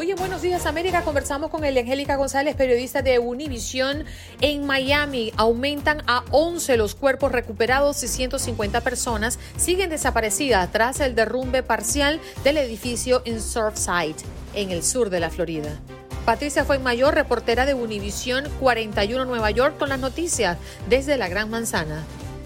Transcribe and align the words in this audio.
Hoy 0.00 0.12
en 0.12 0.16
Buenos 0.16 0.42
Días 0.42 0.64
América 0.64 1.02
conversamos 1.02 1.50
con 1.50 1.64
Angélica 1.64 2.14
González, 2.14 2.54
periodista 2.54 3.02
de 3.02 3.18
Univision. 3.18 4.04
En 4.40 4.64
Miami 4.64 5.32
aumentan 5.36 6.04
a 6.06 6.22
11 6.30 6.76
los 6.76 6.94
cuerpos 6.94 7.32
recuperados 7.32 8.00
y 8.04 8.06
150 8.06 8.80
personas 8.82 9.40
siguen 9.56 9.90
desaparecidas 9.90 10.70
tras 10.70 11.00
el 11.00 11.16
derrumbe 11.16 11.64
parcial 11.64 12.20
del 12.44 12.58
edificio 12.58 13.22
en 13.24 13.42
Surfside, 13.42 14.14
en 14.54 14.70
el 14.70 14.84
sur 14.84 15.10
de 15.10 15.18
la 15.18 15.30
Florida. 15.30 15.80
Patricia 16.24 16.64
fue 16.64 16.78
mayor 16.78 17.16
reportera 17.16 17.66
de 17.66 17.74
Univision 17.74 18.44
41 18.60 19.24
Nueva 19.24 19.50
York 19.50 19.78
con 19.78 19.88
las 19.88 19.98
noticias 19.98 20.58
desde 20.88 21.16
la 21.16 21.26
Gran 21.26 21.50
Manzana. 21.50 22.04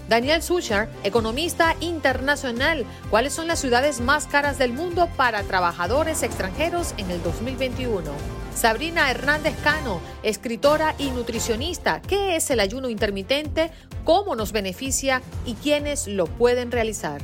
Daniel 0.09 0.43
Suchar, 0.43 0.89
economista 1.03 1.75
internacional, 1.79 2.85
¿cuáles 3.09 3.33
son 3.33 3.47
las 3.47 3.59
ciudades 3.59 4.01
más 4.01 4.27
caras 4.27 4.57
del 4.57 4.73
mundo 4.73 5.09
para 5.15 5.43
trabajadores 5.43 6.23
extranjeros 6.23 6.93
en 6.97 7.09
el 7.09 7.23
2021? 7.23 8.11
Sabrina 8.53 9.09
Hernández 9.09 9.55
Cano, 9.63 10.01
escritora 10.21 10.93
y 10.97 11.09
nutricionista, 11.09 12.01
¿qué 12.01 12.35
es 12.35 12.49
el 12.51 12.59
ayuno 12.59 12.89
intermitente? 12.89 13.71
¿Cómo 14.03 14.35
nos 14.35 14.51
beneficia 14.51 15.21
y 15.45 15.53
quiénes 15.55 16.07
lo 16.07 16.25
pueden 16.25 16.71
realizar? 16.71 17.21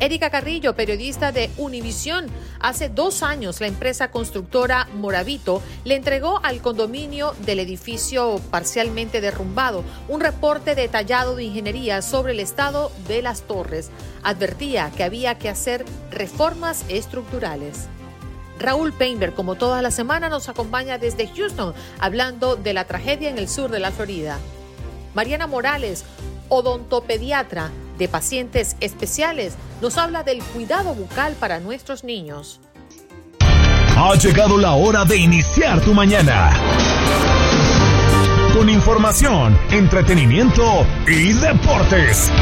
Erika 0.00 0.30
Carrillo, 0.30 0.74
periodista 0.74 1.30
de 1.30 1.50
Univisión. 1.58 2.24
Hace 2.58 2.88
dos 2.88 3.22
años 3.22 3.60
la 3.60 3.66
empresa 3.66 4.10
constructora 4.10 4.88
Moravito 4.94 5.62
le 5.84 5.94
entregó 5.94 6.40
al 6.42 6.62
condominio 6.62 7.34
del 7.44 7.58
edificio 7.58 8.40
parcialmente 8.50 9.20
derrumbado 9.20 9.84
un 10.08 10.22
reporte 10.22 10.74
detallado 10.74 11.36
de 11.36 11.44
ingeniería 11.44 12.00
sobre 12.00 12.32
el 12.32 12.40
estado 12.40 12.90
de 13.08 13.20
las 13.20 13.42
torres. 13.42 13.90
Advertía 14.22 14.90
que 14.96 15.04
había 15.04 15.36
que 15.36 15.50
hacer 15.50 15.84
reformas 16.10 16.86
estructurales. 16.88 17.88
Raúl 18.58 18.94
Painter, 18.94 19.34
como 19.34 19.56
toda 19.56 19.82
la 19.82 19.90
semana, 19.90 20.30
nos 20.30 20.48
acompaña 20.48 20.96
desde 20.96 21.28
Houston 21.28 21.74
hablando 21.98 22.56
de 22.56 22.72
la 22.72 22.86
tragedia 22.86 23.28
en 23.28 23.36
el 23.36 23.50
sur 23.50 23.70
de 23.70 23.80
la 23.80 23.90
Florida. 23.90 24.38
Mariana 25.14 25.46
Morales, 25.46 26.04
odontopediatra 26.48 27.70
de 28.00 28.08
pacientes 28.08 28.76
especiales, 28.80 29.54
nos 29.80 29.98
habla 29.98 30.24
del 30.24 30.42
cuidado 30.42 30.94
bucal 30.94 31.34
para 31.34 31.60
nuestros 31.60 32.02
niños. 32.02 32.58
Ha 33.96 34.14
llegado 34.14 34.56
la 34.56 34.72
hora 34.72 35.04
de 35.04 35.18
iniciar 35.18 35.80
tu 35.82 35.92
mañana. 35.92 36.50
Con 38.54 38.68
información, 38.70 39.56
entretenimiento 39.70 40.86
y 41.06 41.34
deportes. 41.34 42.32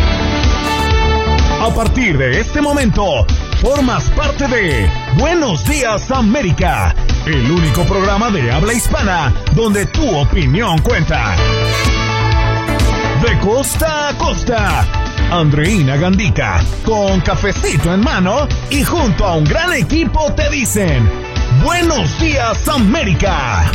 A 1.60 1.74
partir 1.74 2.16
de 2.16 2.40
este 2.40 2.62
momento, 2.62 3.26
formas 3.60 4.08
parte 4.10 4.46
de 4.46 4.88
Buenos 5.18 5.64
Días 5.64 6.08
América, 6.12 6.94
el 7.26 7.50
único 7.50 7.82
programa 7.82 8.30
de 8.30 8.52
habla 8.52 8.72
hispana 8.72 9.34
donde 9.54 9.86
tu 9.86 10.08
opinión 10.16 10.78
cuenta. 10.78 11.34
De 13.22 13.36
costa 13.40 14.10
a 14.10 14.16
costa 14.16 14.97
Andreina 15.30 15.96
Gandica, 15.96 16.60
con 16.84 17.20
cafecito 17.20 17.92
en 17.92 18.00
mano 18.00 18.48
y 18.70 18.82
junto 18.82 19.26
a 19.26 19.36
un 19.36 19.44
gran 19.44 19.74
equipo 19.74 20.32
te 20.32 20.48
dicen, 20.50 21.08
Buenos 21.62 22.18
días 22.18 22.66
América. 22.68 23.70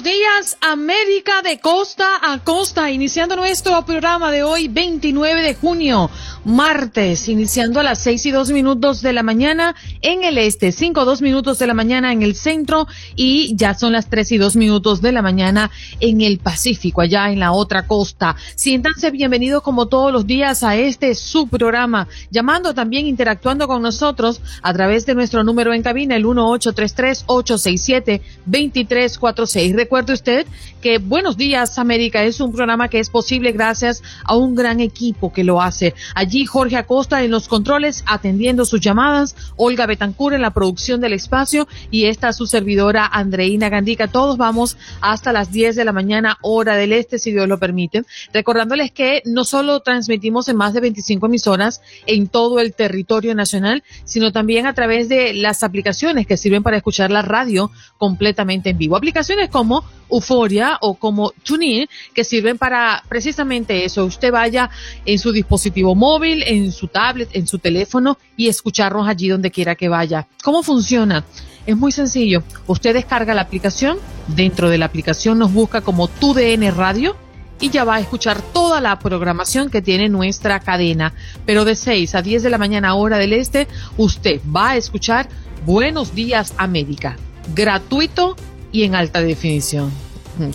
Buenos 0.00 0.18
días 0.18 0.56
América 0.62 1.42
de 1.42 1.58
costa 1.58 2.06
a 2.22 2.38
costa, 2.38 2.90
iniciando 2.90 3.36
nuestro 3.36 3.84
programa 3.84 4.30
de 4.30 4.42
hoy 4.42 4.68
29 4.68 5.42
de 5.42 5.54
junio, 5.54 6.10
martes, 6.44 7.28
iniciando 7.28 7.80
a 7.80 7.82
las 7.82 7.98
6 8.00 8.26
y 8.26 8.30
2 8.30 8.50
minutos 8.50 9.02
de 9.02 9.12
la 9.12 9.22
mañana 9.22 9.74
en 10.02 10.24
el 10.24 10.38
este, 10.38 10.72
5 10.72 11.04
2 11.04 11.22
minutos 11.22 11.58
de 11.58 11.66
la 11.66 11.74
mañana 11.74 12.12
en 12.12 12.22
el 12.22 12.34
centro 12.34 12.86
y 13.16 13.54
ya 13.56 13.74
son 13.74 13.92
las 13.92 14.08
3 14.08 14.32
y 14.32 14.38
2 14.38 14.56
minutos 14.56 15.02
de 15.02 15.12
la 15.12 15.22
mañana 15.22 15.70
en 16.00 16.20
el 16.20 16.38
Pacífico, 16.38 17.00
allá 17.00 17.30
en 17.30 17.40
la 17.40 17.52
otra 17.52 17.86
costa. 17.86 18.36
Siéntanse 18.54 19.10
bienvenidos 19.10 19.62
como 19.62 19.86
todos 19.86 20.12
los 20.12 20.26
días 20.26 20.62
a 20.62 20.76
este 20.76 21.14
su 21.14 21.48
programa, 21.48 22.08
llamando 22.30 22.74
también, 22.74 23.06
interactuando 23.06 23.66
con 23.68 23.82
nosotros 23.82 24.40
a 24.62 24.72
través 24.72 25.06
de 25.06 25.14
nuestro 25.14 25.44
número 25.44 25.74
en 25.74 25.82
cabina, 25.82 26.16
el 26.16 26.24
1833 26.24 27.24
867 27.26 28.22
2346 28.46 29.74
recuerde 29.74 30.12
usted 30.12 30.46
que 30.80 30.98
Buenos 30.98 31.36
Días 31.36 31.78
América 31.78 32.22
es 32.22 32.40
un 32.40 32.52
programa 32.52 32.88
que 32.88 32.98
es 32.98 33.10
posible 33.10 33.52
gracias 33.52 34.02
a 34.24 34.36
un 34.36 34.54
gran 34.54 34.80
equipo 34.80 35.32
que 35.32 35.44
lo 35.44 35.60
hace. 35.60 35.94
Allí 36.30 36.46
Jorge 36.46 36.76
Acosta 36.76 37.24
en 37.24 37.32
los 37.32 37.48
controles 37.48 38.04
atendiendo 38.06 38.64
sus 38.64 38.80
llamadas, 38.80 39.34
Olga 39.56 39.86
Betancur 39.86 40.32
en 40.32 40.42
la 40.42 40.52
producción 40.52 41.00
del 41.00 41.12
espacio 41.12 41.66
y 41.90 42.04
esta 42.04 42.32
su 42.32 42.46
servidora 42.46 43.04
Andreina 43.04 43.68
Gandica. 43.68 44.06
Todos 44.06 44.36
vamos 44.36 44.76
hasta 45.00 45.32
las 45.32 45.50
10 45.50 45.74
de 45.74 45.84
la 45.84 45.90
mañana 45.92 46.38
hora 46.42 46.76
del 46.76 46.92
este 46.92 47.18
si 47.18 47.32
Dios 47.32 47.48
lo 47.48 47.58
permite. 47.58 48.04
Recordándoles 48.32 48.92
que 48.92 49.22
no 49.24 49.42
solo 49.42 49.80
transmitimos 49.80 50.48
en 50.48 50.54
más 50.54 50.72
de 50.72 50.82
25 50.82 51.26
emisoras 51.26 51.82
en 52.06 52.28
todo 52.28 52.60
el 52.60 52.74
territorio 52.74 53.34
nacional, 53.34 53.82
sino 54.04 54.30
también 54.30 54.66
a 54.66 54.74
través 54.74 55.08
de 55.08 55.34
las 55.34 55.64
aplicaciones 55.64 56.28
que 56.28 56.36
sirven 56.36 56.62
para 56.62 56.76
escuchar 56.76 57.10
la 57.10 57.22
radio 57.22 57.72
completamente 57.98 58.70
en 58.70 58.78
vivo. 58.78 58.96
Aplicaciones 58.96 59.48
como 59.48 59.82
Euforia 60.08 60.78
o 60.80 60.94
como 60.94 61.32
TuneIn, 61.44 61.88
que 62.14 62.24
sirven 62.24 62.58
para 62.58 63.02
precisamente 63.08 63.84
eso. 63.84 64.04
Usted 64.04 64.32
vaya 64.32 64.70
en 65.04 65.18
su 65.18 65.32
dispositivo 65.32 65.94
móvil, 65.94 66.19
en 66.24 66.72
su 66.72 66.88
tablet, 66.88 67.30
en 67.32 67.46
su 67.46 67.58
teléfono 67.58 68.18
y 68.36 68.48
escucharnos 68.48 69.08
allí 69.08 69.28
donde 69.28 69.50
quiera 69.50 69.74
que 69.74 69.88
vaya. 69.88 70.26
¿Cómo 70.42 70.62
funciona? 70.62 71.24
Es 71.66 71.76
muy 71.76 71.92
sencillo. 71.92 72.42
Usted 72.66 72.94
descarga 72.94 73.34
la 73.34 73.42
aplicación, 73.42 73.98
dentro 74.28 74.70
de 74.70 74.78
la 74.78 74.86
aplicación 74.86 75.38
nos 75.38 75.52
busca 75.52 75.80
como 75.80 76.08
TUDN 76.08 76.74
Radio 76.74 77.16
y 77.60 77.70
ya 77.70 77.84
va 77.84 77.96
a 77.96 78.00
escuchar 78.00 78.40
toda 78.40 78.80
la 78.80 78.98
programación 78.98 79.70
que 79.70 79.82
tiene 79.82 80.08
nuestra 80.08 80.60
cadena. 80.60 81.12
Pero 81.44 81.64
de 81.64 81.74
6 81.74 82.14
a 82.14 82.22
10 82.22 82.42
de 82.42 82.50
la 82.50 82.58
mañana 82.58 82.94
hora 82.94 83.18
del 83.18 83.32
este, 83.32 83.68
usted 83.96 84.40
va 84.54 84.70
a 84.70 84.76
escuchar 84.76 85.28
Buenos 85.66 86.14
Días 86.14 86.54
América. 86.56 87.16
Gratuito 87.54 88.36
y 88.72 88.84
en 88.84 88.94
alta 88.94 89.20
definición. 89.20 89.90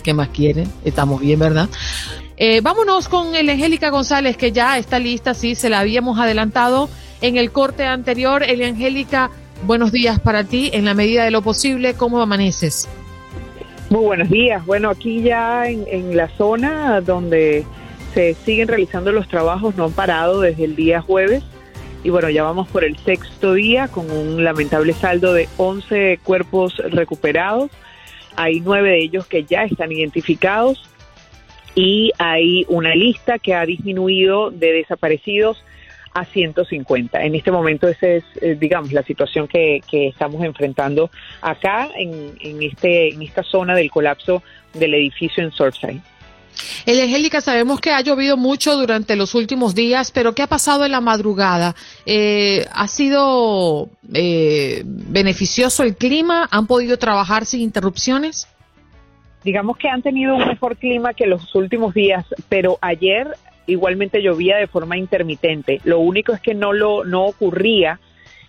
¿Qué 0.02 0.14
más 0.14 0.28
quieren? 0.30 0.70
Estamos 0.84 1.20
bien, 1.20 1.38
¿verdad? 1.38 1.68
Eh, 2.38 2.60
vámonos 2.60 3.08
con 3.08 3.34
el 3.34 3.48
Angélica 3.48 3.88
González, 3.88 4.36
que 4.36 4.52
ya 4.52 4.76
está 4.76 4.98
lista, 4.98 5.32
sí, 5.32 5.54
se 5.54 5.70
la 5.70 5.80
habíamos 5.80 6.18
adelantado 6.18 6.90
en 7.22 7.36
el 7.36 7.50
corte 7.50 7.84
anterior. 7.84 8.42
El 8.42 8.62
Angélica, 8.62 9.30
buenos 9.64 9.90
días 9.90 10.20
para 10.20 10.44
ti, 10.44 10.70
en 10.74 10.84
la 10.84 10.92
medida 10.92 11.24
de 11.24 11.30
lo 11.30 11.40
posible, 11.40 11.94
¿cómo 11.94 12.20
amaneces? 12.20 12.88
Muy 13.88 14.02
buenos 14.02 14.28
días. 14.28 14.64
Bueno, 14.66 14.90
aquí 14.90 15.22
ya 15.22 15.68
en, 15.68 15.84
en 15.88 16.16
la 16.16 16.28
zona 16.28 17.00
donde 17.00 17.64
se 18.12 18.34
siguen 18.34 18.68
realizando 18.68 19.12
los 19.12 19.28
trabajos, 19.28 19.76
no 19.76 19.84
han 19.84 19.92
parado 19.92 20.42
desde 20.42 20.64
el 20.64 20.76
día 20.76 21.00
jueves. 21.00 21.42
Y 22.04 22.10
bueno, 22.10 22.28
ya 22.28 22.42
vamos 22.42 22.68
por 22.68 22.84
el 22.84 22.98
sexto 22.98 23.54
día 23.54 23.88
con 23.88 24.10
un 24.10 24.44
lamentable 24.44 24.92
saldo 24.92 25.32
de 25.32 25.48
11 25.56 26.20
cuerpos 26.22 26.76
recuperados 26.90 27.70
hay 28.36 28.60
nueve 28.60 28.90
de 28.90 29.02
ellos 29.02 29.26
que 29.26 29.44
ya 29.44 29.64
están 29.64 29.90
identificados 29.90 30.82
y 31.76 32.10
hay 32.18 32.64
una 32.68 32.94
lista 32.94 33.38
que 33.38 33.54
ha 33.54 33.64
disminuido 33.64 34.50
de 34.50 34.72
desaparecidos 34.72 35.62
a 36.14 36.24
150. 36.24 37.22
En 37.22 37.34
este 37.34 37.52
momento 37.52 37.86
esa 37.86 38.08
es, 38.08 38.24
eh, 38.40 38.56
digamos, 38.58 38.90
la 38.92 39.02
situación 39.02 39.46
que, 39.46 39.82
estamos 39.92 40.42
enfrentando 40.42 41.10
acá 41.42 41.90
en, 41.94 42.32
en, 42.40 42.62
este, 42.62 43.12
en 43.12 43.22
esta 43.22 43.42
zona 43.42 43.76
del 43.76 43.90
colapso 43.90 44.42
del 44.72 44.94
edificio 44.94 45.44
en 45.44 45.52
Surfside. 45.52 46.00
El 46.86 46.98
Angélica, 47.00 47.42
sabemos 47.42 47.80
que 47.80 47.90
ha 47.90 48.00
llovido 48.00 48.38
mucho 48.38 48.76
durante 48.76 49.14
los 49.14 49.34
últimos 49.34 49.74
días, 49.74 50.10
pero 50.10 50.34
¿qué 50.34 50.42
ha 50.42 50.46
pasado 50.46 50.86
en 50.86 50.92
la 50.92 51.02
madrugada? 51.02 51.76
Eh, 52.06 52.66
¿Ha 52.72 52.88
sido 52.88 53.90
eh, 54.14 54.82
beneficioso 54.86 55.82
el 55.82 55.96
clima? 55.96 56.48
¿Han 56.50 56.66
podido 56.66 56.96
trabajar 56.98 57.44
sin 57.44 57.60
interrupciones? 57.60 58.48
Digamos 59.46 59.76
que 59.76 59.88
han 59.88 60.02
tenido 60.02 60.34
un 60.34 60.44
mejor 60.44 60.76
clima 60.76 61.14
que 61.14 61.24
los 61.24 61.54
últimos 61.54 61.94
días, 61.94 62.26
pero 62.48 62.78
ayer 62.80 63.28
igualmente 63.68 64.20
llovía 64.20 64.56
de 64.56 64.66
forma 64.66 64.96
intermitente. 64.96 65.80
Lo 65.84 66.00
único 66.00 66.32
es 66.32 66.40
que 66.40 66.52
no 66.52 66.72
lo 66.72 67.04
no 67.04 67.26
ocurría 67.26 68.00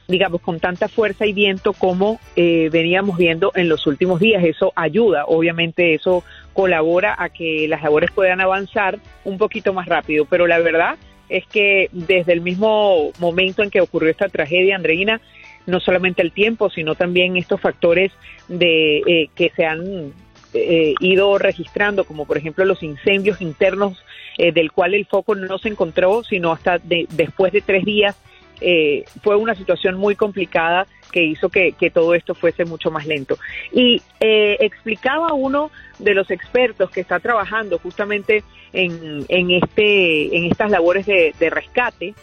digamos, 0.07 0.41
con 0.41 0.59
tanta 0.59 0.88
fuerza 0.88 1.27
y 1.27 1.33
viento 1.33 1.73
como 1.73 2.19
eh, 2.35 2.69
veníamos 2.71 3.15
viendo 3.15 3.51
en 3.53 3.69
los 3.69 3.85
últimos 3.85 4.19
días. 4.19 4.44
Eso 4.44 4.73
ayuda, 4.75 5.25
obviamente 5.27 5.94
eso 5.94 6.23
colabora 6.53 7.15
a 7.15 7.29
que 7.29 7.67
las 7.67 7.83
labores 7.83 8.09
puedan 8.09 8.41
avanzar 8.41 8.97
un 9.23 9.38
poquito 9.38 9.73
más 9.73 9.85
rápido, 9.85 10.25
pero 10.25 10.47
la 10.47 10.57
verdad 10.57 10.95
es 11.29 11.45
que 11.45 11.89
desde 11.91 12.33
el 12.33 12.41
mismo 12.41 13.11
momento 13.19 13.61
en 13.61 13.69
que 13.69 13.81
ocurrió 13.81 14.09
esta 14.09 14.29
tragedia, 14.29 14.75
Andreina, 14.75 15.21
no 15.67 15.79
solamente 15.79 16.23
el 16.23 16.31
tiempo, 16.31 16.71
sino 16.71 16.95
también 16.95 17.38
estos 17.38 17.61
factores 17.61 18.11
de 18.47 18.99
eh, 19.05 19.29
que 19.35 19.51
se 19.55 19.65
han 19.65 20.13
eh, 20.57 20.94
ido 21.00 21.38
registrando, 21.38 22.04
como 22.04 22.25
por 22.25 22.38
ejemplo 22.38 22.65
los 22.65 22.83
incendios 22.83 23.42
internos, 23.42 24.04
del 24.38 24.71
cual 24.71 24.94
el 24.94 25.07
foco 25.07 25.33
no 25.33 25.57
se 25.57 25.68
encontró, 25.68 26.24
sino 26.24 26.51
hasta 26.51 26.77
después 26.77 27.51
de 27.51 27.62
tres 27.62 27.83
días 27.83 28.15
eh, 28.59 29.06
fue 29.21 29.36
una 29.36 29.56
situación 29.56 29.95
muy 29.95 30.15
complicada 30.15 30.88
que 31.12 31.24
hizo 31.24 31.50
que, 31.50 31.74
todo 31.94 32.13
esto 32.15 32.36
fuese 32.36 32.65
mucho 32.65 32.92
más 32.92 33.06
lento. 33.06 33.38
Y 33.71 34.01
eh, 34.19 34.57
explicaba 34.59 35.33
uno 35.33 35.71
de 36.00 36.13
los 36.13 36.30
expertos 36.31 36.89
que 36.89 37.01
está 37.01 37.19
trabajando 37.19 37.80
justamente 37.80 38.44
en, 38.74 39.25
en, 39.30 39.51
este, 39.51 40.36
en 40.36 40.45
estas 40.45 40.69
labores 40.69 41.06
de, 41.06 41.33
de 41.39 41.50
rescate 41.50 42.13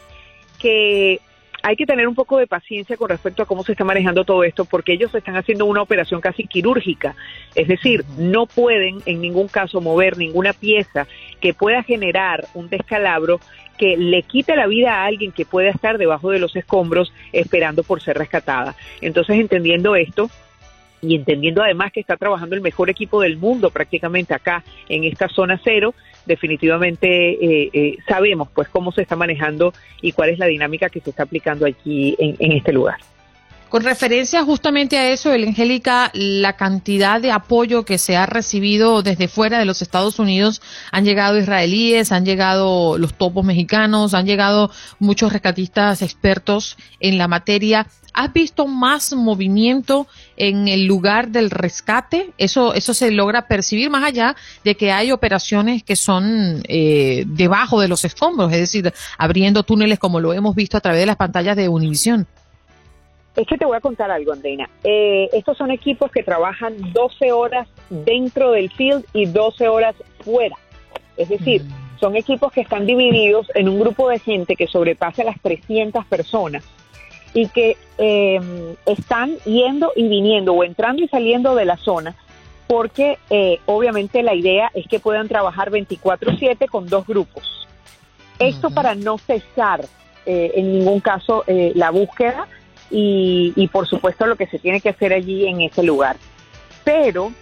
que 0.59 1.21
hay 1.65 1.77
que 1.77 1.87
tener 1.87 2.07
un 2.07 2.15
poco 2.15 2.37
de 2.37 2.47
paciencia 2.47 2.95
con 2.99 3.09
respecto 3.09 3.43
a 3.43 3.47
cómo 3.47 3.65
se 3.65 3.73
está 3.73 3.85
manejando 3.85 4.25
todo 4.25 4.45
esto, 4.45 4.67
porque 4.67 4.93
ellos 4.93 5.15
están 5.15 5.37
haciendo 5.37 5.65
una 5.65 5.81
operación 5.81 6.21
casi 6.21 6.47
quirúrgica. 6.47 7.17
Es 7.55 7.69
decir, 7.69 8.05
no 8.19 8.45
pueden 8.45 8.99
en 9.07 9.23
ningún 9.23 9.49
caso 9.49 9.81
mover 9.81 10.19
ninguna 10.19 10.53
pieza 10.53 11.07
que 11.41 11.55
pueda 11.55 11.83
generar 11.83 12.45
un 12.53 12.69
descalabro 12.69 13.41
que 13.79 13.97
le 13.97 14.25
quite 14.25 14.55
la 14.57 14.67
vida 14.67 14.93
a 14.93 15.07
alguien 15.07 15.33
que 15.33 15.47
pueda 15.47 15.71
estar 15.71 15.97
debajo 15.97 16.31
de 16.31 16.39
los 16.39 16.55
escombros 16.55 17.15
esperando 17.33 17.83
por 17.83 18.03
ser 18.03 18.19
rescatada. 18.19 18.77
Entonces, 19.01 19.41
entendiendo 19.41 19.97
esto, 19.97 20.29
y 21.01 21.15
entendiendo 21.15 21.63
además 21.63 21.93
que 21.93 22.01
está 22.01 22.17
trabajando 22.17 22.57
el 22.57 22.63
mejor 22.63 22.91
equipo 22.91 23.21
del 23.21 23.37
mundo 23.37 23.71
prácticamente 23.71 24.35
acá 24.35 24.65
en 24.89 25.05
esta 25.05 25.29
zona 25.29 25.61
cero, 25.63 25.95
definitivamente 26.27 27.09
eh, 27.09 27.71
eh, 27.73 27.97
sabemos 28.09 28.49
pues 28.55 28.69
cómo 28.69 28.93
se 28.93 29.03
está 29.03 29.17
manejando 29.17 29.73
y 30.01 30.13
cuál 30.13 30.31
es 30.31 30.39
la 30.39 30.47
dinámica 30.47 30.89
que 30.89 31.01
se 31.01 31.11
está 31.11 31.25
aplicando 31.25 31.67
aquí 31.67 32.17
en 32.19 32.53
este 32.53 32.73
lugar. 32.73 32.97
Con 33.75 33.83
referencia 33.83 34.45
justamente 34.45 34.97
a 34.99 35.11
eso, 35.11 35.33
el 35.33 35.49
Angélica, 35.49 36.13
la 36.15 36.53
cantidad 36.53 37.21
de 37.21 37.33
apoyo 37.33 37.85
que 37.85 37.99
se 37.99 38.17
ha 38.17 38.25
recibido 38.25 39.03
desde 39.03 39.27
fuera 39.27 39.59
de 39.59 39.65
los 39.65 39.83
Estados 39.83 40.21
Unidos, 40.21 40.63
han 40.93 41.05
llegado 41.05 41.41
israelíes, 41.41 42.13
han 42.13 42.25
llegado 42.25 42.99
los 42.99 43.15
topos 43.15 43.45
mexicanos, 43.45 44.15
han 44.15 44.27
llegado 44.27 44.71
muchos 45.01 45.33
rescatistas 45.33 46.03
expertos 46.03 46.77
en 47.01 47.19
la 47.19 47.27
materia. 47.27 47.89
¿Has 48.13 48.33
visto 48.33 48.69
más 48.69 49.13
movimiento 49.13 50.07
en 50.37 50.69
el 50.69 50.87
lugar 50.87 51.29
del 51.29 51.51
rescate? 51.51 52.31
Eso, 52.39 52.75
eso 52.75 52.95
se 52.95 53.11
logra 53.11 53.47
percibir 53.47 53.91
más 53.91 54.05
allá 54.05 54.37
de 54.65 54.75
que 54.77 54.93
hay 54.93 55.13
operaciones 55.13 55.83
que 55.83 55.97
son 55.97 56.63
eh, 56.69 57.25
debajo 57.27 57.81
de 57.81 57.89
los 57.89 58.05
escombros, 58.05 58.53
es 58.53 58.59
decir, 58.59 58.93
abriendo 59.19 59.63
túneles 59.63 59.99
como 59.99 60.21
lo 60.21 60.33
hemos 60.33 60.55
visto 60.55 60.77
a 60.77 60.81
través 60.81 61.01
de 61.01 61.07
las 61.07 61.17
pantallas 61.17 61.57
de 61.57 61.69
Univisión. 61.69 62.27
Es 63.37 63.49
que 63.49 63.59
te 63.59 63.65
voy 63.65 63.77
a 63.77 63.81
contar 63.81 64.11
algo, 64.11 64.33
Andreina. 64.33 64.69
Eh, 64.85 65.29
estos 65.33 65.59
son 65.59 65.71
equipos 65.73 66.11
que 66.13 66.23
trabajan 66.23 66.75
12 66.93 67.33
horas 67.33 67.67
dentro 67.91 68.53
del 68.53 68.71
field 68.71 69.05
y 69.13 69.27
12 69.27 69.69
horas 69.69 69.97
fuera. 70.21 70.57
Es 71.17 71.29
decir, 71.29 71.65
mm. 71.65 71.99
son 71.99 72.17
equipos 72.17 72.53
que 72.53 72.61
están 72.61 72.87
divididos 72.87 73.49
en 73.55 73.69
un 73.69 73.81
grupo 73.81 74.09
de 74.09 74.21
gente 74.21 74.55
que 74.55 74.69
sobrepasa 74.69 75.25
las 75.25 75.41
300 75.41 76.05
personas 76.07 76.65
y 77.35 77.49
que 77.49 77.77
em, 77.99 78.77
están 78.87 79.37
yendo 79.45 79.93
y 79.95 80.09
viniendo 80.09 80.55
o 80.55 80.65
entrando 80.65 81.03
y 81.03 81.09
saliendo 81.09 81.55
de 81.55 81.65
la 81.67 81.77
zona 81.77 82.15
porque 82.67 83.19
eh, 83.29 83.61
obviamente 83.67 84.23
la 84.23 84.35
idea 84.35 84.71
es 84.73 84.87
que 84.87 84.99
puedan 84.99 85.29
trabajar 85.29 85.71
24/7 85.71 86.67
con 86.69 86.89
dos 86.89 87.07
grupos. 87.07 87.69
Esto 88.39 88.71
para 88.71 88.95
no 88.95 89.19
cesar 89.19 89.85
eh, 90.25 90.53
en 90.55 90.73
ningún 90.73 91.01
caso 91.01 91.45
la 91.47 91.91
búsqueda 91.91 92.49
y, 92.91 93.69
por 93.73 93.87
supuesto 93.87 94.27
lo 94.27 94.37
que 94.37 94.47
se 94.47 94.59
tiene 94.59 94.81
que 94.81 94.91
hacer 94.91 95.13
allí 95.13 95.47
en 95.47 95.61
ese 95.61 95.83
lugar. 95.83 96.17
Pero 96.85 97.33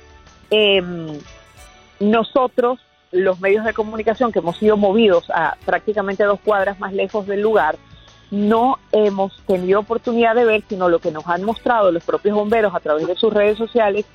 em, 0.51 1.19
nosotros, 2.01 2.81
los 3.11 3.41
medios 3.41 3.65
de 3.65 3.75
comunicación 3.75 4.33
que 4.33 4.39
hemos 4.39 4.57
sido 4.57 4.77
movidos 4.77 5.31
a 5.31 5.57
prácticamente 5.65 6.25
dos 6.25 6.41
cuadras 6.41 6.79
más 6.79 6.93
lejos 6.93 7.27
del 7.27 7.43
lugar, 7.43 7.77
no 8.33 8.79
hemos 8.91 9.41
tenido 9.47 9.79
oportunidad 9.79 10.35
de 10.35 10.45
ver, 10.45 10.65
sino 10.69 10.89
lo 10.89 10.99
que 10.99 11.13
nos 11.13 11.29
han 11.29 11.45
mostrado 11.45 11.93
los 11.93 12.03
propios 12.03 12.35
bomberos 12.35 12.75
a 12.75 12.81
través 12.81 13.07
de 13.07 13.15
sus 13.15 13.33
redes 13.33 13.59
sociales, 13.59 14.07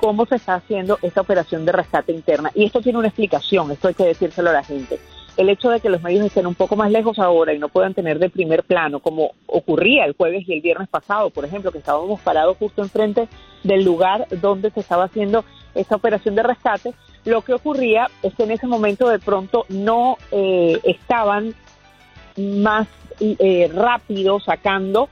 cómo 0.00 0.24
se 0.26 0.36
está 0.36 0.54
haciendo 0.54 0.98
esta 1.02 1.20
operación 1.20 1.66
de 1.66 1.72
rescate 1.72 2.12
interna. 2.12 2.50
Y 2.54 2.64
esto 2.64 2.80
tiene 2.80 2.98
una 2.98 3.08
explicación, 3.08 3.70
esto 3.72 3.88
hay 3.88 3.94
que 3.94 4.04
decírselo 4.04 4.50
a 4.50 4.54
la 4.54 4.62
gente 4.62 4.98
el 5.36 5.48
hecho 5.48 5.70
de 5.70 5.80
que 5.80 5.88
los 5.88 6.02
medios 6.02 6.24
estén 6.24 6.46
un 6.46 6.54
poco 6.54 6.76
más 6.76 6.90
lejos 6.90 7.18
ahora 7.18 7.52
y 7.52 7.58
no 7.58 7.68
puedan 7.68 7.94
tener 7.94 8.18
de 8.18 8.30
primer 8.30 8.62
plano, 8.62 9.00
como 9.00 9.32
ocurría 9.46 10.04
el 10.04 10.14
jueves 10.14 10.48
y 10.48 10.52
el 10.52 10.60
viernes 10.60 10.88
pasado, 10.88 11.30
por 11.30 11.44
ejemplo, 11.44 11.72
que 11.72 11.78
estábamos 11.78 12.20
parados 12.20 12.56
justo 12.56 12.82
enfrente 12.82 13.28
del 13.62 13.84
lugar 13.84 14.28
donde 14.40 14.70
se 14.70 14.80
estaba 14.80 15.04
haciendo 15.04 15.44
esta 15.74 15.96
operación 15.96 16.36
de 16.36 16.44
rescate, 16.44 16.94
lo 17.24 17.42
que 17.42 17.54
ocurría 17.54 18.08
es 18.22 18.34
que 18.34 18.44
en 18.44 18.52
ese 18.52 18.66
momento 18.66 19.08
de 19.08 19.18
pronto 19.18 19.66
no 19.68 20.18
eh, 20.30 20.78
estaban 20.84 21.54
más 22.36 22.88
eh, 23.20 23.70
rápido 23.72 24.40
sacando 24.40 25.08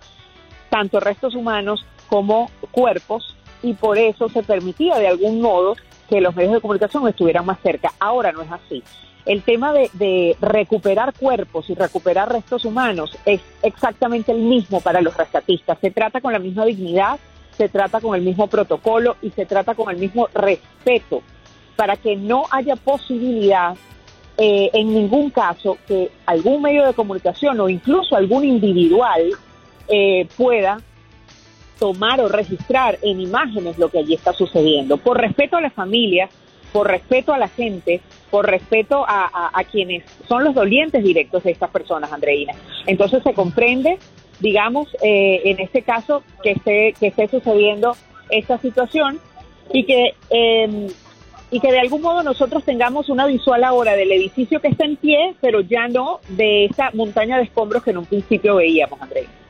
tanto 0.71 1.01
restos 1.01 1.35
humanos 1.35 1.85
como 2.09 2.51
cuerpos 2.71 3.37
y 3.63 3.75
por 3.75 3.99
eso 3.99 4.29
se 4.29 4.43
permitía 4.43 4.99
de 4.99 5.09
algún 5.09 5.41
modo 5.41 5.77
que 6.09 6.21
los 6.21 6.35
medios 6.35 6.55
de 6.55 6.61
comunicación 6.61 7.07
estuvieran 7.09 7.47
más 7.47 7.59
cerca. 7.63 7.93
Ahora 7.99 8.33
no 8.33 8.43
es 8.43 8.51
así. 8.51 8.83
El 9.25 9.43
tema 9.43 9.73
de, 9.73 10.37
recuperar 10.41 11.15
cuerpos 11.15 11.71
y 11.71 11.75
recuperar 11.75 12.33
restos 12.33 12.65
humanos 12.65 13.17
es 13.25 13.41
exactamente 13.63 14.33
el 14.33 14.41
mismo 14.41 14.81
para 14.81 15.01
los 15.01 15.17
rescatistas. 15.17 15.79
Se 15.81 15.91
trata 15.91 16.21
con 16.21 16.33
la 16.33 16.41
misma 16.41 16.65
dignidad, 16.65 17.21
se 17.57 17.69
trata 17.69 18.01
con 18.01 18.17
el 18.17 18.23
mismo 18.23 18.49
protocolo 18.49 19.17
y 19.23 19.31
se 19.31 19.47
trata 19.47 19.75
con 19.75 19.91
el 19.91 19.99
mismo 19.99 20.29
respeto 20.35 21.23
para 21.77 21.97
que 21.97 22.17
no 22.17 22.45
haya 22.51 22.75
posibilidad 22.75 23.77
eh, 24.45 24.71
en 24.73 24.93
ningún 24.93 25.31
caso 25.31 25.79
que 25.87 26.11
algún 26.27 26.63
medio 26.63 26.85
de 26.85 26.95
comunicación 26.95 27.61
o 27.61 27.69
incluso 27.69 28.17
algún 28.17 28.45
individual 28.45 29.31
eh, 29.87 30.27
pueda 30.37 30.81
tomar 31.79 32.21
o 32.21 32.27
registrar 32.27 32.99
en 33.03 33.21
imágenes 33.21 33.79
lo 33.79 33.89
que 33.89 34.01
allí 34.01 34.15
está 34.15 34.33
sucediendo. 34.33 34.97
Por 34.97 35.21
respeto 35.21 35.59
a 35.59 35.61
las 35.61 35.73
familias, 35.73 36.29
por 36.73 36.89
respeto 36.89 37.33
a 37.33 37.39
la 37.39 37.47
gente, 37.47 38.01
por 38.33 38.51
respeto 38.51 39.05
a, 39.07 39.63
quienes 39.71 40.03
son 40.27 40.43
los 40.43 40.57
dolientes 40.57 41.05
directos 41.05 41.45
de 41.45 41.53
estas 41.53 41.71
personas, 41.71 42.13
Andreina. 42.13 42.55
Entonces 42.89 43.23
se 43.23 43.35
comprende, 43.35 44.01
digamos, 44.41 44.89
eh, 45.05 45.43
en 45.45 45.61
este 45.61 45.83
caso, 45.83 46.25
que 46.43 46.51
esté, 46.51 46.95
que 46.99 47.07
esté 47.07 47.29
sucediendo 47.29 47.95
esta 48.29 48.59
situación 48.59 49.21
y 49.73 49.85
que, 49.85 50.15
em, 50.31 50.89
y 51.53 51.61
que 51.61 51.71
de 51.71 51.79
algún 51.79 52.01
modo 52.01 52.23
nosotros 52.23 52.65
tengamos 52.65 53.11
una 53.11 53.27
visual 53.27 53.63
ahora 53.63 53.95
del 53.95 54.11
edificio 54.11 54.59
que 54.61 54.69
está 54.69 54.87
en 54.87 54.97
pie, 54.97 55.37
pero 55.43 55.61
ya 55.61 55.87
no 55.87 56.21
de 56.31 56.65
esa 56.65 56.91
montaña 56.95 57.37
de 57.37 57.45
escombros 57.45 57.85
que 57.85 57.91
en 57.91 57.99
un 57.99 58.07
principio 58.07 58.57
veíamos, 58.57 59.01
Andreina. 59.01 59.42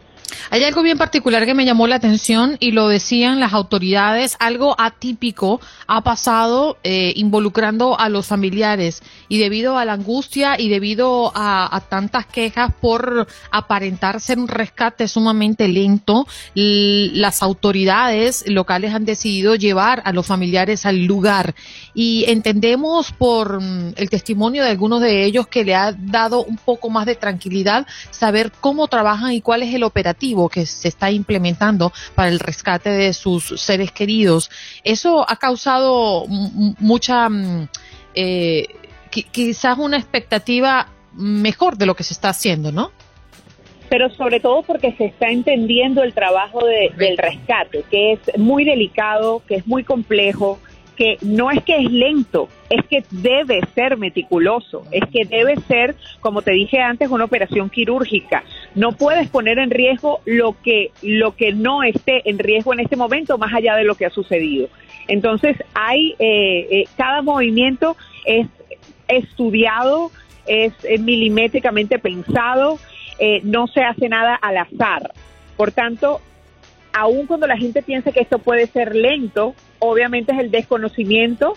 Hay 0.52 0.64
algo 0.64 0.82
bien 0.82 0.98
particular 0.98 1.46
que 1.46 1.54
me 1.54 1.64
llamó 1.64 1.86
la 1.86 1.96
atención 1.96 2.58
y 2.60 2.72
lo 2.72 2.86
decían 2.86 3.40
las 3.40 3.54
autoridades, 3.54 4.36
algo 4.38 4.76
atípico 4.78 5.62
ha 5.86 6.02
pasado 6.02 6.76
eh, 6.84 7.14
involucrando 7.16 7.98
a 7.98 8.10
los 8.10 8.26
familiares. 8.26 9.02
Y 9.30 9.38
debido 9.38 9.78
a 9.78 9.86
la 9.86 9.94
angustia 9.94 10.60
y 10.60 10.68
debido 10.68 11.32
a, 11.34 11.82
tantas 11.88 12.26
quejas 12.26 12.70
por 12.82 13.26
aparentar 13.50 14.20
ser 14.20 14.38
un 14.38 14.46
rescate 14.46 15.08
sumamente 15.08 15.68
lento, 15.68 16.26
las 16.54 17.42
autoridades 17.42 18.44
locales 18.46 18.92
han 18.92 19.06
decidido 19.06 19.54
llevar 19.54 20.02
a 20.04 20.12
los 20.12 20.26
familiares 20.26 20.84
al 20.84 21.06
lugar. 21.06 21.54
Y 21.94 22.26
entendemos 22.28 23.10
por 23.12 23.62
mm, 23.62 23.94
el 23.96 24.10
testimonio 24.10 24.64
de 24.64 24.68
algunos 24.68 25.00
de 25.00 25.24
ellos 25.24 25.46
que 25.46 25.64
le 25.64 25.74
ha 25.74 25.92
dado 25.92 26.44
un 26.44 26.58
poco 26.58 26.90
más 26.90 27.06
de 27.06 27.14
tranquilidad 27.14 27.86
saber 28.10 28.52
cómo 28.60 28.86
trabajan 28.88 29.32
y 29.32 29.40
cuál 29.40 29.62
es 29.62 29.72
el 29.74 29.84
operativo 29.84 30.41
que 30.48 30.66
se 30.66 30.88
está 30.88 31.10
implementando 31.10 31.92
para 32.14 32.28
el 32.28 32.38
rescate 32.38 32.90
de 32.90 33.12
sus 33.12 33.60
seres 33.60 33.92
queridos. 33.92 34.50
Eso 34.84 35.28
ha 35.28 35.36
causado 35.36 36.24
mucha, 36.26 37.28
mm, 37.28 37.68
eh, 38.14 38.66
quizás 39.10 39.78
una 39.78 39.96
expectativa 39.96 40.88
mejor 41.14 41.76
de 41.76 41.86
lo 41.86 41.94
que 41.94 42.04
se 42.04 42.14
está 42.14 42.30
haciendo, 42.30 42.72
¿no? 42.72 42.90
Pero 43.88 44.08
sobre 44.10 44.40
todo 44.40 44.62
porque 44.62 44.92
se 44.92 45.04
está 45.04 45.28
entendiendo 45.28 46.02
el 46.02 46.14
trabajo 46.14 46.64
del 46.64 47.18
rescate, 47.18 47.84
que 47.90 48.12
es 48.12 48.20
muy 48.38 48.64
delicado, 48.64 49.42
que 49.46 49.56
es 49.56 49.66
muy 49.66 49.84
complejo, 49.84 50.58
que 50.96 51.18
no 51.22 51.50
es 51.50 51.62
que 51.64 51.76
es 51.76 51.90
lento, 51.90 52.48
es 52.70 52.84
que 52.86 53.04
debe 53.10 53.60
ser 53.74 53.96
meticuloso, 53.96 54.84
es 54.90 55.02
que 55.10 55.24
debe 55.24 55.56
ser, 55.68 55.96
como 56.20 56.42
te 56.42 56.52
dije 56.52 56.80
antes, 56.80 57.10
una 57.10 57.24
operación 57.24 57.70
quirúrgica. 57.70 58.44
No 58.74 58.92
puedes 58.92 59.28
poner 59.28 59.58
en 59.58 59.70
riesgo 59.70 60.20
lo 60.24 60.56
que, 60.62 60.90
lo 61.02 61.34
que 61.34 61.52
no 61.52 61.82
esté 61.82 62.28
en 62.28 62.38
riesgo 62.38 62.72
en 62.72 62.80
este 62.80 62.96
momento, 62.96 63.38
más 63.38 63.52
allá 63.54 63.76
de 63.76 63.84
lo 63.84 63.94
que 63.94 64.06
ha 64.06 64.10
sucedido. 64.10 64.68
Entonces, 65.08 65.56
hay, 65.74 66.14
eh, 66.18 66.68
eh, 66.70 66.84
cada 66.96 67.22
movimiento 67.22 67.96
es 68.24 68.46
estudiado, 69.08 70.10
es, 70.46 70.72
milimétricamente 71.00 71.98
pensado, 71.98 72.78
eh, 73.18 73.40
no 73.44 73.66
se 73.66 73.82
hace 73.82 74.08
nada 74.08 74.34
al 74.34 74.56
azar. 74.56 75.12
Por 75.56 75.72
tanto, 75.72 76.20
aun 76.92 77.26
cuando 77.26 77.46
la 77.46 77.56
gente 77.56 77.82
piensa 77.82 78.12
que 78.12 78.20
esto 78.20 78.38
puede 78.38 78.66
ser 78.66 78.94
lento, 78.94 79.54
obviamente 79.82 80.32
es 80.32 80.38
el 80.38 80.50
desconocimiento 80.50 81.54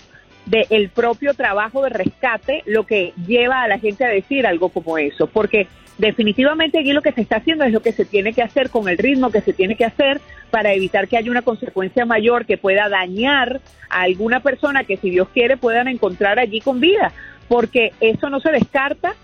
del 0.48 0.90
propio 0.90 1.34
trabajo 1.34 1.84
de 1.84 1.90
rescate 1.90 2.62
lo 2.66 2.86
que 2.86 3.14
lleva 3.26 3.64
a 3.64 3.68
la 3.68 3.80
gente 3.80 4.06
a 4.06 4.10
decir 4.10 4.46
algo 4.46 4.70
como 4.70 4.98
eso, 4.98 5.28
porque 5.28 5.68
definitivamente 5.98 6.80
aquí 6.80 6.92
lo 6.92 7.02
que 7.02 7.14
se 7.14 7.22
está 7.22 7.38
haciendo 7.38 7.64
es 7.64 7.72
lo 7.72 7.82
que 7.82 7.94
se 7.94 8.06
tiene 8.06 8.34
que 8.34 8.44
hacer 8.44 8.70
con 8.70 8.90
el 8.90 8.98
ritmo 8.98 9.32
que 9.32 9.42
se 9.42 9.54
tiene 9.54 9.76
que 9.76 9.86
hacer 9.86 10.22
para 10.52 10.74
evitar 10.74 11.08
que 11.08 11.18
haya 11.18 11.32
una 11.32 11.42
consecuencia 11.42 12.06
mayor 12.06 12.46
que 12.46 12.58
pueda 12.58 12.90
dañar 12.90 13.62
a 13.90 14.02
alguna 14.02 14.42
persona 14.42 14.84
que 14.84 14.98
si 14.98 15.10
Dios 15.10 15.28
quiere 15.34 15.58
puedan 15.58 15.88
encontrar 15.88 16.38
allí 16.38 16.62
con 16.62 16.80
vida, 16.80 17.12
porque 17.48 17.94
eso 18.00 18.30
no 18.30 18.40
se 18.40 18.52
descarta 18.52 19.16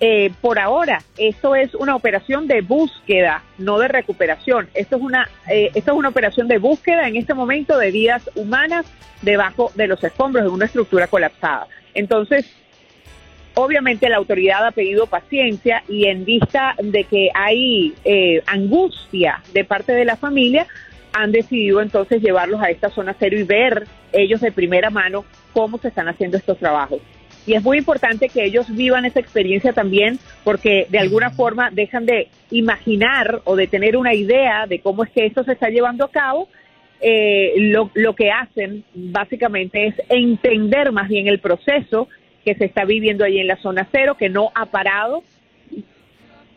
eh, 0.00 0.32
por 0.40 0.58
ahora, 0.58 1.02
esto 1.16 1.54
es 1.54 1.74
una 1.74 1.94
operación 1.94 2.46
de 2.46 2.60
búsqueda, 2.62 3.42
no 3.58 3.78
de 3.78 3.88
recuperación. 3.88 4.68
Esto 4.74 4.96
es 4.96 5.02
una, 5.02 5.28
eh, 5.48 5.70
esto 5.74 5.92
es 5.92 5.96
una 5.96 6.08
operación 6.08 6.48
de 6.48 6.58
búsqueda 6.58 7.08
en 7.08 7.16
este 7.16 7.34
momento 7.34 7.78
de 7.78 7.90
vidas 7.90 8.28
humanas 8.34 8.86
debajo 9.22 9.70
de 9.74 9.86
los 9.86 10.02
escombros 10.02 10.44
de 10.44 10.50
una 10.50 10.66
estructura 10.66 11.06
colapsada. 11.06 11.68
Entonces, 11.94 12.50
obviamente 13.54 14.08
la 14.08 14.16
autoridad 14.16 14.66
ha 14.66 14.72
pedido 14.72 15.06
paciencia 15.06 15.84
y 15.88 16.06
en 16.06 16.24
vista 16.24 16.74
de 16.82 17.04
que 17.04 17.30
hay 17.32 17.94
eh, 18.04 18.42
angustia 18.46 19.42
de 19.52 19.64
parte 19.64 19.92
de 19.92 20.04
la 20.04 20.16
familia, 20.16 20.66
han 21.12 21.30
decidido 21.30 21.80
entonces 21.80 22.20
llevarlos 22.20 22.60
a 22.60 22.70
esta 22.70 22.90
zona 22.90 23.14
cero 23.16 23.38
y 23.38 23.44
ver 23.44 23.86
ellos 24.12 24.40
de 24.40 24.50
primera 24.50 24.90
mano 24.90 25.24
cómo 25.52 25.78
se 25.78 25.88
están 25.88 26.08
haciendo 26.08 26.36
estos 26.36 26.58
trabajos. 26.58 27.00
Y 27.46 27.54
es 27.54 27.62
muy 27.62 27.78
importante 27.78 28.28
que 28.28 28.44
ellos 28.44 28.66
vivan 28.74 29.04
esa 29.04 29.20
experiencia 29.20 29.72
también 29.72 30.18
porque 30.44 30.86
de 30.88 30.98
alguna 30.98 31.30
forma 31.30 31.70
dejan 31.70 32.06
de 32.06 32.28
imaginar 32.50 33.42
o 33.44 33.56
de 33.56 33.66
tener 33.66 33.96
una 33.96 34.14
idea 34.14 34.66
de 34.66 34.80
cómo 34.80 35.04
es 35.04 35.10
que 35.10 35.26
esto 35.26 35.44
se 35.44 35.52
está 35.52 35.68
llevando 35.68 36.04
a 36.04 36.10
cabo. 36.10 36.48
Eh, 37.00 37.52
lo, 37.56 37.90
lo 37.92 38.14
que 38.14 38.30
hacen 38.30 38.84
básicamente 38.94 39.88
es 39.88 39.94
entender 40.08 40.90
más 40.90 41.08
bien 41.08 41.28
el 41.28 41.38
proceso 41.38 42.08
que 42.44 42.54
se 42.54 42.64
está 42.64 42.84
viviendo 42.84 43.24
allí 43.24 43.40
en 43.40 43.46
la 43.46 43.56
zona 43.56 43.88
cero, 43.92 44.16
que 44.18 44.28
no 44.30 44.50
ha 44.54 44.66
parado 44.66 45.22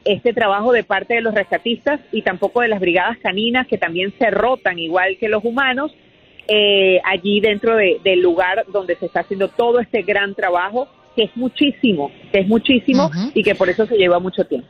este 0.05 0.31
trabajo 0.31 0.71
de 0.71 0.83
parte 0.83 1.15
de 1.15 1.21
los 1.21 1.33
rescatistas 1.33 1.99
y 2.11 2.21
tampoco 2.21 2.61
de 2.61 2.69
las 2.69 2.79
brigadas 2.79 3.17
caninas 3.17 3.67
que 3.67 3.77
también 3.77 4.13
se 4.17 4.29
rotan 4.29 4.79
igual 4.79 5.17
que 5.19 5.27
los 5.27 5.43
humanos 5.43 5.93
eh, 6.47 6.99
allí 7.03 7.39
dentro 7.39 7.75
del 7.75 8.21
lugar 8.21 8.65
donde 8.71 8.95
se 8.95 9.07
está 9.07 9.21
haciendo 9.21 9.49
todo 9.49 9.79
este 9.79 10.01
gran 10.01 10.35
trabajo, 10.35 10.87
que 11.15 11.23
es 11.23 11.35
muchísimo, 11.35 12.11
que 12.31 12.39
es 12.39 12.47
muchísimo 12.47 13.09
y 13.33 13.43
que 13.43 13.55
por 13.55 13.69
eso 13.69 13.85
se 13.85 13.95
lleva 13.95 14.19
mucho 14.19 14.43
tiempo. 14.45 14.67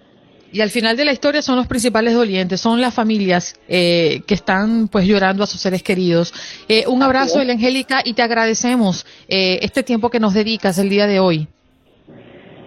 Y 0.52 0.62
al 0.62 0.70
final 0.70 0.96
de 0.96 1.04
la 1.04 1.12
historia 1.12 1.42
son 1.42 1.58
los 1.58 1.68
principales 1.68 2.14
dolientes, 2.14 2.62
son 2.62 2.80
las 2.80 2.94
familias 2.94 3.60
eh, 3.68 4.22
que 4.26 4.34
están 4.34 4.88
pues 4.88 5.06
llorando 5.06 5.44
a 5.44 5.48
sus 5.48 5.60
seres 5.60 5.84
queridos. 5.84 6.34
Eh, 6.70 6.86
un 6.88 7.04
abrazo, 7.04 7.40
Angélica, 7.40 8.02
y 8.04 8.14
te 8.14 8.22
agradecemos 8.22 9.06
eh, 9.28 9.60
este 9.62 9.84
tiempo 9.84 10.10
que 10.10 10.20
nos 10.20 10.34
dedicas 10.34 10.78
el 10.78 10.90
día 10.90 11.06
de 11.06 11.20
hoy. 11.20 11.48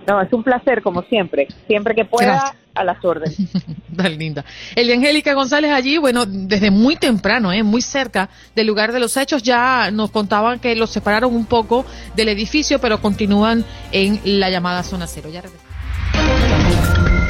No, 0.07 0.21
es 0.21 0.33
un 0.33 0.43
placer, 0.43 0.83
como 0.83 1.03
siempre. 1.03 1.49
Siempre 1.67 1.95
que 1.95 2.05
pueda, 2.05 2.55
a 2.75 2.85
las 2.85 3.05
órdenes. 3.05 3.37
Tan 3.97 4.19
linda. 4.19 4.45
Angélica 4.77 5.35
González 5.35 5.71
allí, 5.73 5.99
bueno, 5.99 6.27
desde 6.27 6.71
muy 6.71 6.97
temprano, 6.97 7.53
¿eh? 7.53 7.63
muy 7.63 7.83
cerca 7.83 8.29
del 8.55 8.67
lugar 8.67 8.93
de 8.93 9.01
los 9.01 9.17
hechos, 9.17 9.43
ya 9.43 9.91
nos 9.91 10.11
contaban 10.11 10.59
que 10.59 10.75
los 10.77 10.91
separaron 10.91 11.35
un 11.35 11.47
poco 11.47 11.85
del 12.17 12.29
edificio, 12.29 12.81
pero 12.81 13.01
continúan 13.01 13.65
en 13.93 14.21
la 14.25 14.51
llamada 14.51 14.83
zona 14.83 15.07
cero. 15.07 15.31
Ya 15.33 15.43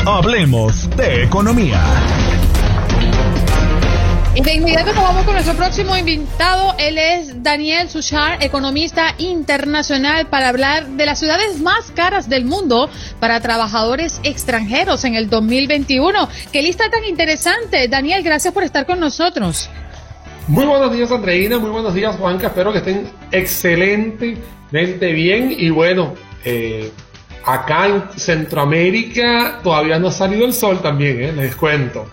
Hablemos 0.06 0.88
de 0.96 1.24
economía. 1.24 1.82
Y 4.32 4.42
de 4.42 4.54
inmediato 4.54 4.92
vamos 4.94 5.24
con 5.24 5.34
nuestro 5.34 5.54
próximo 5.54 5.96
invitado. 5.96 6.74
Él 6.78 6.98
es 6.98 7.42
Daniel 7.42 7.88
Suchar, 7.88 8.40
economista 8.44 9.12
internacional, 9.18 10.28
para 10.28 10.48
hablar 10.48 10.86
de 10.86 11.04
las 11.04 11.18
ciudades 11.18 11.60
más 11.60 11.90
caras 11.90 12.28
del 12.28 12.44
mundo 12.44 12.88
para 13.18 13.40
trabajadores 13.40 14.20
extranjeros 14.22 15.04
en 15.04 15.16
el 15.16 15.28
2021. 15.28 16.28
Qué 16.52 16.62
lista 16.62 16.88
tan 16.90 17.04
interesante. 17.06 17.88
Daniel, 17.88 18.22
gracias 18.22 18.54
por 18.54 18.62
estar 18.62 18.86
con 18.86 19.00
nosotros. 19.00 19.68
Muy 20.46 20.64
buenos 20.64 20.92
días, 20.92 21.10
Andreina. 21.10 21.58
Muy 21.58 21.70
buenos 21.70 21.92
días, 21.92 22.14
Juanca. 22.14 22.46
Espero 22.46 22.70
que 22.70 22.78
estén 22.78 23.10
excelentemente 23.32 25.12
bien. 25.12 25.52
Y 25.58 25.70
bueno, 25.70 26.14
eh, 26.44 26.92
acá 27.44 27.88
en 27.88 28.04
Centroamérica 28.16 29.58
todavía 29.60 29.98
no 29.98 30.06
ha 30.06 30.12
salido 30.12 30.46
el 30.46 30.52
sol 30.52 30.80
también, 30.80 31.20
¿eh? 31.20 31.32
les 31.32 31.56
cuento. 31.56 32.08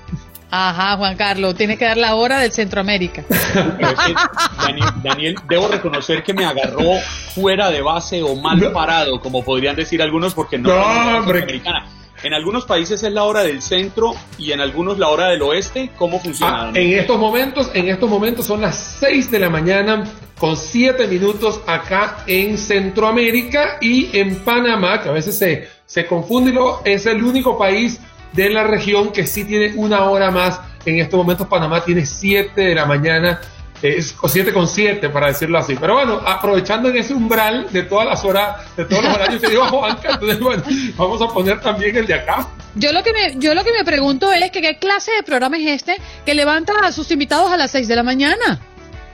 Ajá, 0.60 0.98
Juan 0.98 1.16
Carlos, 1.16 1.54
tiene 1.54 1.78
que 1.78 1.86
dar 1.86 1.98
la 1.98 2.16
hora 2.16 2.40
del 2.40 2.52
Centroamérica. 2.52 3.24
Daniel, 5.04 5.36
debo 5.48 5.68
reconocer 5.68 6.24
que 6.24 6.34
me 6.34 6.46
agarró 6.46 6.94
fuera 7.36 7.70
de 7.70 7.84
base 7.84 8.24
o 8.24 8.36
mal 8.36 8.72
parado, 8.72 9.20
como 9.20 9.44
podrían 9.44 9.76
decir 9.76 10.02
algunos, 10.02 10.34
porque 10.34 10.58
no, 10.58 10.70
no 10.70 11.18
americana. 11.18 11.86
En 12.24 12.34
algunos 12.34 12.66
países 12.66 13.04
es 13.04 13.14
la 13.14 13.26
hora 13.26 13.44
del 13.44 13.62
centro 13.62 14.16
y 14.40 14.52
en 14.52 14.60
algunos 14.60 14.98
la 14.98 15.10
hora 15.10 15.28
del 15.28 15.44
oeste. 15.44 15.92
¿Cómo 15.96 16.20
funciona? 16.20 16.70
Ah, 16.70 16.72
en 16.74 16.98
estos 16.98 17.20
momentos, 17.20 17.70
en 17.76 17.90
estos 17.90 18.10
momentos 18.10 18.48
son 18.48 18.62
las 18.62 18.98
6 19.00 19.30
de 19.30 19.38
la 19.38 19.52
mañana 19.52 20.06
con 20.40 20.58
7 20.58 21.06
minutos 21.06 21.62
acá 21.68 22.24
en 22.26 22.58
Centroamérica 22.58 23.78
y 23.80 24.18
en 24.18 24.38
Panamá, 24.38 25.04
que 25.04 25.10
a 25.10 25.12
veces 25.12 25.38
se, 25.38 25.68
se 25.86 26.08
confunde, 26.08 26.60
es 26.84 27.06
el 27.06 27.24
único 27.24 27.60
país 27.60 28.02
de 28.38 28.52
la 28.52 28.64
región 28.64 29.12
que 29.12 29.26
sí 29.26 29.44
tiene 29.44 29.74
una 29.76 30.04
hora 30.04 30.30
más. 30.30 30.62
En 30.86 31.00
estos 31.00 31.18
momentos 31.18 31.48
Panamá 31.48 31.84
tiene 31.84 32.06
7 32.06 32.62
de 32.62 32.76
la 32.76 32.86
mañana, 32.86 33.42
es, 33.82 34.16
o 34.22 34.30
7 34.30 34.54
con 34.54 34.68
7 34.68 35.10
para 35.10 35.28
decirlo 35.28 35.58
así. 35.58 35.76
Pero 35.76 35.96
bueno, 35.96 36.22
aprovechando 36.24 36.88
en 36.90 36.98
ese 36.98 37.16
umbral 37.16 37.68
de 37.72 37.84
todas 37.84 38.06
las 38.06 38.24
horas, 38.24 38.76
de 38.78 38.86
todos 38.86 39.04
los 39.04 39.16
horarios 39.16 39.42
que 39.42 39.48
lleva 39.48 39.68
Juanca, 39.70 40.20
entonces 40.22 40.96
vamos 40.96 41.22
a 41.22 41.28
poner 41.28 41.60
también 41.60 41.98
el 41.98 42.06
de 42.06 42.14
acá. 42.14 42.48
Yo 42.76 42.94
lo 42.94 43.04
que 43.04 43.12
me, 43.12 43.36
yo 43.38 43.56
lo 43.56 43.64
que 43.64 43.72
me 43.72 43.84
pregunto 43.84 44.32
es 44.32 44.52
que 44.52 44.62
qué 44.62 44.78
clase 44.78 45.12
de 45.12 45.24
programa 45.24 45.58
es 45.58 45.66
este 45.66 45.98
que 46.24 46.36
levanta 46.36 46.74
a 46.84 46.92
sus 46.92 47.10
invitados 47.10 47.52
a 47.52 47.58
las 47.58 47.72
6 47.72 47.88
de 47.88 47.96
la 47.96 48.04
mañana. 48.04 48.60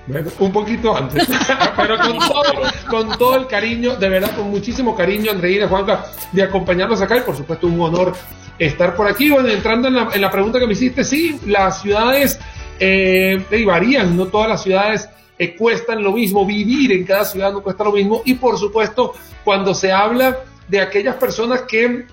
Bueno, 0.06 0.30
un 0.40 0.52
poquito 0.52 0.96
antes, 0.96 1.28
pero 1.78 1.98
con 1.98 2.20
todo, 2.20 2.44
con 2.90 3.18
todo 3.18 3.36
el 3.38 3.48
cariño, 3.48 3.96
de 3.96 4.10
verdad, 4.10 4.36
con 4.36 4.50
muchísimo 4.50 4.96
cariño, 4.96 5.32
Andreina, 5.32 5.68
Juanca, 5.68 6.06
de 6.32 6.44
acompañarnos 6.44 7.02
acá 7.02 7.18
y 7.18 7.22
por 7.22 7.38
supuesto 7.38 7.68
un 7.68 7.80
honor 7.80 8.14
estar 8.60 8.96
por 8.96 9.08
aquí. 9.08 9.30
Bueno, 9.30 9.48
entrando 9.48 9.88
en 9.88 9.96
la, 9.96 10.10
en 10.14 10.22
la 10.22 10.30
pregunta 10.30 10.60
que 10.60 10.68
me 10.68 10.74
hiciste, 10.74 11.04
sí, 11.04 11.40
las 11.46 11.82
ciudades 11.82 12.38
eh, 12.80 13.46
varían, 13.66 14.18
no 14.18 14.28
todas 14.28 14.50
las 14.50 14.64
ciudades 14.64 15.10
eh, 15.40 15.56
cuestan 15.56 16.04
lo 16.04 16.12
mismo, 16.12 16.46
vivir 16.46 16.92
en 16.92 17.06
cada 17.06 17.26
ciudad 17.26 17.52
no 17.52 17.64
cuesta 17.64 17.84
lo 17.84 17.92
mismo 17.92 18.22
y 18.24 18.36
por 18.36 18.58
supuesto 18.58 19.14
cuando 19.44 19.74
se 19.74 19.92
habla 19.92 20.38
de 20.68 20.80
aquellas 20.80 21.16
personas 21.16 21.64
que 21.64 22.06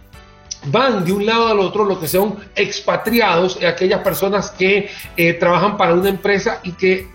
van 0.66 1.04
de 1.04 1.12
un 1.12 1.24
lado 1.26 1.48
al 1.48 1.60
otro, 1.60 1.84
lo 1.84 2.00
que 2.00 2.08
son 2.08 2.38
expatriados, 2.54 3.58
eh, 3.60 3.66
aquellas 3.66 4.00
personas 4.00 4.50
que 4.50 4.90
eh, 5.16 5.34
trabajan 5.34 5.76
para 5.76 5.94
una 5.94 6.08
empresa 6.08 6.60
y 6.62 6.72
que, 6.72 7.08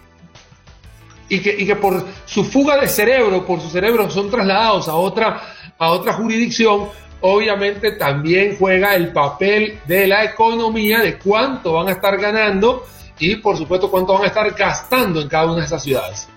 y 1.30 1.40
que, 1.40 1.56
y 1.58 1.66
que 1.66 1.76
por 1.76 2.06
su 2.26 2.44
fuga 2.44 2.78
de 2.80 2.88
cerebro, 2.88 3.46
por 3.46 3.62
su 3.62 3.70
cerebro 3.70 4.10
son 4.10 4.30
trasladados 4.30 4.88
a 4.88 4.96
otra, 4.96 5.42
a 5.78 5.92
otra 5.92 6.14
jurisdicción, 6.14 6.90
obviamente 7.22 7.94
también 7.94 8.56
juega 8.58 8.96
el 8.96 9.12
papel 9.12 9.80
de 9.88 10.08
la 10.08 10.24
economía, 10.24 11.00
de 11.00 11.18
cuánto 11.18 11.74
van 11.74 11.88
a 11.88 11.92
estar 11.92 12.18
ganando 12.18 12.86
y 13.20 13.38
por 13.38 13.58
supuesto 13.58 13.90
cuánto 13.90 14.14
van 14.14 14.24
a 14.24 14.28
estar 14.28 14.52
gastando 14.52 15.22
en 15.22 15.28
cada 15.28 15.46
una 15.46 15.62
de 15.62 15.66
esas 15.66 15.84
ciudades. 15.84 16.28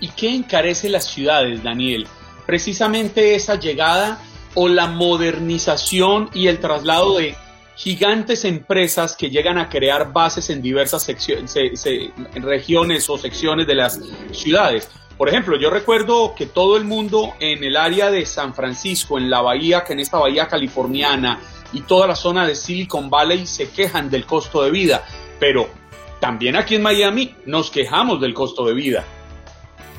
¿Y 0.00 0.08
qué 0.08 0.34
encarece 0.34 0.88
las 0.88 1.04
ciudades, 1.04 1.62
Daniel? 1.62 2.06
Precisamente 2.46 3.34
esa 3.34 3.56
llegada 3.56 4.18
o 4.54 4.68
la 4.68 4.86
modernización 4.86 6.30
y 6.32 6.46
el 6.46 6.58
traslado 6.58 7.18
de 7.18 7.34
gigantes 7.76 8.44
empresas 8.44 9.16
que 9.16 9.30
llegan 9.30 9.58
a 9.58 9.68
crear 9.68 10.12
bases 10.12 10.50
en 10.50 10.62
diversas 10.62 11.06
regiones 12.34 13.10
o 13.10 13.18
secciones 13.18 13.66
de 13.66 13.74
las 13.74 14.00
ciudades. 14.32 14.90
Por 15.16 15.28
ejemplo, 15.28 15.56
yo 15.56 15.70
recuerdo 15.70 16.34
que 16.34 16.46
todo 16.46 16.76
el 16.76 16.84
mundo 16.84 17.34
en 17.38 17.62
el 17.62 17.76
área 17.76 18.10
de 18.10 18.26
San 18.26 18.54
Francisco, 18.54 19.16
en 19.16 19.30
la 19.30 19.40
bahía, 19.40 19.84
que 19.84 19.92
en 19.92 20.00
esta 20.00 20.18
bahía 20.18 20.48
californiana 20.48 21.40
y 21.72 21.82
toda 21.82 22.06
la 22.06 22.16
zona 22.16 22.46
de 22.46 22.54
Silicon 22.54 23.10
Valley 23.10 23.46
se 23.46 23.70
quejan 23.70 24.10
del 24.10 24.26
costo 24.26 24.62
de 24.62 24.70
vida, 24.70 25.04
pero 25.38 25.68
también 26.20 26.56
aquí 26.56 26.76
en 26.76 26.82
Miami 26.82 27.34
nos 27.46 27.70
quejamos 27.70 28.20
del 28.20 28.34
costo 28.34 28.66
de 28.66 28.74
vida. 28.74 29.04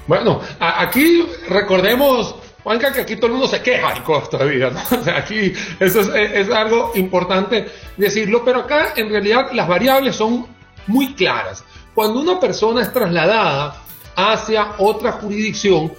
Bueno, 0.08 0.42
aquí 0.60 1.26
recordemos, 1.48 2.36
Juanca, 2.66 2.92
que 2.92 3.02
aquí 3.02 3.16
todo 3.18 3.28
el 3.28 3.34
mundo 3.34 3.48
se 3.48 3.62
queja 3.62 3.94
del 3.94 4.02
costo 4.02 4.40
de 4.40 4.50
vida, 4.50 4.72
¿no? 4.72 4.82
O 5.00 5.04
sea, 5.04 5.18
aquí 5.20 5.54
eso 5.80 6.02
es, 6.02 6.32
es 6.34 6.50
algo 6.50 6.94
importante 6.96 7.68
decirlo, 7.96 8.44
pero 8.44 8.62
acá 8.62 8.94
en 8.96 9.08
realidad 9.08 9.52
las 9.54 9.68
variables 9.68 10.16
son 10.16 10.48
muy 10.88 11.14
claras. 11.14 11.64
Cuando 11.94 12.22
una 12.22 12.40
persona 12.40 12.82
es 12.82 12.92
trasladada 12.92 13.84
hacia 14.16 14.78
otra 14.80 15.12
jurisdicción, 15.12 15.94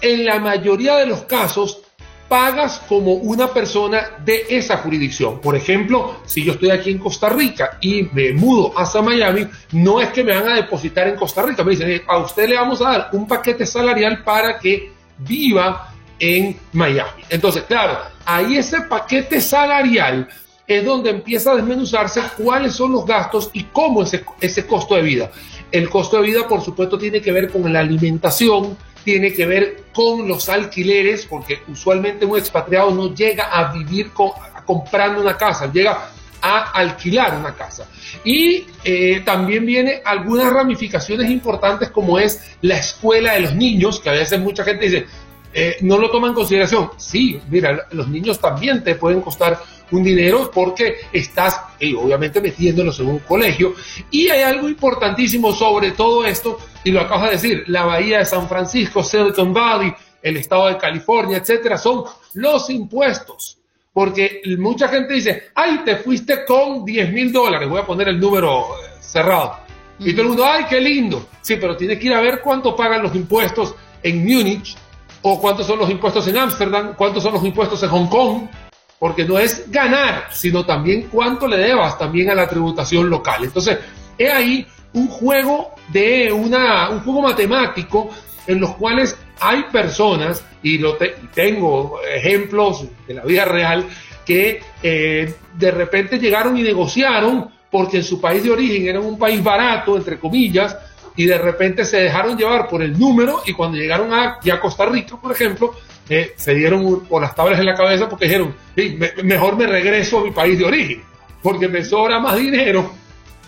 en 0.00 0.24
la 0.24 0.38
mayoría 0.38 0.96
de 0.96 1.04
los 1.04 1.24
casos 1.24 1.82
pagas 2.26 2.80
como 2.88 3.12
una 3.12 3.52
persona 3.52 4.12
de 4.24 4.46
esa 4.48 4.78
jurisdicción. 4.78 5.42
Por 5.42 5.56
ejemplo, 5.56 6.20
si 6.24 6.42
yo 6.42 6.52
estoy 6.52 6.70
aquí 6.70 6.90
en 6.90 6.98
Costa 6.98 7.28
Rica 7.28 7.76
y 7.82 8.08
me 8.12 8.32
mudo 8.32 8.72
hacia 8.74 9.02
Miami, 9.02 9.46
no 9.72 10.00
es 10.00 10.08
que 10.08 10.24
me 10.24 10.34
van 10.34 10.48
a 10.48 10.54
depositar 10.54 11.06
en 11.06 11.16
Costa 11.16 11.42
Rica, 11.42 11.62
me 11.64 11.72
dicen, 11.72 12.02
a 12.06 12.16
usted 12.16 12.48
le 12.48 12.56
vamos 12.56 12.80
a 12.80 12.92
dar 12.92 13.08
un 13.12 13.28
paquete 13.28 13.66
salarial 13.66 14.24
para 14.24 14.58
que 14.58 14.92
viva 15.18 15.94
en 16.18 16.58
Miami. 16.72 17.22
Entonces, 17.28 17.64
claro, 17.64 17.98
ahí 18.24 18.56
ese 18.56 18.82
paquete 18.82 19.40
salarial 19.40 20.28
es 20.66 20.84
donde 20.84 21.10
empieza 21.10 21.52
a 21.52 21.56
desmenuzarse 21.56 22.20
cuáles 22.36 22.74
son 22.74 22.92
los 22.92 23.06
gastos 23.06 23.50
y 23.52 23.64
cómo 23.64 24.02
ese, 24.02 24.24
ese 24.40 24.66
costo 24.66 24.94
de 24.94 25.02
vida. 25.02 25.30
El 25.72 25.88
costo 25.88 26.18
de 26.18 26.24
vida, 26.24 26.46
por 26.46 26.60
supuesto, 26.62 26.98
tiene 26.98 27.20
que 27.20 27.32
ver 27.32 27.50
con 27.50 27.72
la 27.72 27.80
alimentación, 27.80 28.76
tiene 29.02 29.32
que 29.32 29.46
ver 29.46 29.84
con 29.94 30.28
los 30.28 30.48
alquileres, 30.48 31.26
porque 31.26 31.60
usualmente 31.68 32.26
un 32.26 32.38
expatriado 32.38 32.90
no 32.90 33.14
llega 33.14 33.44
a 33.44 33.72
vivir 33.72 34.10
comprando 34.66 35.22
una 35.22 35.36
casa, 35.36 35.70
llega 35.72 36.10
a 36.40 36.70
alquilar 36.72 37.34
una 37.36 37.54
casa. 37.54 37.88
Y 38.24 38.66
eh, 38.84 39.22
también 39.24 39.64
viene 39.64 40.02
algunas 40.04 40.52
ramificaciones 40.52 41.30
importantes 41.30 41.90
como 41.90 42.18
es 42.18 42.56
la 42.60 42.76
escuela 42.76 43.32
de 43.32 43.40
los 43.40 43.54
niños, 43.54 44.00
que 44.00 44.10
a 44.10 44.12
veces 44.12 44.38
mucha 44.38 44.64
gente 44.64 44.84
dice, 44.84 45.06
eh, 45.52 45.76
no 45.82 45.98
lo 45.98 46.10
toma 46.10 46.28
en 46.28 46.34
consideración. 46.34 46.90
Sí, 46.96 47.40
mira, 47.48 47.86
los 47.92 48.08
niños 48.08 48.38
también 48.38 48.82
te 48.84 48.94
pueden 48.94 49.20
costar 49.20 49.58
un 49.90 50.02
dinero 50.02 50.50
porque 50.52 50.96
estás 51.12 51.60
eh, 51.80 51.94
obviamente 51.94 52.40
metiéndolos 52.40 53.00
en 53.00 53.08
un 53.08 53.18
colegio. 53.20 53.74
Y 54.10 54.28
hay 54.28 54.42
algo 54.42 54.68
importantísimo 54.68 55.52
sobre 55.52 55.92
todo 55.92 56.24
esto, 56.24 56.58
y 56.84 56.90
lo 56.90 57.00
acabas 57.00 57.30
de 57.30 57.36
decir, 57.36 57.64
la 57.68 57.84
bahía 57.84 58.18
de 58.18 58.26
San 58.26 58.48
Francisco, 58.48 59.02
Silicon 59.02 59.52
Valley, 59.52 59.92
el 60.22 60.36
estado 60.36 60.68
de 60.68 60.76
California, 60.76 61.38
etcétera, 61.38 61.78
son 61.78 62.04
los 62.34 62.68
impuestos. 62.70 63.58
Porque 63.92 64.42
mucha 64.58 64.88
gente 64.88 65.14
dice, 65.14 65.48
ay, 65.54 65.80
te 65.84 65.96
fuiste 65.96 66.44
con 66.44 66.84
10 66.84 67.12
mil 67.12 67.32
dólares, 67.32 67.68
voy 67.68 67.80
a 67.80 67.86
poner 67.86 68.08
el 68.08 68.20
número 68.20 68.60
eh, 68.60 68.90
cerrado. 69.00 69.56
Y 69.98 70.12
todo 70.12 70.22
el 70.22 70.28
mundo, 70.28 70.44
ay, 70.44 70.66
qué 70.68 70.80
lindo. 70.80 71.26
Sí, 71.40 71.56
pero 71.56 71.76
tiene 71.76 71.98
que 71.98 72.06
ir 72.06 72.12
a 72.12 72.20
ver 72.20 72.40
cuánto 72.40 72.76
pagan 72.76 73.02
los 73.02 73.14
impuestos 73.16 73.74
en 74.02 74.24
Múnich, 74.24 74.76
cuántos 75.36 75.66
son 75.66 75.78
los 75.78 75.90
impuestos 75.90 76.26
en 76.28 76.38
Ámsterdam, 76.38 76.94
cuántos 76.94 77.22
son 77.22 77.34
los 77.34 77.44
impuestos 77.44 77.82
en 77.82 77.90
Hong 77.90 78.08
Kong, 78.08 78.42
porque 78.98 79.24
no 79.24 79.38
es 79.38 79.70
ganar, 79.70 80.28
sino 80.30 80.64
también 80.64 81.08
cuánto 81.10 81.46
le 81.46 81.58
debas 81.58 81.98
también 81.98 82.30
a 82.30 82.34
la 82.34 82.48
tributación 82.48 83.10
local. 83.10 83.44
Entonces, 83.44 83.78
es 84.16 84.32
ahí 84.32 84.66
un 84.94 85.08
juego 85.08 85.74
de 85.88 86.32
una, 86.32 86.90
un 86.90 87.00
juego 87.00 87.22
matemático 87.22 88.10
en 88.46 88.60
los 88.60 88.74
cuales 88.76 89.16
hay 89.40 89.64
personas, 89.64 90.42
y 90.62 90.78
lo 90.78 90.96
tengo 91.34 92.00
ejemplos 92.02 92.86
de 93.06 93.14
la 93.14 93.24
vida 93.24 93.44
real, 93.44 93.84
que 94.24 94.60
eh, 94.82 95.34
de 95.54 95.70
repente 95.70 96.18
llegaron 96.18 96.56
y 96.56 96.62
negociaron 96.62 97.50
porque 97.70 97.98
en 97.98 98.04
su 98.04 98.20
país 98.20 98.42
de 98.42 98.50
origen 98.50 98.86
era 98.86 99.00
un 99.00 99.18
país 99.18 99.42
barato, 99.42 99.96
entre 99.96 100.18
comillas, 100.18 100.76
y 101.18 101.26
de 101.26 101.36
repente 101.36 101.84
se 101.84 101.96
dejaron 101.96 102.38
llevar 102.38 102.68
por 102.68 102.80
el 102.80 102.96
número 102.96 103.42
y 103.44 103.52
cuando 103.52 103.76
llegaron 103.76 104.14
a, 104.14 104.38
Costa 104.62 104.86
Rica, 104.86 105.16
por 105.20 105.32
ejemplo, 105.32 105.74
se 106.06 106.54
dieron 106.54 107.00
por 107.06 107.20
las 107.20 107.34
tablas 107.34 107.58
en 107.58 107.66
la 107.66 107.74
cabeza 107.74 108.08
porque 108.08 108.26
dijeron, 108.26 108.54
mejor 109.24 109.56
me 109.56 109.66
regreso 109.66 110.20
a 110.20 110.24
mi 110.24 110.30
país 110.30 110.56
de 110.56 110.64
origen, 110.64 111.02
porque 111.42 111.66
me 111.66 111.84
sobra 111.84 112.20
más 112.20 112.36
dinero 112.36 112.92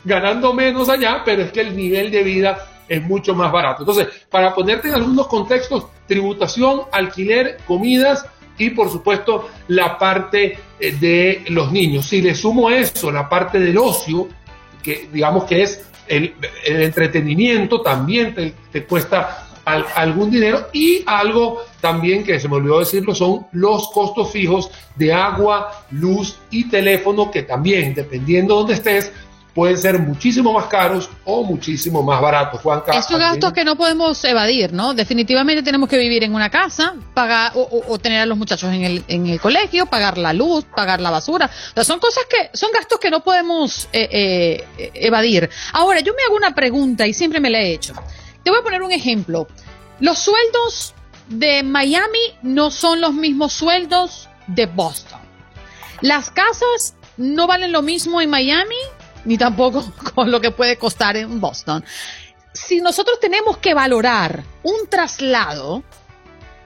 ganando 0.04 0.52
menos 0.52 0.88
allá, 0.88 1.22
pero 1.24 1.42
es 1.42 1.52
que 1.52 1.60
el 1.60 1.76
nivel 1.76 2.10
de 2.10 2.24
vida 2.24 2.66
es 2.88 3.00
mucho 3.02 3.36
más 3.36 3.52
barato. 3.52 3.82
Entonces, 3.82 4.08
para 4.28 4.52
ponerte 4.52 4.88
en 4.88 4.94
algunos 4.94 5.28
contextos, 5.28 5.86
tributación, 6.08 6.82
alquiler, 6.90 7.58
comidas 7.68 8.26
y 8.58 8.70
por 8.70 8.90
supuesto 8.90 9.48
la 9.68 9.96
parte 9.96 10.58
eh, 10.80 10.92
de 10.98 11.44
los 11.50 11.70
niños. 11.70 12.06
Si 12.06 12.20
le 12.20 12.34
sumo 12.34 12.68
eso, 12.68 13.12
la 13.12 13.28
parte 13.28 13.60
del 13.60 13.78
ocio, 13.78 14.26
que 14.82 15.08
digamos 15.12 15.44
que 15.44 15.62
es 15.62 15.89
el, 16.10 16.34
entretenimiento, 16.64 17.80
también 17.80 18.34
te, 18.34 18.84
cuesta 18.84 19.46
algún 19.64 20.30
dinero 20.30 20.68
y 20.72 21.02
algo 21.06 21.62
también 21.80 22.24
que 22.24 22.40
se 22.40 22.48
me 22.48 22.56
olvidó 22.56 22.80
decirlo 22.80 23.14
son 23.14 23.46
los 23.52 23.88
costos 23.90 24.32
fijos 24.32 24.70
de 24.96 25.12
agua, 25.12 25.84
luz 25.92 26.38
y 26.50 26.68
teléfono 26.68 27.30
que 27.30 27.42
también 27.42 27.94
dependiendo 27.94 28.54
de 28.54 28.58
dónde 28.58 28.74
estés 28.74 29.12
pueden 29.54 29.76
ser 29.76 29.98
muchísimo 29.98 30.52
más 30.52 30.66
caros 30.66 31.08
o 31.24 31.42
muchísimo 31.42 32.02
más 32.02 32.20
baratos. 32.20 32.60
Juan 32.60 32.82
Estos 32.92 33.18
gastos 33.18 33.52
que 33.52 33.64
no 33.64 33.76
podemos 33.76 34.22
evadir, 34.24 34.72
¿no? 34.72 34.94
Definitivamente 34.94 35.62
tenemos 35.62 35.88
que 35.88 35.98
vivir 35.98 36.24
en 36.24 36.34
una 36.34 36.50
casa, 36.50 36.94
pagar 37.14 37.52
o, 37.54 37.98
tener 37.98 38.20
a 38.20 38.26
los 38.26 38.38
muchachos 38.38 38.72
en 38.72 38.84
el, 38.84 39.04
en 39.08 39.26
el 39.26 39.40
colegio, 39.40 39.86
pagar 39.86 40.18
la 40.18 40.32
luz, 40.32 40.64
pagar 40.64 41.00
la 41.00 41.10
basura. 41.10 41.50
son 41.82 41.98
cosas 41.98 42.24
que 42.28 42.50
son 42.56 42.70
gastos 42.72 42.98
que 42.98 43.10
no 43.10 43.22
podemos 43.22 43.88
eh, 43.92 44.64
eh, 44.78 44.90
evadir. 44.94 45.50
Ahora, 45.72 46.00
yo 46.00 46.14
me 46.14 46.22
hago 46.22 46.36
una 46.36 46.54
pregunta 46.54 47.06
y 47.06 47.12
siempre 47.12 47.40
me 47.40 47.50
la 47.50 47.60
he 47.60 47.72
hecho. 47.72 47.94
Te 48.42 48.50
voy 48.50 48.60
a 48.60 48.62
poner 48.62 48.82
un 48.82 48.92
ejemplo. 48.92 49.46
Los 49.98 50.18
sueldos 50.18 50.94
de 51.28 51.62
Miami 51.62 52.18
no 52.42 52.70
son 52.70 53.00
los 53.00 53.12
mismos 53.12 53.52
sueldos 53.52 54.28
de 54.46 54.66
Boston. 54.66 55.20
Las 56.00 56.30
casas 56.30 56.94
no 57.16 57.46
valen 57.46 57.72
lo 57.72 57.82
mismo 57.82 58.20
en 58.20 58.30
Miami 58.30 58.76
ni 59.24 59.38
tampoco 59.38 59.92
con 60.14 60.30
lo 60.30 60.40
que 60.40 60.50
puede 60.50 60.76
costar 60.76 61.16
en 61.16 61.40
Boston. 61.40 61.84
Si 62.52 62.80
nosotros 62.80 63.20
tenemos 63.20 63.58
que 63.58 63.74
valorar 63.74 64.42
un 64.62 64.88
traslado, 64.88 65.84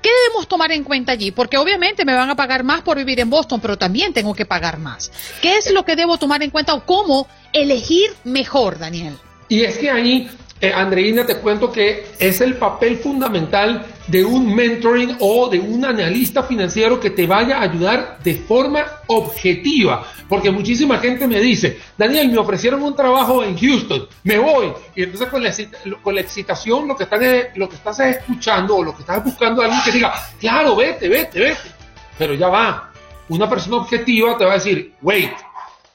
¿qué 0.01 0.11
debemos 0.25 0.49
tomar 0.49 0.73
en 0.73 0.83
cuenta 0.83 1.13
allí? 1.13 1.31
Porque 1.31 1.59
obviamente 1.59 2.05
me 2.05 2.15
van 2.15 2.31
a 2.31 2.37
pagar 2.37 2.65
más 2.65 2.83
por 2.83 2.97
vivir 2.97 3.21
en 3.21 3.29
Boston, 3.29 3.61
pero 3.61 3.77
también 3.77 4.13
tengo 4.13 4.35
que 4.35 4.47
pagar 4.47 4.79
más. 4.79 5.13
¿Qué 5.43 5.57
es 5.59 5.71
lo 5.73 5.85
que 5.85 5.97
debo 5.97 6.17
tomar 6.17 6.43
en 6.43 6.51
cuenta 6.51 6.75
o 6.75 6.87
cómo 6.87 7.29
elegir 7.53 8.15
mejor, 8.25 8.79
Daniel? 8.79 9.19
Y 9.49 9.65
es 9.65 9.77
que 9.77 9.91
ahí 9.91 10.31
eh, 10.61 10.73
Andreina, 10.73 11.27
te 11.27 11.39
cuento 11.39 11.71
que 11.71 12.07
es 12.19 12.41
el 12.41 12.55
papel 12.57 12.99
fundamental 12.99 13.87
de 14.07 14.25
un 14.25 14.55
mentoring 14.55 15.17
o 15.21 15.49
de 15.49 15.59
un 15.59 15.85
analista 15.85 16.45
financiero 16.45 17.01
que 17.01 17.11
te 17.11 17.27
vaya 17.27 17.59
a 17.59 17.63
ayudar 17.63 18.19
de 18.23 18.35
forma 18.35 18.85
objetiva. 19.09 20.07
Porque 20.29 20.51
muchísima 20.51 20.99
gente 20.99 21.27
me 21.27 21.41
dice, 21.41 21.79
Daniel, 21.99 22.31
me 22.31 22.39
ofrecieron 22.39 22.83
un 22.83 22.95
trabajo 22.95 23.43
en 23.43 23.59
Houston, 23.59 24.07
me 24.23 24.39
voy. 24.39 24.73
Y 24.95 25.03
entonces 25.03 25.29
con 25.29 25.43
la, 25.43 25.53
con 26.03 26.15
la 26.15 26.21
excitación 26.21 26.89
lo 26.89 26.97
que, 26.97 27.05
están, 27.05 27.21
lo 27.57 27.69
que 27.69 27.77
estás 27.77 28.01
escuchando 28.01 28.77
o 28.77 28.85
lo 28.85 28.95
que 28.95 29.01
estás 29.01 29.23
buscando 29.25 29.61
alguien 29.61 29.81
que 29.85 29.93
diga, 29.93 30.15
claro, 30.39 30.77
vete, 30.77 31.09
vete, 31.09 31.41
vete. 31.41 31.69
Pero 32.17 32.35
ya 32.35 32.49
va. 32.49 32.91
Una 33.29 33.49
persona 33.49 33.77
objetiva 33.77 34.37
te 34.37 34.45
va 34.45 34.53
a 34.53 34.55
decir, 34.55 34.95
wait, 35.03 35.33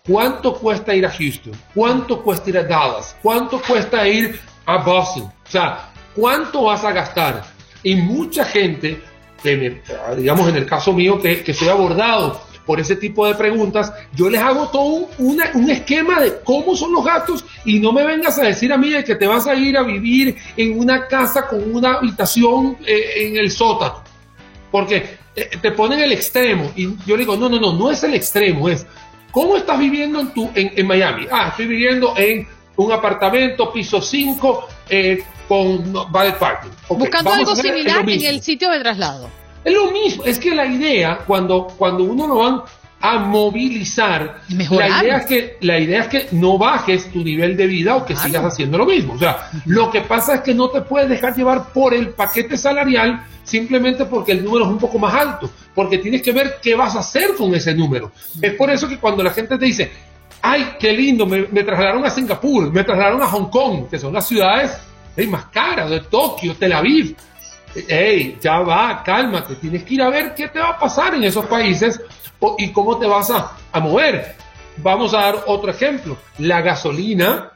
¿cuánto 0.06 0.54
cuesta 0.54 0.94
ir 0.94 1.06
a 1.06 1.12
Houston? 1.12 1.54
¿Cuánto 1.74 2.22
cuesta 2.22 2.50
ir 2.50 2.58
a 2.58 2.64
Dallas? 2.64 3.16
¿Cuánto 3.22 3.62
cuesta 3.62 4.08
ir 4.08 4.40
a 4.70 4.78
Boston. 4.84 5.24
O 5.24 5.52
sea, 5.52 5.90
¿cuánto 6.16 6.64
vas 6.64 6.84
a 6.84 6.92
gastar? 6.92 7.44
Y 7.84 7.96
mucha 7.96 8.46
gente, 8.46 9.02
digamos 10.18 10.48
en 10.50 10.56
el 10.56 10.66
caso 10.66 10.94
mío, 10.94 11.20
que, 11.20 11.44
que 11.44 11.54
soy 11.54 11.70
abordado 11.70 12.42
por 12.66 12.80
ese 12.80 12.96
tipo 12.96 13.26
de 13.26 13.34
preguntas, 13.34 13.92
yo 14.14 14.30
les 14.30 14.40
hago 14.40 14.68
todo 14.68 15.08
un, 15.18 15.42
un 15.56 15.70
esquema 15.72 16.20
de 16.20 16.40
cómo 16.44 16.76
son 16.76 16.94
los 16.94 17.04
gastos 17.04 17.44
y 17.66 17.80
no 17.80 17.92
me 17.92 18.06
vengas 18.06 18.38
a 18.38 18.44
decir 18.44 18.72
a 18.72 18.78
mí 18.78 18.92
que 19.04 19.16
te 19.16 19.26
vas 19.26 19.48
a 19.48 19.56
ir 19.56 19.76
a 19.76 19.82
vivir 19.82 20.36
en 20.56 20.78
una 20.78 21.08
casa 21.08 21.48
con 21.48 21.76
una 21.76 21.96
habitación 21.96 22.78
eh, 22.86 23.26
en 23.26 23.38
el 23.38 23.50
sótano. 23.50 24.04
Porque 24.70 25.18
eh, 25.36 25.50
te 25.60 25.72
ponen 25.72 26.00
el 26.00 26.12
extremo 26.12 26.72
y 26.76 26.96
yo 27.08 27.16
le 27.16 27.24
digo, 27.24 27.36
no, 27.36 27.50
no, 27.50 27.60
no, 27.60 27.74
no 27.74 27.90
es 27.90 28.04
el 28.04 28.14
extremo, 28.14 28.70
es 28.70 28.86
cómo 29.32 29.58
estás 29.58 29.80
viviendo 29.80 30.20
en, 30.20 30.28
tu, 30.32 30.52
en, 30.54 30.72
en 30.76 30.86
Miami. 30.86 31.26
Ah, 31.32 31.48
estoy 31.50 31.66
viviendo 31.66 32.14
en 32.18 32.48
un 32.84 32.92
apartamento, 32.92 33.72
piso 33.72 34.02
5, 34.02 34.68
eh, 34.90 35.24
con 35.48 35.94
valet 36.12 36.38
parking. 36.38 36.70
Buscando 36.90 37.32
algo 37.32 37.56
similar 37.56 38.10
en 38.10 38.26
el 38.26 38.42
sitio 38.42 38.70
de 38.72 38.80
traslado. 38.80 39.30
Es 39.64 39.74
lo 39.74 39.92
mismo, 39.92 40.24
es 40.24 40.40
que 40.40 40.56
la 40.56 40.66
idea, 40.66 41.20
cuando, 41.28 41.68
cuando 41.78 42.06
uno 42.06 42.28
lo 42.28 42.36
van 42.38 42.62
a 43.02 43.20
movilizar, 43.20 44.42
la 44.50 45.02
idea, 45.02 45.18
es 45.18 45.26
que, 45.26 45.58
la 45.62 45.80
idea 45.80 46.02
es 46.02 46.08
que 46.08 46.28
no 46.32 46.58
bajes 46.58 47.12
tu 47.12 47.24
nivel 47.24 47.58
de 47.58 47.68
vida 47.68 47.96
o 47.96 48.06
que 48.06 48.16
sigas 48.16 48.44
haciendo 48.44 48.78
lo 48.78 48.86
mismo. 48.86 49.14
O 49.14 49.18
sea, 49.18 49.50
lo 49.66 49.90
que 49.92 50.02
pasa 50.02 50.36
es 50.36 50.42
que 50.42 50.54
no 50.54 50.70
te 50.70 50.82
puedes 50.82 51.10
dejar 51.10 51.36
llevar 51.36 51.74
por 51.74 51.94
el 51.94 52.10
paquete 52.10 52.58
salarial 52.58 53.26
simplemente 53.44 54.06
porque 54.06 54.34
el 54.34 54.44
número 54.44 54.66
es 54.66 54.72
un 54.72 54.78
poco 54.78 55.00
más 55.00 55.14
alto, 55.14 55.50
porque 55.74 55.98
tienes 55.98 56.22
que 56.22 56.32
ver 56.32 56.58
qué 56.62 56.76
vas 56.76 56.96
a 56.96 57.00
hacer 57.00 57.36
con 57.36 57.54
ese 57.56 57.74
número. 57.74 58.12
Es 58.42 58.54
por 58.54 58.70
eso 58.70 58.88
que 58.88 58.98
cuando 58.98 59.24
la 59.24 59.32
gente 59.32 59.58
te 59.58 59.66
dice, 59.66 59.92
ay, 60.42 60.76
qué 60.80 60.92
lindo, 60.94 61.26
me, 61.26 61.44
trasladaron 61.44 62.06
a 62.06 62.10
Singapur, 62.10 62.72
me 62.72 62.84
trasladaron 62.84 63.22
a 63.22 63.28
Hong 63.28 63.50
Kong, 63.50 63.90
que 63.90 64.00
son 64.00 64.14
las 64.14 64.28
ciudades 64.28 64.80
más 65.28 65.46
caras, 65.46 65.90
de 65.90 66.02
Tokio, 66.02 66.56
Tel 66.56 66.74
Aviv. 66.74 67.16
hey, 67.88 68.38
ya 68.42 68.60
va, 68.60 69.04
cálmate, 69.04 69.56
tienes 69.56 69.84
que 69.84 69.96
ir 69.96 70.02
a 70.02 70.10
ver 70.10 70.34
qué 70.34 70.48
te 70.48 70.60
va 70.60 70.70
a 70.70 70.80
pasar 70.80 71.16
en 71.16 71.24
esos 71.24 71.46
países 71.46 72.02
y 72.58 72.72
cómo 72.72 72.98
te 72.98 73.06
vas 73.06 73.30
a, 73.32 73.80
mover. 73.80 74.36
Vamos 74.78 75.14
a 75.14 75.22
dar 75.22 75.44
otro 75.48 75.72
ejemplo. 75.72 76.18
La 76.38 76.62
gasolina 76.62 77.52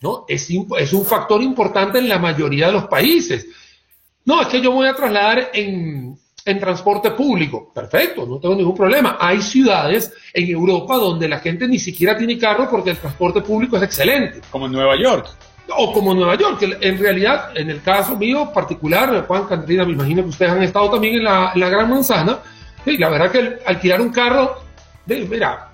¿no? 0.00 0.24
Es, 0.28 0.48
es 0.78 0.92
un 0.92 1.04
factor 1.06 1.40
importante 1.42 1.98
en 1.98 2.08
la 2.08 2.18
mayoría 2.18 2.66
de 2.66 2.72
los 2.72 2.88
países. 2.88 3.46
No, 4.24 4.42
es 4.42 4.48
que 4.48 4.60
yo 4.60 4.72
voy 4.72 4.86
a 4.86 4.94
trasladar 4.94 5.50
en, 5.54 6.18
en 6.44 6.58
transporte 6.58 7.12
público. 7.12 7.70
Perfecto, 7.72 8.26
no 8.26 8.38
tengo 8.38 8.54
ningún 8.54 8.76
problema. 8.76 9.16
Hay 9.20 9.40
ciudades 9.40 10.12
en 10.32 10.48
Europa 10.48 10.96
donde 10.96 11.28
la 11.28 11.38
gente 11.38 11.68
ni 11.68 11.78
siquiera 11.78 12.16
tiene 12.16 12.38
carro 12.38 12.68
porque 12.70 12.90
el 12.90 12.98
transporte 12.98 13.40
público 13.40 13.76
es 13.76 13.82
excelente. 13.82 14.40
Como 14.50 14.66
en 14.66 14.72
Nueva 14.72 14.96
York. 14.96 15.28
O 15.76 15.92
como 15.92 16.12
en 16.12 16.18
Nueva 16.18 16.36
York, 16.36 16.58
que 16.58 16.76
en 16.80 16.98
realidad, 16.98 17.56
en 17.56 17.70
el 17.70 17.80
caso 17.82 18.16
mío 18.16 18.50
particular, 18.52 19.24
Juan 19.26 19.46
Cantrina, 19.46 19.84
me 19.84 19.92
imagino 19.92 20.22
que 20.22 20.28
ustedes 20.28 20.52
han 20.52 20.62
estado 20.62 20.90
también 20.90 21.14
en 21.14 21.24
la, 21.24 21.52
la 21.54 21.68
Gran 21.68 21.88
Manzana, 21.88 22.40
y 22.84 22.98
la 22.98 23.08
verdad 23.08 23.30
que 23.30 23.58
alquilar 23.64 24.00
un 24.00 24.10
carro, 24.10 24.56
mira, 25.06 25.72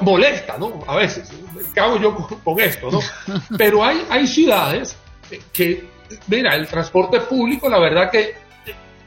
molesta, 0.00 0.56
¿no? 0.58 0.80
A 0.86 0.96
veces, 0.96 1.30
¿qué 1.74 1.80
hago 1.80 1.98
yo 1.98 2.14
con, 2.42 2.60
esto, 2.60 2.90
no? 2.90 3.00
Pero 3.58 3.84
hay, 3.84 4.04
hay 4.08 4.26
ciudades 4.26 4.96
que, 5.52 5.88
mira, 6.26 6.56
el 6.56 6.66
transporte 6.66 7.20
público, 7.20 7.68
la 7.68 7.78
verdad 7.78 8.10
que 8.10 8.34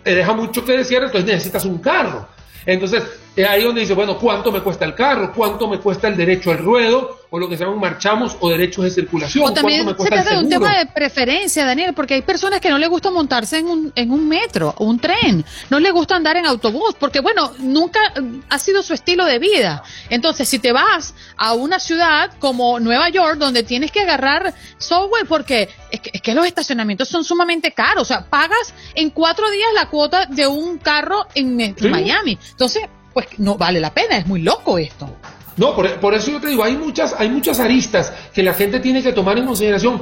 te 0.03 0.15
deja 0.15 0.33
mucho 0.33 0.63
que 0.65 0.77
decir, 0.77 0.97
entonces 0.97 1.25
necesitas 1.25 1.65
un 1.65 1.77
carro. 1.79 2.27
Entonces, 2.65 3.03
es 3.35 3.47
ahí 3.47 3.63
donde 3.63 3.81
dice, 3.81 3.93
bueno, 3.93 4.17
¿cuánto 4.17 4.51
me 4.51 4.61
cuesta 4.61 4.85
el 4.85 4.93
carro? 4.93 5.33
¿Cuánto 5.33 5.67
me 5.67 5.79
cuesta 5.79 6.07
el 6.07 6.15
derecho 6.15 6.51
al 6.51 6.59
ruedo? 6.59 7.19
O 7.31 7.39
lo 7.39 7.49
que 7.49 7.57
se 7.57 7.63
llaman 7.63 7.79
marchamos 7.79 8.37
o 8.41 8.49
derechos 8.49 8.83
de 8.83 8.91
circulación. 8.91 9.45
O 9.45 9.51
también 9.51 9.87
se 9.87 10.05
trata 10.05 10.35
de 10.35 10.39
un 10.43 10.49
tema 10.49 10.77
de 10.77 10.85
preferencia, 10.85 11.65
Daniel, 11.65 11.93
porque 11.95 12.13
hay 12.13 12.21
personas 12.21 12.61
que 12.61 12.69
no 12.69 12.77
les 12.77 12.89
gusta 12.89 13.09
montarse 13.09 13.57
en 13.57 13.67
un, 13.67 13.91
en 13.95 14.11
un 14.11 14.29
metro 14.29 14.75
o 14.77 14.85
un 14.85 14.99
tren. 14.99 15.43
No 15.71 15.79
les 15.79 15.91
gusta 15.91 16.15
andar 16.15 16.37
en 16.37 16.45
autobús, 16.45 16.95
porque 16.99 17.21
bueno, 17.21 17.51
nunca 17.57 17.99
ha 18.49 18.59
sido 18.59 18.83
su 18.83 18.93
estilo 18.93 19.25
de 19.25 19.39
vida. 19.39 19.81
Entonces, 20.11 20.47
si 20.47 20.59
te 20.59 20.71
vas 20.71 21.15
a 21.35 21.53
una 21.53 21.79
ciudad 21.79 22.31
como 22.37 22.79
Nueva 22.79 23.09
York, 23.09 23.37
donde 23.39 23.63
tienes 23.63 23.91
que 23.91 24.01
agarrar 24.01 24.53
software, 24.77 25.25
porque 25.27 25.69
es 25.89 26.01
que, 26.01 26.11
es 26.13 26.21
que 26.21 26.35
los 26.35 26.45
estacionamientos 26.45 27.09
son 27.09 27.23
sumamente 27.23 27.71
caros. 27.71 28.03
O 28.03 28.05
sea, 28.05 28.25
pagas 28.29 28.75
en 28.93 29.09
cuatro 29.09 29.49
días 29.49 29.69
la 29.73 29.89
cuota 29.89 30.27
de 30.27 30.45
un 30.45 30.77
carro 30.77 31.25
en, 31.33 31.75
Miami. 31.89 32.37
Entonces, 32.51 32.83
pues 33.13 33.27
no 33.37 33.57
vale 33.57 33.79
la 33.79 33.93
pena, 33.93 34.17
es 34.17 34.25
muy 34.25 34.41
loco 34.41 34.77
esto. 34.77 35.09
No, 35.55 35.75
por, 35.75 36.13
eso 36.13 36.31
yo 36.31 36.41
te 36.41 36.47
digo, 36.47 36.63
hay 36.63 36.75
muchas, 36.75 37.15
hay 37.17 37.29
muchas 37.29 37.59
aristas 37.59 38.11
que 38.33 38.41
la 38.41 38.53
gente 38.53 38.79
tiene 38.79 39.03
que 39.03 39.13
tomar 39.13 39.37
en 39.37 39.45
consideración, 39.45 40.01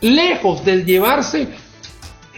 lejos 0.00 0.64
de 0.64 0.84
llevarse 0.84 1.48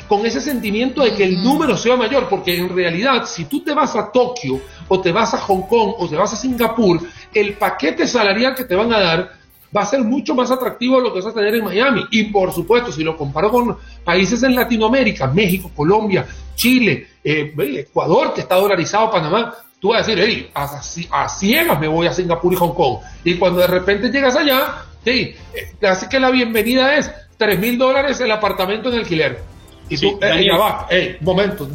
con 0.06 0.26
ese 0.26 0.40
sentimiento 0.40 1.02
de 1.02 1.14
que 1.14 1.24
el 1.24 1.42
número 1.42 1.76
sea 1.76 1.96
mayor, 1.96 2.28
porque 2.28 2.58
en 2.58 2.68
realidad 2.68 3.24
si 3.26 3.44
tú 3.44 3.62
te 3.62 3.72
vas 3.72 3.96
a 3.96 4.10
Tokio 4.10 4.60
o 4.88 5.00
te 5.00 5.12
vas 5.12 5.32
a 5.34 5.38
Hong 5.38 5.62
Kong 5.62 5.94
o 5.98 6.08
te 6.08 6.16
vas 6.16 6.32
a 6.32 6.36
Singapur, 6.36 7.00
el 7.32 7.54
paquete 7.54 8.06
salarial 8.06 8.54
que 8.54 8.64
te 8.64 8.74
van 8.74 8.92
a 8.92 9.00
dar 9.00 9.40
va 9.74 9.82
a 9.82 9.86
ser 9.86 10.00
mucho 10.00 10.34
más 10.34 10.50
atractivo 10.50 10.96
de 10.96 11.02
lo 11.04 11.14
que 11.14 11.20
vas 11.20 11.28
a 11.28 11.34
tener 11.34 11.54
en 11.54 11.64
Miami. 11.64 12.02
Y 12.10 12.24
por 12.24 12.52
supuesto, 12.52 12.90
si 12.90 13.04
lo 13.04 13.16
comparo 13.16 13.50
con 13.50 13.76
países 14.04 14.42
en 14.42 14.54
Latinoamérica, 14.54 15.28
México, 15.28 15.70
Colombia, 15.74 16.26
Chile, 16.56 17.06
eh, 17.22 17.54
Ecuador, 17.56 18.34
que 18.34 18.40
está 18.40 18.56
dolarizado, 18.56 19.10
Panamá, 19.10 19.54
tú 19.80 19.88
vas 19.88 20.06
a 20.06 20.10
decir, 20.10 20.24
hey, 20.24 20.50
a, 20.54 21.28
ciegas 21.28 21.80
me 21.80 21.88
voy 21.88 22.06
a 22.06 22.12
Singapur 22.12 22.52
y 22.52 22.56
Hong 22.56 22.74
Kong. 22.74 22.98
Y 23.24 23.36
cuando 23.36 23.60
de 23.60 23.66
repente 23.66 24.10
llegas 24.10 24.36
allá, 24.36 24.84
hey, 25.04 25.34
eh, 25.54 25.86
así 25.86 26.08
que 26.08 26.20
la 26.20 26.30
bienvenida 26.30 26.96
es 26.96 27.10
3 27.38 27.58
mil 27.58 27.78
dólares 27.78 28.20
el 28.20 28.30
apartamento 28.30 28.92
en 28.92 28.98
alquiler. 28.98 29.40
Y 29.88 29.96
tú, 29.96 30.18
eh, 30.20 30.46
ya 30.46 30.56
va, 30.56 30.86
hey, 30.90 31.16
momento, 31.20 31.68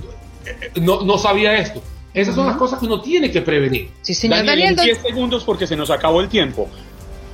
no, 0.75 1.01
no 1.01 1.17
sabía 1.17 1.57
esto. 1.57 1.81
Esas 2.13 2.33
son 2.33 2.47
las 2.47 2.55
cosas 2.55 2.79
que 2.79 2.85
uno 2.85 3.01
tiene 3.01 3.29
que 3.29 3.41
prevenir. 3.41 3.89
Sí, 4.01 4.13
señor 4.13 4.45
Daniel, 4.45 4.75
10 4.75 4.99
segundos 4.99 5.43
porque 5.43 5.67
se 5.67 5.75
nos 5.75 5.89
acabó 5.89 6.21
el 6.21 6.29
tiempo. 6.29 6.69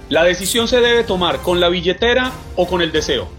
La 0.10 0.23
decisión 0.23 0.67
se 0.67 0.81
debe 0.81 1.03
tomar 1.03 1.38
con 1.41 1.60
la 1.60 1.69
billetera 1.69 2.31
o 2.55 2.65
con 2.65 2.81
el 2.81 2.91
deseo. 2.91 3.29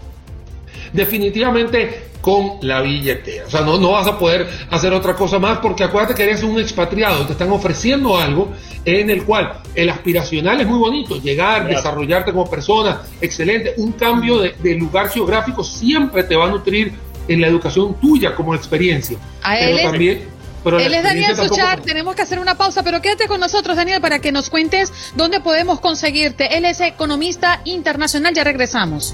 Definitivamente 0.93 2.13
con 2.23 2.53
la 2.61 2.81
billetera. 2.81 3.45
O 3.45 3.49
sea, 3.49 3.61
no, 3.61 3.77
no 3.77 3.91
vas 3.91 4.07
a 4.07 4.17
poder 4.17 4.47
hacer 4.69 4.93
otra 4.93 5.13
cosa 5.13 5.39
más 5.39 5.57
porque 5.57 5.83
acuérdate 5.83 6.15
que 6.15 6.23
eres 6.23 6.41
un 6.41 6.57
expatriado, 6.57 7.25
te 7.25 7.33
están 7.33 7.51
ofreciendo 7.51 8.17
algo 8.17 8.53
en 8.85 9.09
el 9.09 9.25
cual 9.25 9.61
el 9.75 9.89
aspiracional 9.89 10.61
es 10.61 10.67
muy 10.67 10.79
bonito, 10.79 11.19
llegar, 11.21 11.67
desarrollarte 11.67 12.31
como 12.31 12.49
persona, 12.49 13.01
excelente, 13.19 13.73
un 13.75 13.91
cambio 13.91 14.39
de, 14.39 14.75
lugar 14.75 15.09
geográfico 15.09 15.65
siempre 15.65 16.23
te 16.23 16.37
va 16.37 16.45
a 16.45 16.49
nutrir 16.49 16.93
en 17.27 17.41
la 17.41 17.47
educación 17.47 17.95
tuya 17.99 18.33
como 18.33 18.55
experiencia. 18.55 19.17
A 19.41 19.59
él 19.59 19.75
pero 19.75 19.89
también... 19.91 20.33
Pero 20.63 20.79
él 20.79 20.93
es 20.93 21.03
Daniel 21.03 21.35
Suchar, 21.35 21.81
tenemos 21.81 22.15
que 22.15 22.21
hacer 22.21 22.39
una 22.39 22.55
pausa, 22.55 22.83
pero 22.83 23.01
quédate 23.01 23.27
con 23.27 23.41
nosotros, 23.41 23.75
Daniel, 23.75 23.99
para 23.99 24.19
que 24.19 24.31
nos 24.31 24.49
cuentes 24.49 24.93
dónde 25.13 25.41
podemos 25.41 25.81
conseguirte. 25.81 26.55
Él 26.57 26.63
es 26.63 26.79
economista 26.79 27.59
internacional, 27.65 28.33
ya 28.33 28.45
regresamos. 28.45 29.13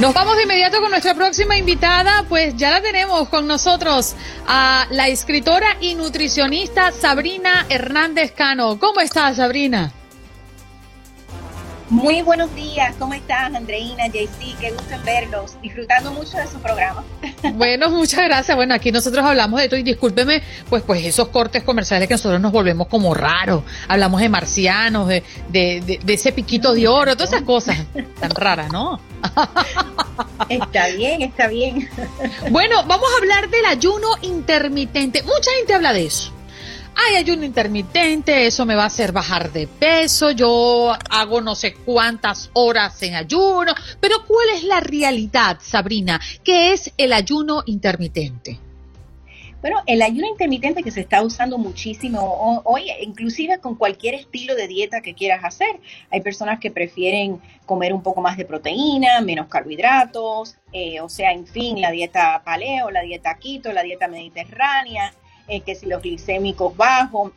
Nos 0.00 0.14
vamos 0.14 0.34
de 0.38 0.44
inmediato 0.44 0.80
con 0.80 0.90
nuestra 0.90 1.12
próxima 1.12 1.58
invitada, 1.58 2.24
pues 2.26 2.56
ya 2.56 2.70
la 2.70 2.80
tenemos 2.80 3.28
con 3.28 3.46
nosotros 3.46 4.16
a 4.46 4.86
la 4.88 5.08
escritora 5.08 5.76
y 5.78 5.94
nutricionista 5.94 6.90
Sabrina 6.90 7.66
Hernández 7.68 8.32
Cano. 8.32 8.78
¿Cómo 8.78 9.02
estás, 9.02 9.36
Sabrina? 9.36 9.92
Muy 11.90 12.22
buenos 12.22 12.54
días, 12.54 12.94
¿cómo 13.00 13.14
estás, 13.14 13.52
Andreina, 13.52 14.06
JC? 14.06 14.56
Qué 14.60 14.70
gusto 14.70 14.94
en 14.94 15.04
verlos, 15.04 15.60
disfrutando 15.60 16.12
mucho 16.12 16.36
de 16.38 16.46
su 16.46 16.58
programa. 16.60 17.04
Bueno, 17.54 17.90
muchas 17.90 18.26
gracias. 18.26 18.54
Bueno, 18.54 18.74
aquí 18.74 18.92
nosotros 18.92 19.24
hablamos 19.24 19.58
de 19.58 19.64
esto 19.64 19.76
y 19.76 19.82
discúlpeme, 19.82 20.42
pues, 20.68 20.82
pues 20.82 21.04
esos 21.04 21.28
cortes 21.28 21.62
comerciales 21.62 22.06
que 22.06 22.14
nosotros 22.14 22.40
nos 22.40 22.52
volvemos 22.52 22.86
como 22.86 23.14
raros. 23.14 23.64
Hablamos 23.88 24.20
de 24.20 24.28
marcianos, 24.28 25.08
de, 25.08 25.22
de, 25.48 26.00
de, 26.02 26.14
ese 26.14 26.32
piquito 26.32 26.74
de 26.74 26.86
oro, 26.86 27.16
todas 27.16 27.32
esas 27.32 27.42
cosas 27.42 27.78
tan 28.20 28.30
raras, 28.30 28.70
¿no? 28.70 29.00
Está 30.48 30.88
bien, 30.88 31.22
está 31.22 31.48
bien. 31.48 31.88
Bueno, 32.50 32.84
vamos 32.86 33.08
a 33.14 33.18
hablar 33.18 33.48
del 33.48 33.64
ayuno 33.64 34.08
intermitente. 34.22 35.22
Mucha 35.22 35.50
gente 35.58 35.74
habla 35.74 35.92
de 35.92 36.06
eso 36.06 36.32
ay, 36.96 37.16
ayuno 37.16 37.44
intermitente, 37.44 38.46
eso 38.46 38.66
me 38.66 38.74
va 38.74 38.84
a 38.84 38.86
hacer 38.86 39.12
bajar 39.12 39.52
de 39.52 39.66
peso, 39.66 40.30
yo 40.30 40.92
hago 41.10 41.40
no 41.40 41.54
sé 41.54 41.74
cuántas 41.74 42.50
horas 42.52 43.02
en 43.02 43.14
ayuno, 43.14 43.72
pero 44.00 44.24
¿cuál 44.26 44.48
es 44.54 44.64
la 44.64 44.80
realidad, 44.80 45.58
Sabrina? 45.60 46.20
¿Qué 46.44 46.72
es 46.72 46.92
el 46.96 47.12
ayuno 47.12 47.62
intermitente? 47.66 48.58
Bueno, 49.60 49.82
el 49.86 50.00
ayuno 50.00 50.26
intermitente 50.26 50.82
que 50.82 50.90
se 50.90 51.02
está 51.02 51.22
usando 51.22 51.58
muchísimo 51.58 52.62
hoy, 52.64 52.84
inclusive 53.02 53.58
con 53.58 53.74
cualquier 53.74 54.14
estilo 54.14 54.54
de 54.54 54.66
dieta 54.66 55.02
que 55.02 55.12
quieras 55.12 55.44
hacer. 55.44 55.80
Hay 56.10 56.22
personas 56.22 56.60
que 56.60 56.70
prefieren 56.70 57.42
comer 57.66 57.92
un 57.92 58.02
poco 58.02 58.22
más 58.22 58.38
de 58.38 58.46
proteína, 58.46 59.20
menos 59.20 59.48
carbohidratos, 59.48 60.56
eh, 60.72 61.02
o 61.02 61.10
sea, 61.10 61.32
en 61.32 61.46
fin, 61.46 61.78
la 61.78 61.90
dieta 61.90 62.40
paleo, 62.42 62.90
la 62.90 63.02
dieta 63.02 63.36
keto, 63.38 63.70
la 63.74 63.82
dieta 63.82 64.08
mediterránea, 64.08 65.12
eh, 65.50 65.60
que 65.62 65.74
si 65.74 65.86
los 65.86 66.02
glicémicos 66.02 66.76
bajos. 66.76 67.32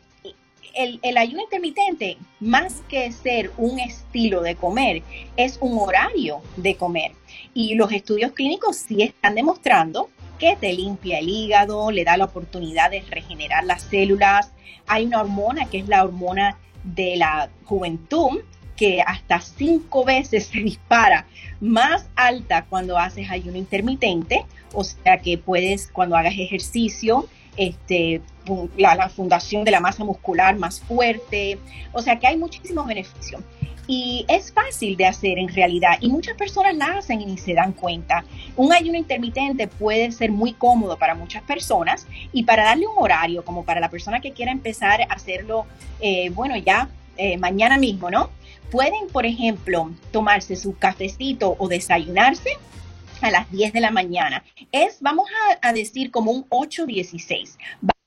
El, 0.72 0.98
el, 1.02 1.16
ayuno 1.18 1.42
intermitente, 1.42 2.16
más 2.40 2.82
que 2.88 3.12
ser 3.12 3.52
un 3.58 3.78
estilo 3.78 4.40
de 4.40 4.56
comer, 4.56 5.02
es 5.36 5.58
un 5.60 5.78
horario 5.78 6.40
de 6.56 6.76
comer. 6.76 7.12
Y 7.52 7.74
los 7.74 7.92
estudios 7.92 8.32
clínicos 8.32 8.76
sí 8.76 9.02
están 9.02 9.34
demostrando 9.34 10.10
que 10.38 10.56
te 10.56 10.72
limpia 10.72 11.18
el 11.18 11.28
hígado, 11.28 11.90
le 11.90 12.04
da 12.04 12.16
la 12.16 12.24
oportunidad 12.24 12.90
de 12.90 13.02
regenerar 13.02 13.64
las 13.64 13.82
células. 13.82 14.52
Hay 14.86 15.06
una 15.06 15.20
hormona 15.20 15.66
que 15.66 15.78
es 15.78 15.88
la 15.88 16.04
hormona 16.04 16.58
de 16.82 17.16
la 17.16 17.50
juventud, 17.64 18.40
que 18.76 19.02
hasta 19.02 19.40
cinco 19.40 20.04
veces 20.04 20.46
se 20.52 20.58
dispara 20.60 21.26
más 21.60 22.08
alta 22.16 22.66
cuando 22.68 22.98
haces 22.98 23.30
ayuno 23.30 23.58
intermitente, 23.58 24.44
o 24.72 24.84
sea 24.84 25.18
que 25.18 25.38
puedes 25.38 25.88
cuando 25.88 26.16
hagas 26.16 26.34
ejercicio 26.36 27.28
este, 27.56 28.20
la, 28.76 29.08
fundación 29.08 29.64
de 29.64 29.70
la 29.70 29.80
masa 29.80 30.04
muscular 30.04 30.56
más 30.56 30.80
fuerte, 30.80 31.58
o 31.92 32.02
sea 32.02 32.18
que 32.18 32.26
hay 32.26 32.36
muchísimos 32.36 32.86
beneficios. 32.86 33.42
Y 33.86 34.24
es 34.28 34.50
fácil 34.50 34.96
de 34.96 35.04
hacer 35.04 35.38
en 35.38 35.48
realidad 35.48 35.98
y 36.00 36.08
muchas 36.08 36.38
personas 36.38 36.74
la 36.74 36.86
hacen 36.98 37.20
y 37.20 37.26
ni 37.26 37.36
se 37.36 37.52
dan 37.52 37.72
cuenta. 37.72 38.24
Un 38.56 38.72
ayuno 38.72 38.96
intermitente 38.96 39.68
puede 39.68 40.10
ser 40.10 40.30
muy 40.30 40.54
cómodo 40.54 40.96
para 40.96 41.14
muchas 41.14 41.42
personas 41.42 42.06
y 42.32 42.44
para 42.44 42.64
darle 42.64 42.86
un 42.86 42.94
horario, 42.96 43.44
como 43.44 43.64
para 43.64 43.80
la 43.80 43.90
persona 43.90 44.20
que 44.20 44.32
quiera 44.32 44.52
empezar 44.52 45.02
a 45.02 45.12
hacerlo, 45.12 45.66
eh, 46.00 46.30
bueno, 46.30 46.56
ya 46.56 46.88
eh, 47.18 47.36
mañana 47.36 47.76
mismo, 47.76 48.10
¿no? 48.10 48.30
pueden, 48.74 49.06
por 49.12 49.24
ejemplo, 49.24 49.92
tomarse 50.10 50.56
su 50.56 50.76
cafecito 50.76 51.54
o 51.60 51.68
desayunarse 51.68 52.50
a 53.24 53.30
las 53.30 53.50
10 53.50 53.72
de 53.72 53.80
la 53.80 53.90
mañana. 53.90 54.44
Es, 54.70 55.00
vamos 55.00 55.28
a, 55.62 55.72
decir, 55.72 56.10
como 56.10 56.30
un 56.30 56.48
8-16. 56.50 57.56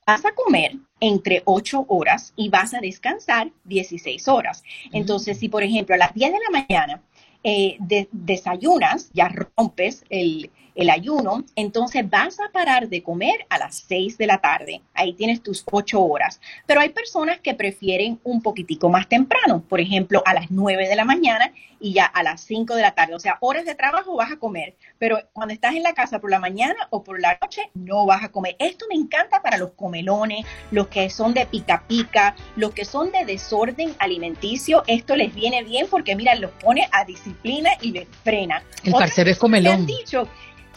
Vas 0.06 0.24
a 0.24 0.32
comer 0.32 0.74
entre 1.00 1.42
8 1.46 1.86
horas 1.90 2.34
y 2.36 2.50
vas 2.50 2.74
a 2.74 2.80
descansar 2.80 3.50
16 3.66 4.28
horas. 4.28 4.64
Entonces, 4.94 5.40
si 5.40 5.50
por 5.50 5.64
ejemplo 5.64 5.96
a 5.96 5.98
las 5.98 6.14
10 6.14 6.32
de 6.32 6.40
la 6.40 6.62
mañana 6.62 7.02
eh, 7.44 7.78
desayunas, 8.12 9.10
ya 9.14 9.30
rompes 9.30 10.04
el, 10.10 10.52
el 10.78 10.92
ayuno, 10.92 11.44
entonces 11.56 12.08
vas 12.08 12.40
a 12.40 12.52
parar 12.52 12.88
de 12.88 13.02
comer 13.02 13.46
a 13.50 13.58
las 13.58 13.84
6 13.88 14.18
de 14.20 14.28
la 14.28 14.38
tarde. 14.38 14.82
Ahí 14.94 15.14
tienes 15.14 15.42
tus 15.42 15.64
8 15.70 16.00
horas. 16.00 16.40
Pero 16.68 16.80
hay 16.80 16.90
personas 16.90 17.40
que 17.40 17.56
prefieren 17.56 18.20
un 18.24 18.42
poquitico 18.44 18.88
más 18.88 19.10
temprano, 19.10 19.64
por 19.68 19.82
ejemplo, 19.82 20.22
a 20.26 20.36
las 20.36 20.52
9 20.52 20.88
de 20.88 20.96
la 20.96 21.04
mañana 21.04 21.52
y 21.80 21.94
ya 21.94 22.06
a 22.06 22.24
las 22.24 22.42
5 22.42 22.76
de 22.76 22.82
la 22.84 22.94
tarde. 22.94 23.16
O 23.16 23.20
sea, 23.20 23.38
horas 23.42 23.66
de 23.66 23.74
trabajo 23.74 24.16
vas 24.16 24.32
a 24.32 24.38
comer, 24.38 24.76
pero 25.00 25.20
cuando 25.34 25.54
estás 25.54 25.76
en 25.76 25.82
la 25.84 25.94
casa 25.94 26.20
por 26.20 26.30
la 26.30 26.40
mañana 26.40 26.88
o 26.92 27.04
por 27.04 27.20
la 27.20 27.38
noche 27.42 27.72
no 27.74 28.06
vas 28.06 28.24
a 28.24 28.30
comer. 28.30 28.56
Esto 28.60 28.86
me 28.88 28.96
encanta 28.96 29.42
para 29.42 29.58
los 29.58 29.72
comelones, 29.72 30.46
los 30.70 30.88
que 30.88 31.10
son 31.10 31.34
de 31.34 31.48
pica 31.48 31.86
pica, 31.88 32.36
los 32.56 32.72
que 32.74 32.86
son 32.86 33.12
de 33.12 33.26
desorden 33.26 33.96
alimenticio. 33.98 34.84
Esto 34.86 35.16
les 35.16 35.34
viene 35.34 35.64
bien 35.64 35.88
porque, 35.90 36.16
mira, 36.16 36.36
los 36.36 36.52
pone 36.52 36.88
a 36.92 37.04
disciplina 37.28 37.72
y 37.82 37.92
les 37.92 38.08
frena. 38.24 38.64
El 38.84 38.94
parcero 38.94 39.30
es 39.30 39.38
comelón. 39.38 39.74
han 39.74 39.86
dicho 39.86 40.28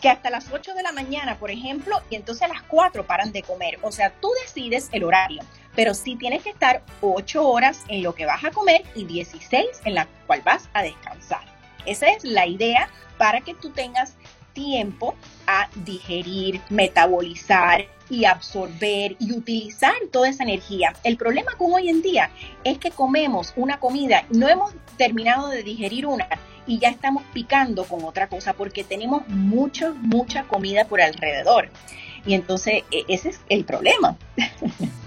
que 0.00 0.08
hasta 0.08 0.30
las 0.30 0.50
8 0.50 0.74
de 0.74 0.82
la 0.82 0.92
mañana, 0.92 1.38
por 1.38 1.50
ejemplo, 1.50 2.00
y 2.08 2.16
entonces 2.16 2.42
a 2.42 2.48
las 2.48 2.62
4 2.62 3.06
paran 3.06 3.32
de 3.32 3.42
comer. 3.42 3.78
O 3.82 3.92
sea, 3.92 4.12
tú 4.20 4.30
decides 4.44 4.88
el 4.92 5.04
horario, 5.04 5.42
pero 5.76 5.94
sí 5.94 6.16
tienes 6.16 6.42
que 6.42 6.50
estar 6.50 6.82
8 7.00 7.46
horas 7.46 7.84
en 7.88 8.02
lo 8.02 8.14
que 8.14 8.26
vas 8.26 8.42
a 8.44 8.50
comer 8.50 8.82
y 8.94 9.04
16 9.04 9.66
en 9.84 9.94
la 9.94 10.06
cual 10.26 10.42
vas 10.44 10.68
a 10.72 10.82
descansar. 10.82 11.42
Esa 11.86 12.08
es 12.08 12.24
la 12.24 12.46
idea 12.46 12.88
para 13.18 13.40
que 13.42 13.54
tú 13.54 13.70
tengas 13.70 14.16
tiempo 14.52 15.14
a 15.46 15.68
digerir, 15.84 16.60
metabolizar 16.70 17.86
y 18.08 18.24
absorber 18.24 19.16
y 19.18 19.32
utilizar 19.32 19.94
toda 20.12 20.28
esa 20.28 20.42
energía. 20.42 20.94
El 21.04 21.16
problema 21.16 21.52
con 21.56 21.72
hoy 21.72 21.88
en 21.88 22.02
día 22.02 22.30
es 22.64 22.78
que 22.78 22.90
comemos 22.90 23.52
una 23.56 23.78
comida, 23.78 24.24
no 24.30 24.48
hemos 24.48 24.72
terminado 24.96 25.48
de 25.48 25.62
digerir 25.62 26.06
una 26.06 26.28
y 26.66 26.78
ya 26.78 26.88
estamos 26.88 27.22
picando 27.32 27.84
con 27.84 28.04
otra 28.04 28.28
cosa 28.28 28.52
porque 28.52 28.84
tenemos 28.84 29.26
mucha, 29.28 29.92
mucha 29.92 30.44
comida 30.44 30.84
por 30.86 31.00
alrededor. 31.00 31.68
Y 32.26 32.34
entonces 32.34 32.84
e, 32.90 33.04
ese 33.08 33.30
es 33.30 33.40
el 33.48 33.64
problema. 33.64 34.16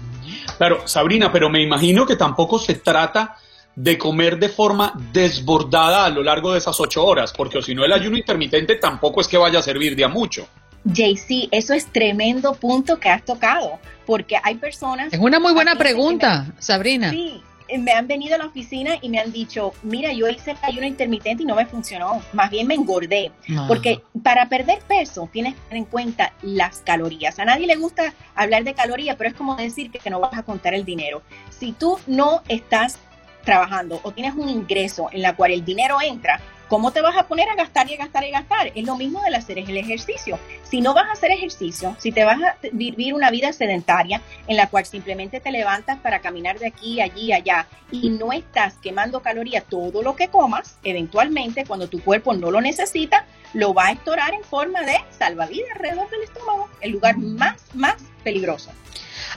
Claro, 0.56 0.86
Sabrina, 0.86 1.32
pero 1.32 1.50
me 1.50 1.60
imagino 1.60 2.06
que 2.06 2.16
tampoco 2.16 2.58
se 2.58 2.74
trata 2.74 3.36
de 3.76 3.98
comer 3.98 4.38
de 4.38 4.48
forma 4.48 4.92
desbordada 5.12 6.04
a 6.04 6.10
lo 6.10 6.22
largo 6.22 6.52
de 6.52 6.58
esas 6.58 6.78
ocho 6.80 7.04
horas, 7.04 7.32
porque 7.36 7.62
si 7.62 7.74
no 7.74 7.84
el 7.84 7.92
ayuno 7.92 8.16
intermitente 8.16 8.76
tampoco 8.76 9.20
es 9.20 9.28
que 9.28 9.36
vaya 9.36 9.58
a 9.58 9.62
servir 9.62 9.96
de 9.96 10.04
a 10.04 10.08
mucho. 10.08 10.46
JC, 10.84 11.48
eso 11.50 11.72
es 11.72 11.86
tremendo 11.86 12.54
punto 12.54 13.00
que 13.00 13.08
has 13.08 13.24
tocado, 13.24 13.78
porque 14.06 14.36
hay 14.42 14.56
personas... 14.56 15.12
Es 15.12 15.18
una 15.18 15.40
muy 15.40 15.54
buena 15.54 15.76
pregunta, 15.76 16.52
Sabrina. 16.58 17.10
Sí, 17.10 17.42
eh, 17.68 17.78
me 17.78 17.92
han 17.92 18.06
venido 18.06 18.34
a 18.34 18.38
la 18.38 18.46
oficina 18.46 18.96
y 19.00 19.08
me 19.08 19.18
han 19.18 19.32
dicho, 19.32 19.72
mira, 19.82 20.12
yo 20.12 20.28
hice 20.28 20.50
el 20.50 20.58
ayuno 20.62 20.86
intermitente 20.86 21.42
y 21.42 21.46
no 21.46 21.54
me 21.54 21.64
funcionó, 21.64 22.20
más 22.34 22.50
bien 22.50 22.66
me 22.66 22.74
engordé. 22.74 23.32
Porque 23.66 24.02
para 24.22 24.48
perder 24.48 24.80
peso 24.80 25.28
tienes 25.32 25.54
que 25.54 25.60
tener 25.60 25.78
en 25.78 25.84
cuenta 25.86 26.32
las 26.42 26.78
calorías. 26.80 27.38
A 27.38 27.46
nadie 27.46 27.66
le 27.66 27.76
gusta 27.76 28.12
hablar 28.34 28.64
de 28.64 28.74
calorías, 28.74 29.16
pero 29.16 29.30
es 29.30 29.36
como 29.36 29.56
decir 29.56 29.90
que 29.90 30.10
no 30.10 30.20
vas 30.20 30.36
a 30.36 30.42
contar 30.42 30.74
el 30.74 30.84
dinero. 30.84 31.22
Si 31.48 31.72
tú 31.72 31.98
no 32.06 32.42
estás 32.48 32.98
trabajando 33.44 34.00
o 34.02 34.12
tienes 34.12 34.34
un 34.34 34.48
ingreso 34.48 35.08
en 35.12 35.22
la 35.22 35.36
cual 35.36 35.52
el 35.52 35.64
dinero 35.64 35.98
entra, 36.02 36.40
¿Cómo 36.68 36.92
te 36.92 37.02
vas 37.02 37.16
a 37.16 37.28
poner 37.28 37.48
a 37.48 37.54
gastar 37.54 37.90
y 37.90 37.94
a 37.94 37.98
gastar 37.98 38.24
y 38.24 38.28
a 38.28 38.40
gastar? 38.40 38.72
Es 38.74 38.84
lo 38.84 38.96
mismo 38.96 39.22
del 39.22 39.34
hacer 39.34 39.58
el 39.58 39.76
ejercicio. 39.76 40.38
Si 40.62 40.80
no 40.80 40.94
vas 40.94 41.08
a 41.08 41.12
hacer 41.12 41.30
ejercicio, 41.30 41.94
si 41.98 42.10
te 42.10 42.24
vas 42.24 42.42
a 42.42 42.56
vivir 42.72 43.12
una 43.12 43.30
vida 43.30 43.52
sedentaria 43.52 44.22
en 44.48 44.56
la 44.56 44.68
cual 44.68 44.86
simplemente 44.86 45.40
te 45.40 45.52
levantas 45.52 45.98
para 45.98 46.20
caminar 46.20 46.58
de 46.58 46.68
aquí, 46.68 47.00
allí, 47.00 47.32
allá 47.32 47.66
y 47.90 48.08
no 48.08 48.32
estás 48.32 48.74
quemando 48.78 49.20
calorías, 49.20 49.64
todo 49.68 50.02
lo 50.02 50.16
que 50.16 50.28
comas, 50.28 50.78
eventualmente 50.84 51.66
cuando 51.66 51.88
tu 51.88 52.02
cuerpo 52.02 52.32
no 52.32 52.50
lo 52.50 52.62
necesita, 52.62 53.26
lo 53.52 53.74
va 53.74 53.86
a 53.86 53.92
estorar 53.92 54.32
en 54.32 54.42
forma 54.42 54.82
de 54.82 54.96
salvavidas 55.10 55.70
alrededor 55.74 56.08
del 56.10 56.22
estómago, 56.22 56.68
el 56.80 56.92
lugar 56.92 57.18
más, 57.18 57.66
más 57.74 57.96
peligroso. 58.24 58.70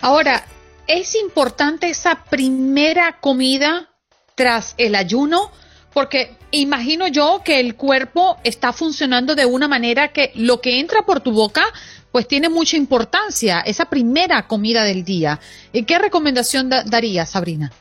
Ahora, 0.02 0.44
es 0.88 1.14
importante 1.14 1.90
esa 1.90 2.24
primera 2.24 3.20
comida 3.20 3.90
tras 4.38 4.76
el 4.78 4.94
ayuno 4.94 5.52
porque 5.94 6.38
imagino 6.52 7.08
yo 7.08 7.42
que 7.44 7.60
el 7.60 7.76
cuerpo 7.76 8.38
está 8.44 8.72
funcionando 8.72 9.34
de 9.34 9.48
una 9.48 9.68
manera 9.68 10.10
que 10.10 10.32
lo 10.36 10.62
que 10.62 10.80
entra 10.80 11.02
por 11.02 11.22
tu 11.22 11.32
boca 11.32 11.64
pues 12.12 12.28
tiene 12.28 12.48
mucha 12.48 12.78
importancia, 12.78 13.62
esa 13.62 13.86
primera 13.86 14.48
comida 14.48 14.84
del 14.84 15.04
día. 15.04 15.40
¿Y 15.74 15.84
qué 15.84 15.98
recomendación 15.98 16.70
daría, 16.70 17.26
Sabrina? 17.26 17.72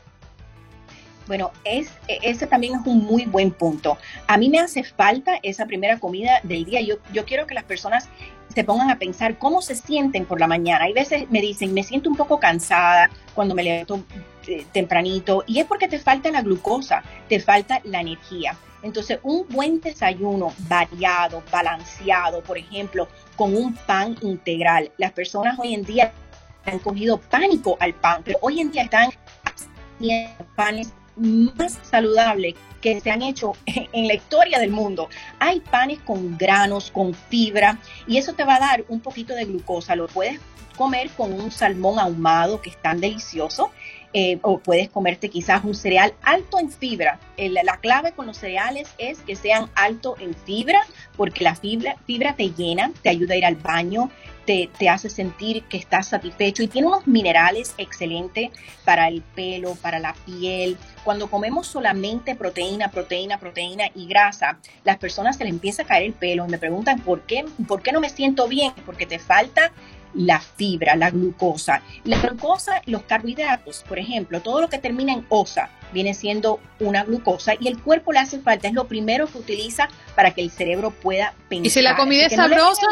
Bueno, 1.27 1.53
es, 1.65 1.91
ese 2.09 2.47
también 2.47 2.77
es 2.81 2.87
un 2.87 3.05
muy 3.05 3.27
buen 3.27 3.51
punto. 3.51 3.99
A 4.27 4.39
mí 4.39 4.49
me 4.49 4.61
hace 4.61 4.83
falta 4.83 5.39
esa 5.43 5.67
primera 5.67 5.99
comida 5.99 6.41
del 6.43 6.65
día. 6.65 6.81
Yo, 6.81 6.97
yo 7.13 7.27
quiero 7.27 7.47
que 7.47 7.55
las 7.55 7.65
personas 7.65 8.09
se 8.57 8.65
pongan 8.65 8.89
a 8.89 8.99
pensar 8.99 9.37
cómo 9.37 9.61
se 9.61 9.75
sienten 9.75 10.25
por 10.25 10.41
la 10.41 10.47
mañana. 10.47 10.87
Hay 10.87 10.95
veces 10.95 11.31
me 11.31 11.43
dicen, 11.43 11.75
me 11.75 11.83
siento 11.83 12.09
un 12.09 12.17
poco 12.17 12.41
cansada 12.41 13.11
cuando 13.35 13.55
me 13.55 13.63
levanto 13.63 14.03
eh, 14.47 14.65
tempranito 14.73 15.45
y 15.47 15.59
es 15.59 15.67
porque 15.67 15.89
te 15.89 15.99
falta 15.99 16.31
la 16.31 16.41
glucosa, 16.41 17.03
te 17.29 17.39
falta 17.39 17.83
la 17.85 18.01
energía. 18.01 18.57
Entonces, 18.83 19.19
un 19.25 19.47
buen 19.51 19.83
desayuno 19.83 20.55
variado, 20.71 21.43
balanceado, 21.53 22.43
por 22.43 22.57
ejemplo, 22.57 23.09
con 23.37 23.55
un 23.55 23.75
pan 23.75 24.17
integral. 24.23 24.91
Las 24.97 25.13
personas 25.13 25.59
hoy 25.59 25.75
en 25.75 25.83
día 25.83 26.15
han 26.65 26.79
cogido 26.79 27.21
pánico 27.21 27.77
al 27.79 27.93
pan, 27.93 28.23
pero 28.25 28.39
hoy 28.41 28.61
en 28.61 28.71
día 28.71 28.85
están 28.85 29.11
panes 30.55 30.95
más 31.17 31.79
saludables 31.83 32.55
que 32.81 33.01
se 33.01 33.11
han 33.11 33.23
hecho 33.23 33.53
en 33.67 34.09
la 34.09 34.15
historia 34.15 34.59
del 34.59 34.71
mundo. 34.71 35.09
Hay 35.39 35.61
panes 35.61 35.99
con 36.01 36.37
granos, 36.37 36.91
con 36.91 37.15
fibra, 37.15 37.79
y 38.07 38.19
eso 38.19 38.35
te 38.35 38.45
va 38.45 38.57
a 38.57 38.61
dar 38.61 38.85
un 38.89 39.01
poquito 39.01 39.35
de 39.35 39.45
glucosa. 39.45 39.97
Lo 39.97 40.07
puedes 40.09 40.41
comer 40.77 41.11
con 41.11 41.33
un 41.33 41.51
salmón 41.51 41.99
ahumado 41.99 42.61
que 42.61 42.71
es 42.71 42.81
tan 42.81 43.01
delicioso. 43.01 43.71
Eh, 44.13 44.39
o 44.43 44.59
puedes 44.59 44.89
comerte 44.89 45.29
quizás 45.29 45.65
un 45.65 45.75
cereal 45.75 46.15
alto 46.23 46.59
en 46.59 46.71
fibra. 46.71 47.19
la 47.37 47.77
clave 47.79 48.13
con 48.13 48.27
los 48.27 48.39
cereales 48.39 48.89
es 48.99 49.19
que 49.21 49.37
sean 49.37 49.69
alto 49.75 50.17
en 50.19 50.35
fibra, 50.35 50.87
porque 51.17 51.45
la 51.45 51.55
fibra, 51.55 51.97
fibra 52.07 52.35
te 52.35 52.51
llena, 52.51 52.93
te 53.03 53.11
ayuda 53.11 53.35
a 53.35 53.37
ir 53.37 53.45
al 53.45 53.57
baño, 53.57 54.11
te, 54.47 54.71
te, 54.79 54.89
hace 54.89 55.11
sentir 55.11 55.65
que 55.65 55.77
estás 55.77 56.09
satisfecho 56.09 56.63
y 56.63 56.69
tiene 56.69 56.87
unos 56.87 57.07
minerales 57.07 57.75
excelentes 57.79 58.51
para 58.85 59.09
el 59.09 59.21
pelo, 59.21 59.75
para 59.75 59.99
la 59.99 60.15
piel. 60.25 60.79
Cuando 61.05 61.29
comemos 61.29 61.67
solamente 61.67 62.37
proteína, 62.37 62.91
proteína, 62.91 63.39
proteína 63.39 63.91
y 63.95 64.07
grasa, 64.07 64.59
las 64.85 64.99
personas 64.99 65.37
se 65.37 65.45
les 65.45 65.53
empieza 65.53 65.83
a 65.83 65.87
caer 65.87 66.05
el 66.05 66.13
pelo 66.13 66.47
y 66.47 66.51
me 66.51 66.59
preguntan 66.59 67.01
por 67.01 67.23
qué, 67.23 67.45
por 67.67 67.83
qué 67.83 67.93
no 67.93 68.01
me 68.01 68.09
siento 68.09 68.47
bien, 68.47 68.73
porque 68.87 69.05
te 69.05 69.19
falta 69.19 69.73
la 70.17 70.41
fibra, 70.41 70.97
la 70.97 71.11
glucosa. 71.11 71.83
La 72.05 72.19
glucosa, 72.19 72.83
los 72.87 73.03
carbohidratos, 73.03 73.85
por 73.89 73.99
ejemplo, 73.99 74.41
todo 74.41 74.61
lo 74.61 74.69
que 74.69 74.79
termina 74.79 75.13
en 75.13 75.27
osa 75.29 75.71
viene 75.93 76.15
siendo 76.15 76.61
una 76.81 77.05
glucosa 77.05 77.55
y 77.59 77.69
el 77.69 77.81
cuerpo 77.81 78.13
le 78.13 78.19
hace 78.19 78.41
falta, 78.41 78.69
es 78.69 78.75
lo 78.75 78.89
primero 78.89 79.27
que 79.27 79.39
utiliza 79.39 79.89
para 80.15 80.33
que 80.33 80.43
el 80.43 80.51
cerebro 80.51 80.91
pueda 80.91 81.35
pensar. 81.49 81.67
¿Y 81.67 81.71
si 81.71 81.83
la 81.83 81.97
comida 81.97 82.27
es 82.27 82.35
sabrosa? 82.35 82.87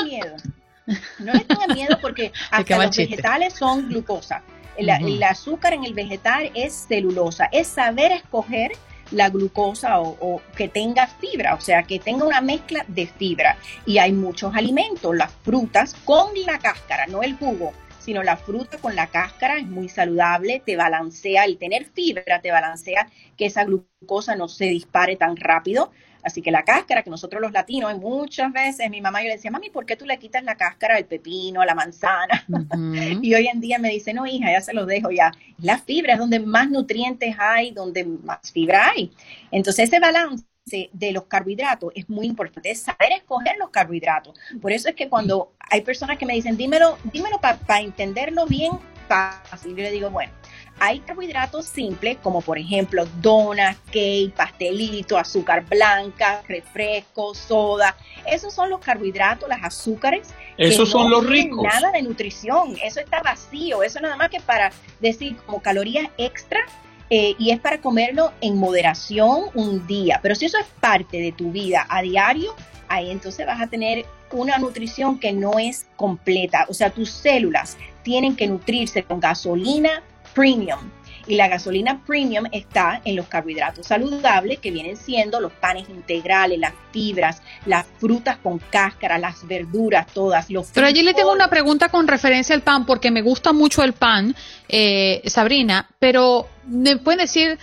No 1.19 1.33
le 1.33 1.41
tengan 1.41 1.75
miedo 1.75 1.99
porque 2.01 2.33
hasta 2.51 2.85
los 2.85 2.97
vegetales 2.97 3.55
son 3.55 3.89
glucosa. 3.89 4.43
El, 4.77 5.23
azúcar 5.23 5.73
en 5.73 5.85
el 5.85 5.95
vegetal 5.95 6.51
es 6.55 6.87
celulosa. 6.89 7.49
Es 7.53 7.69
saber 7.69 8.13
escoger 8.13 8.73
la 9.11 9.31
glucosa 9.31 10.01
o, 10.01 10.41
que 10.57 10.69
tenga 10.69 11.07
fibra, 11.07 11.55
o 11.55 11.61
sea, 11.61 11.83
que 11.83 11.99
tenga 11.99 12.25
una 12.25 12.41
mezcla 12.41 12.85
de 12.89 13.07
fibra. 13.07 13.57
Y 13.87 13.99
hay 13.99 14.13
muchos 14.13 14.55
alimentos, 14.55 15.15
las 15.17 15.33
frutas 15.43 15.95
con 16.05 16.29
la 16.47 16.59
cáscara, 16.59 17.07
no 17.07 17.23
el 17.23 17.37
jugo, 17.37 17.73
sino 17.99 18.23
la 18.23 18.37
fruta 18.37 18.79
con 18.79 18.95
la 18.95 19.07
cáscara 19.07 19.59
es 19.59 19.67
muy 19.67 19.89
saludable, 19.89 20.63
te 20.65 20.77
balancea, 20.77 21.45
el 21.45 21.57
tener 21.59 21.87
fibra 21.87 22.41
te 22.43 22.51
balancea 22.51 23.09
que 23.37 23.47
esa 23.47 23.65
glucosa 23.65 24.37
no 24.37 24.49
se 24.49 24.67
dispare 24.67 25.17
tan 25.17 25.37
rápido. 25.37 25.91
Así 26.25 26.41
que 26.41 26.51
la 26.51 26.65
cáscara, 26.65 27.03
que 27.03 27.11
nosotros 27.11 27.41
los 27.43 27.53
latinos, 27.53 27.97
muchas 27.99 28.53
veces 28.53 28.89
mi 28.91 29.01
mamá 29.01 29.21
yo 29.23 29.29
le 29.29 29.35
decía, 29.35 29.51
mami, 29.51 29.71
¿por 29.71 29.85
qué 29.85 29.97
tú 29.97 30.07
le 30.07 30.19
quitas 30.19 30.43
la 30.43 30.57
cáscara 30.57 30.97
al 30.97 31.05
pepino, 31.05 31.61
a 31.61 31.67
la 31.67 31.75
manzana? 31.75 32.45
y 33.23 33.35
hoy 33.35 33.47
en 33.47 33.61
día 33.61 33.79
me 33.79 33.91
dice, 33.91 34.15
no, 34.15 34.27
hija, 34.27 34.51
ya 34.51 34.61
se 34.61 34.73
lo 34.73 34.87
dejo 34.87 35.11
ya. 35.11 35.33
La 35.59 35.79
fibra 35.79 36.15
es 36.15 36.19
donde 36.19 36.41
más 36.41 36.71
nutrientes 36.71 37.37
hay, 37.39 37.73
donde 37.73 38.05
más 38.05 38.53
fibra 38.53 38.91
hay. 38.91 39.13
Entonces 39.51 39.89
ese 39.89 40.01
balance 40.01 40.45
de 40.93 41.13
los 41.13 41.25
carbohidratos 41.25 41.93
es 41.95 42.09
muy 42.09 42.27
importante, 42.27 42.71
es 42.71 42.81
saber 42.81 43.13
escoger 43.13 43.57
los 43.59 43.69
carbohidratos. 43.71 44.35
Por 44.63 44.73
eso 44.73 44.89
es 44.89 44.95
que 44.95 45.09
cuando 45.09 45.53
hay 45.59 45.83
personas 45.83 46.17
que 46.17 46.25
me 46.27 46.35
dicen, 46.35 46.57
dímelo, 46.57 46.97
dímelo 47.13 47.39
para 47.41 47.81
entenderlo 47.81 48.47
bien 48.47 48.73
fácil, 49.09 49.73
yo 49.77 49.83
le 49.83 49.91
digo, 49.91 50.11
bueno, 50.11 50.33
Hay 50.81 51.01
carbohidratos 51.01 51.67
simples, 51.67 52.19
como 52.23 52.41
por 52.41 52.59
ejemplo 52.59 53.07
donas, 53.21 53.77
cake, 53.87 54.33
pastelito, 54.35 55.17
azúcar 55.17 55.65
blanca, 55.65 56.43
refresco, 56.49 57.35
soda. 57.35 57.97
Esos 58.27 58.53
son 58.53 58.71
los 58.71 58.81
carbohidratos, 58.81 59.49
las 59.49 59.63
azúcares. 59.63 60.35
Esos 60.59 60.91
son 60.91 61.11
los 61.11 61.27
ricos. 61.27 61.63
Nada 61.63 61.93
de 61.93 62.03
nutrición, 62.03 62.77
eso 62.83 63.01
está 63.01 63.23
vacío, 63.23 63.83
eso 63.83 64.01
nada 64.01 64.17
más 64.17 64.31
que 64.31 64.41
para 64.41 64.73
decir 65.01 65.37
como 65.47 65.63
calorías 65.63 66.09
extra 66.19 66.61
eh, 67.11 67.35
y 67.39 67.51
es 67.51 67.61
para 67.61 67.81
comerlo 67.81 68.33
en 68.41 68.57
moderación 68.57 69.45
un 69.55 69.87
día. 69.87 70.21
Pero 70.23 70.35
si 70.35 70.47
eso 70.47 70.59
es 70.59 70.67
parte 70.81 71.19
de 71.19 71.33
tu 71.33 71.53
vida 71.53 71.87
a 71.89 72.03
diario, 72.03 72.55
ahí 72.89 73.11
entonces 73.11 73.47
vas 73.47 73.61
a 73.61 73.69
tener 73.69 74.07
una 74.33 74.59
nutrición 74.59 75.19
que 75.19 75.33
no 75.33 75.59
es 75.59 75.87
completa. 75.97 76.67
O 76.69 76.75
sea, 76.75 76.91
tus 76.91 77.11
células 77.11 77.77
tienen 78.03 78.37
que 78.37 78.47
nutrirse 78.47 79.05
con 79.05 79.21
gasolina 79.21 80.03
premium. 80.35 80.91
Y 81.27 81.37
la 81.37 81.49
gasolina 81.49 82.03
premium 82.05 82.45
está 82.53 83.01
en 83.05 83.17
los 83.17 83.27
carbohidratos 83.29 83.87
saludables, 83.87 84.59
que 84.59 84.71
vienen 84.71 84.97
siendo 84.97 85.41
los 85.41 85.53
panes 85.53 85.89
integrales, 85.89 86.59
las 86.59 86.75
fibras, 86.93 87.41
las 87.65 87.87
frutas 87.99 88.37
con 88.43 88.59
cáscara, 88.59 89.17
las 89.17 89.47
verduras, 89.47 90.07
todas. 90.13 90.51
Los 90.51 90.67
Pero 90.75 90.87
allí 90.87 91.03
le 91.03 91.15
tengo 91.15 91.33
una 91.33 91.49
pregunta 91.49 91.89
con 91.89 92.07
referencia 92.07 92.55
al 92.55 92.63
pan, 92.63 92.85
porque 92.85 93.11
me 93.11 93.23
gusta 93.23 93.55
mucho 93.55 93.83
el 93.83 93.95
pan, 93.95 94.37
eh, 94.69 95.23
Sabrina, 95.25 95.89
pero 95.99 96.47
me 96.67 96.99
pueden 96.99 97.21
decir, 97.21 97.59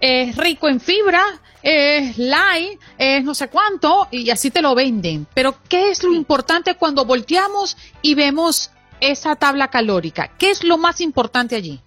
es 0.00 0.36
rico 0.36 0.68
en 0.68 0.80
fibra, 0.80 1.24
es 1.62 2.16
light, 2.18 2.78
es 2.98 3.24
no 3.24 3.34
sé 3.34 3.48
cuánto, 3.48 4.06
y 4.12 4.30
así 4.30 4.50
te 4.50 4.62
lo 4.62 4.74
venden. 4.74 5.26
Pero, 5.34 5.56
¿qué 5.68 5.90
es 5.90 6.04
lo 6.04 6.12
importante 6.14 6.76
cuando 6.76 7.04
volteamos 7.04 7.76
y 8.02 8.14
vemos 8.14 8.70
esa 9.00 9.34
tabla 9.34 9.68
calórica? 9.68 10.30
¿Qué 10.38 10.50
es 10.50 10.62
lo 10.62 10.78
más 10.78 11.00
importante 11.00 11.56
allí? 11.56 11.80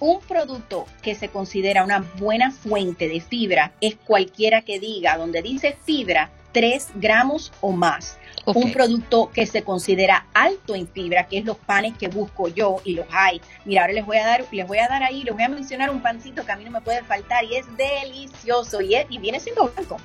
Un 0.00 0.20
producto 0.20 0.86
que 1.02 1.14
se 1.14 1.28
considera 1.28 1.84
una 1.84 2.00
buena 2.18 2.50
fuente 2.50 3.06
de 3.06 3.20
fibra 3.20 3.72
es 3.82 3.96
cualquiera 3.96 4.62
que 4.62 4.80
diga, 4.80 5.18
donde 5.18 5.42
dice 5.42 5.76
fibra, 5.84 6.30
3 6.52 6.88
gramos 6.94 7.52
o 7.60 7.72
más. 7.72 8.18
Un 8.46 8.72
producto 8.72 9.30
que 9.30 9.46
se 9.46 9.62
considera 9.62 10.26
alto 10.34 10.74
en 10.74 10.88
fibra, 10.88 11.26
que 11.26 11.38
es 11.38 11.44
los 11.44 11.56
panes 11.56 11.96
que 11.96 12.08
busco 12.08 12.48
yo 12.48 12.76
y 12.84 12.94
los 12.94 13.06
hay. 13.10 13.40
Mira, 13.64 13.82
ahora 13.82 13.92
les 13.92 14.06
voy 14.06 14.16
a 14.16 14.26
dar, 14.26 14.44
les 14.50 14.66
voy 14.66 14.78
a 14.78 14.88
dar 14.88 15.02
ahí, 15.02 15.22
les 15.22 15.34
voy 15.34 15.42
a 15.42 15.48
mencionar 15.48 15.90
un 15.90 16.00
pancito 16.00 16.44
que 16.44 16.52
a 16.52 16.56
mí 16.56 16.64
no 16.64 16.70
me 16.70 16.80
puede 16.80 17.02
faltar 17.02 17.44
y 17.44 17.56
es 17.56 17.66
delicioso 17.76 18.80
y, 18.80 18.96
y 19.08 19.18
viene 19.18 19.40
siendo 19.40 19.68
blanco. 19.68 19.96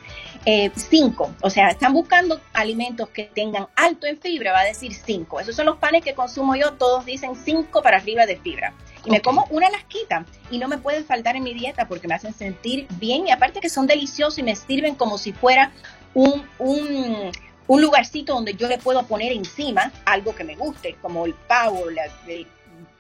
Eh, 0.47 0.69
cinco, 0.75 1.33
o 1.41 1.49
sea, 1.49 1.69
están 1.69 1.91
buscando 1.93 2.39
alimentos 2.53 3.09
que 3.09 3.23
tengan 3.23 3.67
alto 3.75 4.05
en 4.05 4.19
fibra, 4.19 4.51
va 4.51 4.59
a 4.59 4.65
decir 4.65 4.93
cinco. 4.93 5.39
Esos 5.39 5.55
son 5.55 5.65
los 5.65 5.77
panes 5.77 6.03
que 6.03 6.13
consumo 6.13 6.55
yo, 6.55 6.73
todos 6.73 7.03
dicen 7.03 7.31
cinco 7.35 7.81
para 7.81 7.97
arriba 7.97 8.27
de 8.27 8.37
fibra. 8.37 8.73
Y 9.05 9.09
me 9.09 9.21
como 9.21 9.47
una 9.49 9.69
lasquita 9.71 10.25
y 10.51 10.59
no 10.59 10.67
me 10.67 10.77
pueden 10.77 11.03
faltar 11.03 11.35
en 11.35 11.43
mi 11.43 11.53
dieta 11.53 11.87
porque 11.87 12.07
me 12.07 12.13
hacen 12.13 12.33
sentir 12.33 12.87
bien 12.99 13.27
y 13.27 13.31
aparte 13.31 13.59
que 13.59 13.69
son 13.69 13.87
deliciosos 13.87 14.37
y 14.37 14.43
me 14.43 14.55
sirven 14.55 14.93
como 14.93 15.17
si 15.17 15.31
fuera 15.31 15.71
un, 16.13 16.47
un 16.59 17.31
un 17.67 17.81
lugarcito 17.81 18.33
donde 18.33 18.53
yo 18.53 18.67
le 18.67 18.77
puedo 18.77 19.03
poner 19.03 19.31
encima 19.31 19.91
algo 20.05 20.35
que 20.35 20.43
me 20.43 20.55
guste, 20.55 20.95
como 21.01 21.25
el 21.25 21.33
pavo, 21.33 21.85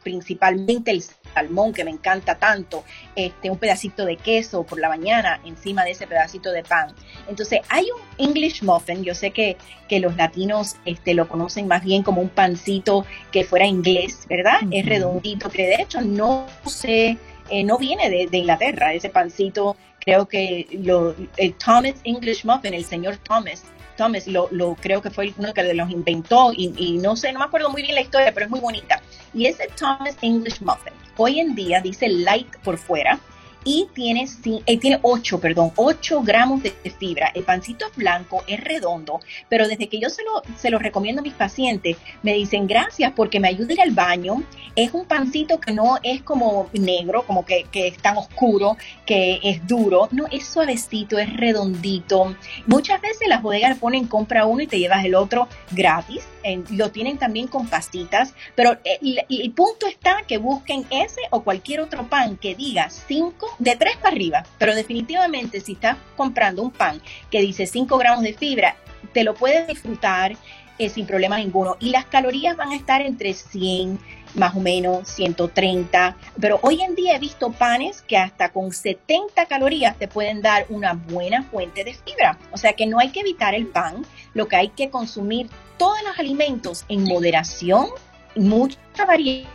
principalmente 0.05 0.91
el 0.91 1.03
salmón 1.33 1.73
que 1.73 1.83
me 1.83 1.91
encanta 1.91 2.35
tanto, 2.35 2.83
este, 3.15 3.49
un 3.49 3.57
pedacito 3.57 4.05
de 4.05 4.15
queso 4.15 4.63
por 4.63 4.79
la 4.79 4.87
mañana 4.87 5.41
encima 5.43 5.83
de 5.83 5.91
ese 5.91 6.07
pedacito 6.07 6.51
de 6.51 6.63
pan. 6.63 6.93
Entonces 7.27 7.59
hay 7.69 7.87
un 7.89 8.29
English 8.29 8.61
muffin, 8.63 9.03
yo 9.03 9.15
sé 9.15 9.31
que, 9.31 9.57
que 9.89 9.99
los 9.99 10.15
latinos 10.15 10.77
este, 10.85 11.15
lo 11.15 11.27
conocen 11.27 11.67
más 11.67 11.83
bien 11.83 12.03
como 12.03 12.21
un 12.21 12.29
pancito 12.29 13.05
que 13.31 13.43
fuera 13.43 13.65
inglés, 13.65 14.25
¿verdad? 14.29 14.59
Es 14.71 14.85
redondito, 14.85 15.49
que 15.49 15.67
de 15.67 15.75
hecho 15.81 16.01
no 16.01 16.45
sé, 16.67 17.17
eh, 17.49 17.63
no 17.63 17.77
viene 17.77 18.09
de, 18.09 18.27
de, 18.27 18.37
Inglaterra, 18.37 18.93
ese 18.93 19.09
pancito, 19.09 19.75
creo 19.99 20.27
que 20.27 20.67
lo, 20.83 21.15
el 21.37 21.55
Thomas 21.55 21.95
English 22.03 22.45
Muffin, 22.45 22.75
el 22.75 22.85
señor 22.85 23.17
Thomas, 23.17 23.63
Thomas 23.95 24.27
lo, 24.27 24.47
lo, 24.51 24.75
creo 24.75 25.01
que 25.01 25.09
fue 25.09 25.33
uno 25.37 25.53
que 25.53 25.73
los 25.73 25.89
inventó 25.89 26.51
y, 26.53 26.73
y, 26.77 26.97
no 26.97 27.15
sé, 27.15 27.31
no 27.31 27.39
me 27.39 27.45
acuerdo 27.45 27.69
muy 27.69 27.81
bien 27.81 27.95
la 27.95 28.01
historia, 28.01 28.33
pero 28.33 28.45
es 28.45 28.49
muy 28.51 28.59
bonita. 28.59 29.01
Y 29.33 29.45
ese 29.45 29.67
Thomas 29.77 30.17
English 30.21 30.61
Muffin, 30.61 30.93
hoy 31.17 31.39
en 31.39 31.55
día 31.55 31.81
dice 31.81 32.07
light 32.07 32.55
por 32.63 32.77
fuera 32.77 33.19
y 33.65 33.87
tiene, 33.93 34.27
eh, 34.67 34.77
tiene 34.77 34.99
8, 35.01 35.39
perdón, 35.39 35.71
8 35.75 36.21
gramos 36.21 36.63
de, 36.63 36.71
fibra. 36.99 37.31
El 37.33 37.43
pancito 37.43 37.87
es 37.87 37.95
blanco, 37.95 38.43
es 38.47 38.63
redondo, 38.63 39.19
pero 39.49 39.67
desde 39.67 39.89
que 39.89 39.99
yo 39.99 40.09
se 40.09 40.23
lo, 40.23 40.43
se 40.55 40.69
lo 40.69 40.77
recomiendo 40.77 41.21
a 41.21 41.23
mis 41.23 41.33
pacientes, 41.33 41.97
me 42.21 42.33
dicen 42.33 42.67
gracias 42.67 43.11
porque 43.13 43.39
me 43.39 43.49
ayuda 43.49 43.73
ir 43.73 43.81
al 43.81 43.91
baño. 43.91 44.43
Es 44.75 44.93
un 44.93 45.05
pancito 45.05 45.59
que 45.59 45.73
no 45.73 45.97
es 46.03 46.21
como 46.21 46.69
negro, 46.73 47.25
como 47.25 47.43
que, 47.43 47.65
que 47.71 47.87
es 47.87 47.97
tan 47.97 48.17
oscuro, 48.17 48.77
que 49.05 49.39
es 49.41 49.65
duro. 49.65 50.09
No, 50.11 50.27
es 50.31 50.45
suavecito, 50.45 51.17
es 51.17 51.35
redondito. 51.35 52.35
Muchas 52.67 53.01
veces 53.01 53.27
las 53.27 53.41
bodegas 53.41 53.79
ponen 53.79 54.05
compra 54.05 54.45
uno 54.45 54.61
y 54.61 54.67
te 54.67 54.77
llevas 54.77 55.03
el 55.03 55.15
otro 55.15 55.47
gratis. 55.71 56.23
lo 56.69 56.91
tienen 56.91 57.17
también 57.17 57.47
con 57.47 57.67
pastitas, 57.67 58.35
pero 58.53 58.77
el, 58.83 59.21
el 59.27 59.51
punto 59.51 59.87
está 59.87 60.17
que 60.27 60.37
busquen 60.37 60.85
ese 60.91 61.21
o 61.31 61.41
cualquier 61.41 61.79
otro 61.79 62.07
pan 62.07 62.37
que 62.37 62.53
diga 62.53 62.89
5 62.89 63.54
de 63.59 63.75
3 63.75 63.97
para 63.97 64.15
arriba, 64.15 64.43
pero 64.57 64.75
definitivamente 64.75 65.59
si 65.61 65.73
estás 65.73 65.97
comprando 66.15 66.61
un 66.61 66.71
pan 66.71 67.01
que 67.31 67.41
dice 67.41 67.65
5 67.65 67.97
gramos 67.97 68.23
de 68.23 68.33
fibra, 68.33 68.75
te 69.13 69.23
lo 69.23 69.33
puedes 69.33 69.67
disfrutar 69.67 70.35
eh, 70.77 70.89
sin 70.89 71.05
problema 71.05 71.37
ninguno. 71.37 71.77
Y 71.79 71.89
las 71.89 72.05
calorías 72.05 72.57
van 72.57 72.71
a 72.71 72.75
estar 72.75 73.01
entre 73.01 73.33
100, 73.33 73.97
más 74.35 74.55
o 74.55 74.59
menos 74.59 75.07
130, 75.07 76.17
pero 76.39 76.59
hoy 76.63 76.81
en 76.81 76.95
día 76.95 77.15
he 77.15 77.19
visto 77.19 77.51
panes 77.51 78.01
que 78.01 78.17
hasta 78.17 78.49
con 78.49 78.73
70 78.73 79.45
calorías 79.45 79.97
te 79.97 80.09
pueden 80.09 80.41
dar 80.41 80.65
una 80.67 80.93
buena 80.93 81.43
fuente 81.43 81.85
de 81.85 81.93
fibra. 81.93 82.37
O 82.51 82.57
sea 82.57 82.73
que 82.73 82.85
no 82.85 82.99
hay 82.99 83.09
que 83.11 83.21
evitar 83.21 83.55
el 83.55 83.67
pan, 83.67 84.05
lo 84.33 84.49
que 84.49 84.57
hay 84.57 84.69
que 84.69 84.89
consumir 84.89 85.49
todos 85.77 86.01
los 86.03 86.19
alimentos 86.19 86.83
en 86.89 87.03
moderación, 87.03 87.87
mucha 88.35 89.05
variedad 89.07 89.47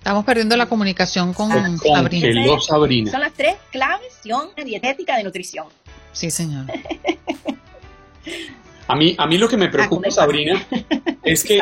Estamos 0.00 0.24
perdiendo 0.24 0.56
la 0.56 0.64
comunicación 0.64 1.34
con, 1.34 1.50
con 1.50 1.78
Sabrina. 1.78 2.58
Sabrina. 2.58 3.10
Son 3.10 3.20
las 3.20 3.34
tres 3.34 3.56
claves 3.70 4.22
de 4.56 4.64
dietética 4.64 5.18
de 5.18 5.24
nutrición. 5.24 5.66
Sí, 6.12 6.30
señor. 6.30 6.64
a, 8.88 8.96
mí, 8.96 9.14
a 9.18 9.26
mí 9.26 9.36
lo 9.36 9.46
que 9.46 9.58
me 9.58 9.68
preocupa, 9.68 10.10
Sabrina, 10.10 10.66
es 11.22 11.44
que 11.44 11.60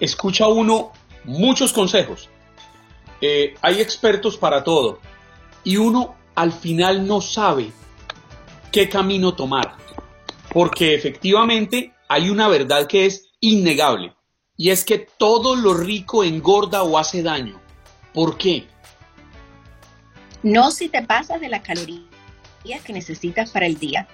escucha 0.00 0.48
uno 0.48 0.90
muchos 1.22 1.72
consejos. 1.72 2.28
Eh, 3.20 3.54
hay 3.62 3.80
expertos 3.80 4.36
para 4.36 4.64
todo. 4.64 4.98
Y 5.62 5.76
uno 5.76 6.16
al 6.34 6.50
final 6.50 7.06
no 7.06 7.20
sabe 7.20 7.70
qué 8.72 8.88
camino 8.88 9.34
tomar. 9.34 9.76
Porque 10.52 10.92
efectivamente 10.92 11.94
hay 12.08 12.30
una 12.30 12.48
verdad 12.48 12.88
que 12.88 13.06
es 13.06 13.28
innegable 13.40 14.17
y 14.58 14.70
es 14.70 14.84
que 14.84 14.98
todo 14.98 15.54
lo 15.54 15.72
rico 15.72 16.24
engorda 16.24 16.82
o 16.82 16.98
hace 16.98 17.22
daño. 17.22 17.60
¿Por 18.12 18.36
qué? 18.36 18.66
No 20.42 20.72
si 20.72 20.88
te 20.88 21.00
pasas 21.02 21.40
de 21.40 21.48
las 21.48 21.62
calorías 21.62 22.02
que 22.84 22.92
necesitas 22.92 23.52
para 23.52 23.66
el 23.66 23.78
día. 23.78 24.08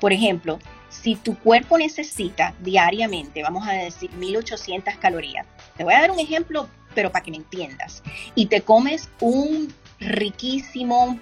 Por 0.00 0.14
ejemplo, 0.14 0.58
si 0.88 1.16
tu 1.16 1.38
cuerpo 1.38 1.76
necesita 1.76 2.54
diariamente, 2.60 3.42
vamos 3.42 3.68
a 3.68 3.72
decir 3.72 4.10
1800 4.12 4.96
calorías, 4.96 5.46
te 5.76 5.84
voy 5.84 5.92
a 5.92 6.00
dar 6.00 6.10
un 6.10 6.18
ejemplo, 6.18 6.66
pero 6.94 7.12
para 7.12 7.22
que 7.22 7.30
me 7.30 7.36
entiendas, 7.36 8.02
y 8.34 8.46
te 8.46 8.62
comes 8.62 9.10
un 9.20 9.72
riquísimo, 10.00 11.20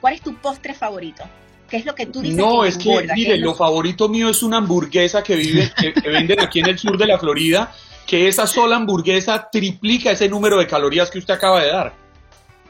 ¿cuál 0.00 0.14
es 0.14 0.22
tu 0.22 0.34
postre 0.36 0.72
favorito? 0.72 1.24
¿Qué 1.68 1.76
es 1.76 1.84
lo 1.84 1.94
que 1.94 2.06
tú 2.06 2.22
dices? 2.22 2.38
No, 2.38 2.64
es 2.64 2.78
que, 2.78 3.06
mire, 3.14 3.36
lo 3.36 3.54
favorito 3.54 4.08
mío 4.08 4.30
es 4.30 4.42
una 4.42 4.58
hamburguesa 4.58 5.22
que, 5.22 5.36
vive, 5.36 5.70
que 5.76 6.08
venden 6.08 6.40
aquí 6.40 6.60
en 6.60 6.66
el 6.66 6.78
sur 6.78 6.96
de 6.96 7.06
la 7.06 7.18
Florida 7.18 7.74
que 8.06 8.28
esa 8.28 8.46
sola 8.46 8.76
hamburguesa 8.76 9.48
triplica 9.50 10.10
ese 10.10 10.28
número 10.28 10.58
de 10.58 10.66
calorías 10.66 11.10
que 11.10 11.18
usted 11.18 11.34
acaba 11.34 11.62
de 11.62 11.68
dar. 11.70 11.94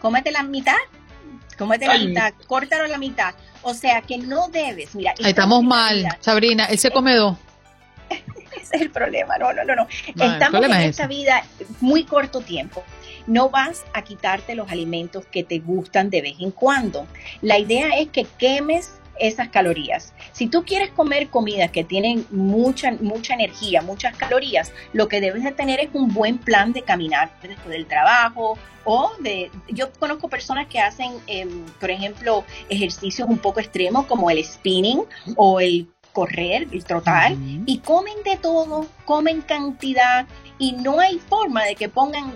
Cómete 0.01 0.31
la 0.31 0.43
mitad, 0.43 0.77
cómete 1.59 1.87
la 1.87 1.99
mitad, 1.99 2.35
córtalo 2.47 2.87
la 2.87 2.99
mitad. 2.99 3.35
O 3.63 3.75
sea 3.75 4.03
que 4.03 4.19
no 4.19 4.49
debes, 4.49 4.95
mira. 4.95 5.15
Ahí 5.23 5.31
estamos 5.31 5.63
mal, 5.63 6.07
Sabrina, 6.21 6.67
él 6.67 6.79
se 6.79 6.91
come 6.91 7.15
dos. 7.15 7.37
Ese 8.55 8.77
es 8.77 8.83
el 8.83 8.91
problema, 8.91 9.37
no, 9.39 9.53
no, 9.53 9.65
no, 9.65 9.75
no. 9.75 9.89
Estamos 10.07 10.65
en 10.65 10.73
esta 10.73 11.07
vida 11.07 11.43
muy 11.81 12.05
corto 12.05 12.41
tiempo. 12.41 12.85
No 13.27 13.49
vas 13.49 13.85
a 13.95 14.03
quitarte 14.03 14.55
los 14.55 14.71
alimentos 14.71 15.27
que 15.27 15.43
te 15.43 15.59
gustan 15.59 16.11
de 16.11 16.23
vez 16.23 16.37
en 16.39 16.51
cuando. 16.51 17.07
La 17.41 17.59
idea 17.59 17.99
es 17.99 18.11
que 18.11 18.27
quemes 18.39 19.01
esas 19.19 19.49
calorías. 19.49 20.13
Si 20.33 20.49
tú 20.49 20.65
quieres 20.65 20.91
comer 20.91 21.29
comidas 21.29 21.71
que 21.71 21.85
tienen 21.85 22.27
mucha, 22.31 22.93
mucha 22.93 23.35
energía, 23.35 23.83
muchas 23.83 24.17
calorías, 24.17 24.73
lo 24.93 25.09
que 25.09 25.21
debes 25.21 25.45
de 25.45 25.53
tener 25.53 25.81
es 25.81 25.89
un 25.93 26.13
buen 26.13 26.39
plan 26.39 26.73
de 26.73 26.83
caminar 26.83 27.33
después 27.43 27.71
del 27.71 27.87
trabajo 27.87 28.59
o 28.85 29.13
de... 29.21 29.51
Yo 29.69 29.93
conozco 29.93 30.29
personas 30.29 30.67
que 30.69 30.81
hacen, 30.81 31.13
em, 31.27 31.65
por 31.81 31.91
ejemplo, 31.91 32.45
ejercicios 32.69 33.29
un 33.29 33.39
poco 33.39 33.61
extremos 33.61 34.07
como 34.07 34.31
el 34.31 34.45
spinning 34.45 35.03
o 35.37 35.61
el 35.61 35.89
correr, 36.13 36.69
el 36.71 36.85
trotar, 36.85 37.33
y 37.67 37.79
comen 37.79 38.15
de 38.25 38.37
todo, 38.37 38.87
comen 39.05 39.43
cantidad, 39.43 40.27
y 40.59 40.73
no 40.73 41.01
hay 41.01 41.19
forma 41.19 41.65
de 41.65 41.75
que 41.75 41.89
pongan 41.89 42.33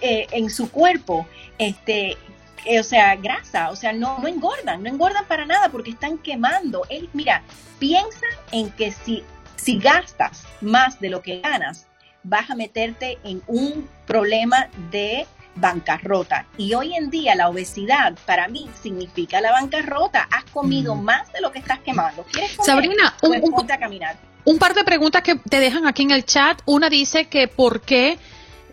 eh, 0.00 0.26
en 0.30 0.48
su 0.50 0.70
cuerpo 0.70 1.26
este 1.58 2.16
eh, 2.64 2.80
o 2.80 2.84
sea, 2.84 3.16
grasa, 3.16 3.70
o 3.70 3.76
sea, 3.76 3.92
no, 3.92 4.18
no 4.18 4.28
engordan, 4.28 4.82
no 4.82 4.88
engordan 4.88 5.26
para 5.26 5.46
nada 5.46 5.68
porque 5.68 5.90
están 5.90 6.18
quemando. 6.18 6.82
Él, 6.88 7.08
mira, 7.12 7.42
piensa 7.78 8.26
en 8.52 8.70
que 8.70 8.92
si, 8.92 9.24
si 9.56 9.78
gastas 9.78 10.44
más 10.60 11.00
de 11.00 11.10
lo 11.10 11.22
que 11.22 11.40
ganas, 11.40 11.86
vas 12.22 12.50
a 12.50 12.54
meterte 12.54 13.18
en 13.24 13.42
un 13.46 13.88
problema 14.06 14.68
de 14.90 15.26
bancarrota. 15.56 16.46
Y 16.56 16.74
hoy 16.74 16.94
en 16.94 17.10
día 17.10 17.34
la 17.34 17.48
obesidad 17.48 18.16
para 18.26 18.48
mí 18.48 18.70
significa 18.80 19.40
la 19.40 19.52
bancarrota. 19.52 20.28
Has 20.30 20.44
comido 20.44 20.94
más 20.94 21.32
de 21.32 21.40
lo 21.40 21.52
que 21.52 21.58
estás 21.58 21.80
quemando. 21.80 22.24
¿Quieres 22.30 22.56
comer? 22.56 22.66
Sabrina, 22.66 23.14
un, 23.22 23.40
pues 23.40 23.70
a 23.70 23.78
caminar. 23.78 24.16
un 24.44 24.58
par 24.58 24.74
de 24.74 24.84
preguntas 24.84 25.22
que 25.22 25.34
te 25.34 25.60
dejan 25.60 25.86
aquí 25.86 26.02
en 26.02 26.12
el 26.12 26.24
chat. 26.24 26.60
Una 26.64 26.88
dice 26.88 27.26
que 27.26 27.48
por 27.48 27.82
qué 27.82 28.18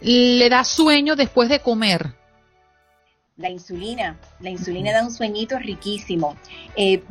le 0.01 0.49
da 0.49 0.63
sueño 0.63 1.15
después 1.15 1.49
de 1.49 1.59
comer. 1.59 2.18
La 3.39 3.49
insulina, 3.49 4.17
la 4.41 4.49
insulina 4.49 4.91
da 4.91 5.01
un 5.01 5.11
sueñito 5.11 5.57
riquísimo. 5.57 6.35
Eh, 6.75 7.01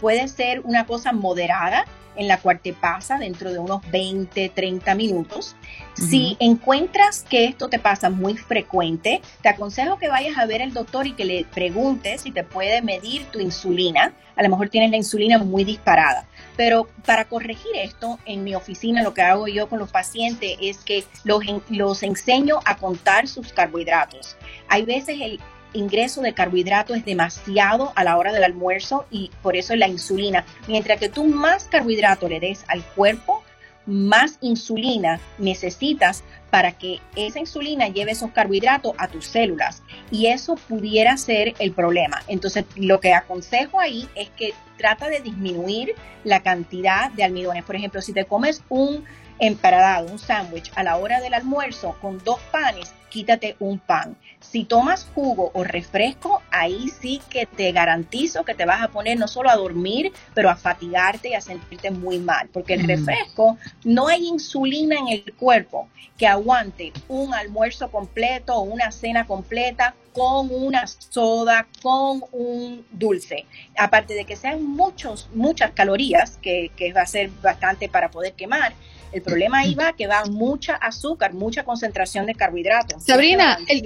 puede 0.00 0.26
ser 0.26 0.60
una 0.64 0.86
cosa 0.86 1.12
moderada 1.12 1.84
en 2.16 2.26
la 2.26 2.38
cual 2.38 2.58
te 2.60 2.72
pasa 2.72 3.16
dentro 3.16 3.52
de 3.52 3.60
unos 3.60 3.80
20, 3.92 4.48
30 4.48 4.94
minutos. 4.96 5.54
Si 5.94 6.36
encuentras 6.40 7.24
que 7.28 7.44
esto 7.44 7.68
te 7.68 7.78
pasa 7.78 8.08
muy 8.08 8.36
frecuente, 8.36 9.20
te 9.42 9.48
aconsejo 9.48 9.98
que 9.98 10.08
vayas 10.08 10.38
a 10.38 10.46
ver 10.46 10.62
al 10.62 10.72
doctor 10.72 11.06
y 11.06 11.12
que 11.12 11.24
le 11.24 11.44
preguntes 11.44 12.22
si 12.22 12.30
te 12.30 12.44
puede 12.44 12.80
medir 12.82 13.26
tu 13.26 13.40
insulina. 13.40 14.14
A 14.34 14.42
lo 14.42 14.48
mejor 14.48 14.70
tienes 14.70 14.90
la 14.90 14.96
insulina 14.96 15.38
muy 15.38 15.64
disparada. 15.64 16.26
Pero 16.56 16.88
para 17.04 17.26
corregir 17.26 17.72
esto, 17.76 18.18
en 18.24 18.42
mi 18.42 18.54
oficina 18.54 19.02
lo 19.02 19.12
que 19.12 19.22
hago 19.22 19.46
yo 19.48 19.68
con 19.68 19.78
los 19.78 19.90
pacientes 19.90 20.56
es 20.60 20.78
que 20.78 21.04
los, 21.24 21.44
los 21.68 22.02
enseño 22.02 22.60
a 22.64 22.76
contar 22.76 23.28
sus 23.28 23.52
carbohidratos. 23.52 24.36
Hay 24.68 24.84
veces 24.84 25.18
el, 25.20 25.40
ingreso 25.74 26.20
de 26.20 26.34
carbohidratos 26.34 26.96
es 26.96 27.04
demasiado 27.04 27.92
a 27.94 28.04
la 28.04 28.16
hora 28.16 28.32
del 28.32 28.44
almuerzo 28.44 29.06
y 29.10 29.30
por 29.42 29.56
eso 29.56 29.74
la 29.76 29.88
insulina. 29.88 30.44
Mientras 30.68 30.98
que 30.98 31.08
tú 31.08 31.24
más 31.24 31.64
carbohidrato 31.64 32.28
le 32.28 32.40
des 32.40 32.64
al 32.68 32.82
cuerpo, 32.82 33.42
más 33.86 34.38
insulina 34.40 35.20
necesitas 35.38 36.22
para 36.50 36.72
que 36.72 37.00
esa 37.16 37.40
insulina 37.40 37.88
lleve 37.88 38.12
esos 38.12 38.30
carbohidratos 38.30 38.92
a 38.98 39.08
tus 39.08 39.26
células. 39.26 39.82
Y 40.10 40.26
eso 40.26 40.56
pudiera 40.68 41.16
ser 41.16 41.54
el 41.58 41.72
problema. 41.72 42.22
Entonces, 42.28 42.64
lo 42.76 43.00
que 43.00 43.14
aconsejo 43.14 43.80
ahí 43.80 44.08
es 44.14 44.28
que 44.30 44.52
trata 44.76 45.08
de 45.08 45.20
disminuir 45.20 45.94
la 46.24 46.42
cantidad 46.42 47.10
de 47.10 47.24
almidones. 47.24 47.64
Por 47.64 47.76
ejemplo, 47.76 48.02
si 48.02 48.12
te 48.12 48.24
comes 48.24 48.62
un 48.68 49.04
emparadado, 49.38 50.06
un 50.06 50.18
sándwich 50.18 50.70
a 50.74 50.82
la 50.82 50.96
hora 50.98 51.20
del 51.20 51.34
almuerzo 51.34 51.96
con 52.00 52.18
dos 52.22 52.40
panes, 52.50 52.94
quítate 53.12 53.56
un 53.60 53.78
pan. 53.78 54.16
Si 54.40 54.64
tomas 54.64 55.06
jugo 55.14 55.50
o 55.54 55.62
refresco, 55.64 56.42
ahí 56.50 56.88
sí 56.88 57.20
que 57.28 57.44
te 57.44 57.70
garantizo 57.70 58.44
que 58.44 58.54
te 58.54 58.64
vas 58.64 58.82
a 58.82 58.88
poner 58.88 59.18
no 59.18 59.28
solo 59.28 59.50
a 59.50 59.56
dormir, 59.56 60.12
pero 60.34 60.48
a 60.48 60.56
fatigarte 60.56 61.28
y 61.28 61.34
a 61.34 61.40
sentirte 61.42 61.90
muy 61.90 62.18
mal, 62.18 62.48
porque 62.48 62.74
el 62.74 62.84
mm. 62.84 62.86
refresco 62.86 63.58
no 63.84 64.08
hay 64.08 64.26
insulina 64.26 64.96
en 64.98 65.08
el 65.08 65.34
cuerpo 65.34 65.88
que 66.16 66.26
aguante 66.26 66.92
un 67.08 67.34
almuerzo 67.34 67.90
completo 67.90 68.54
o 68.54 68.62
una 68.62 68.90
cena 68.90 69.26
completa 69.26 69.94
con 70.14 70.48
una 70.50 70.86
soda, 70.86 71.66
con 71.82 72.22
un 72.32 72.86
dulce. 72.92 73.44
Aparte 73.76 74.14
de 74.14 74.24
que 74.24 74.36
sean 74.36 74.64
muchos, 74.64 75.28
muchas 75.34 75.72
calorías, 75.72 76.38
que, 76.40 76.70
que 76.76 76.92
va 76.92 77.02
a 77.02 77.06
ser 77.06 77.30
bastante 77.42 77.88
para 77.88 78.10
poder 78.10 78.32
quemar, 78.32 78.72
el 79.12 79.22
problema 79.22 79.58
ahí 79.60 79.74
va 79.74 79.92
que 79.92 80.06
va 80.06 80.24
mucha 80.24 80.74
azúcar, 80.74 81.34
mucha 81.34 81.64
concentración 81.64 82.26
de 82.26 82.34
carbohidratos. 82.34 83.04
Sabrina, 83.04 83.58
el, 83.68 83.82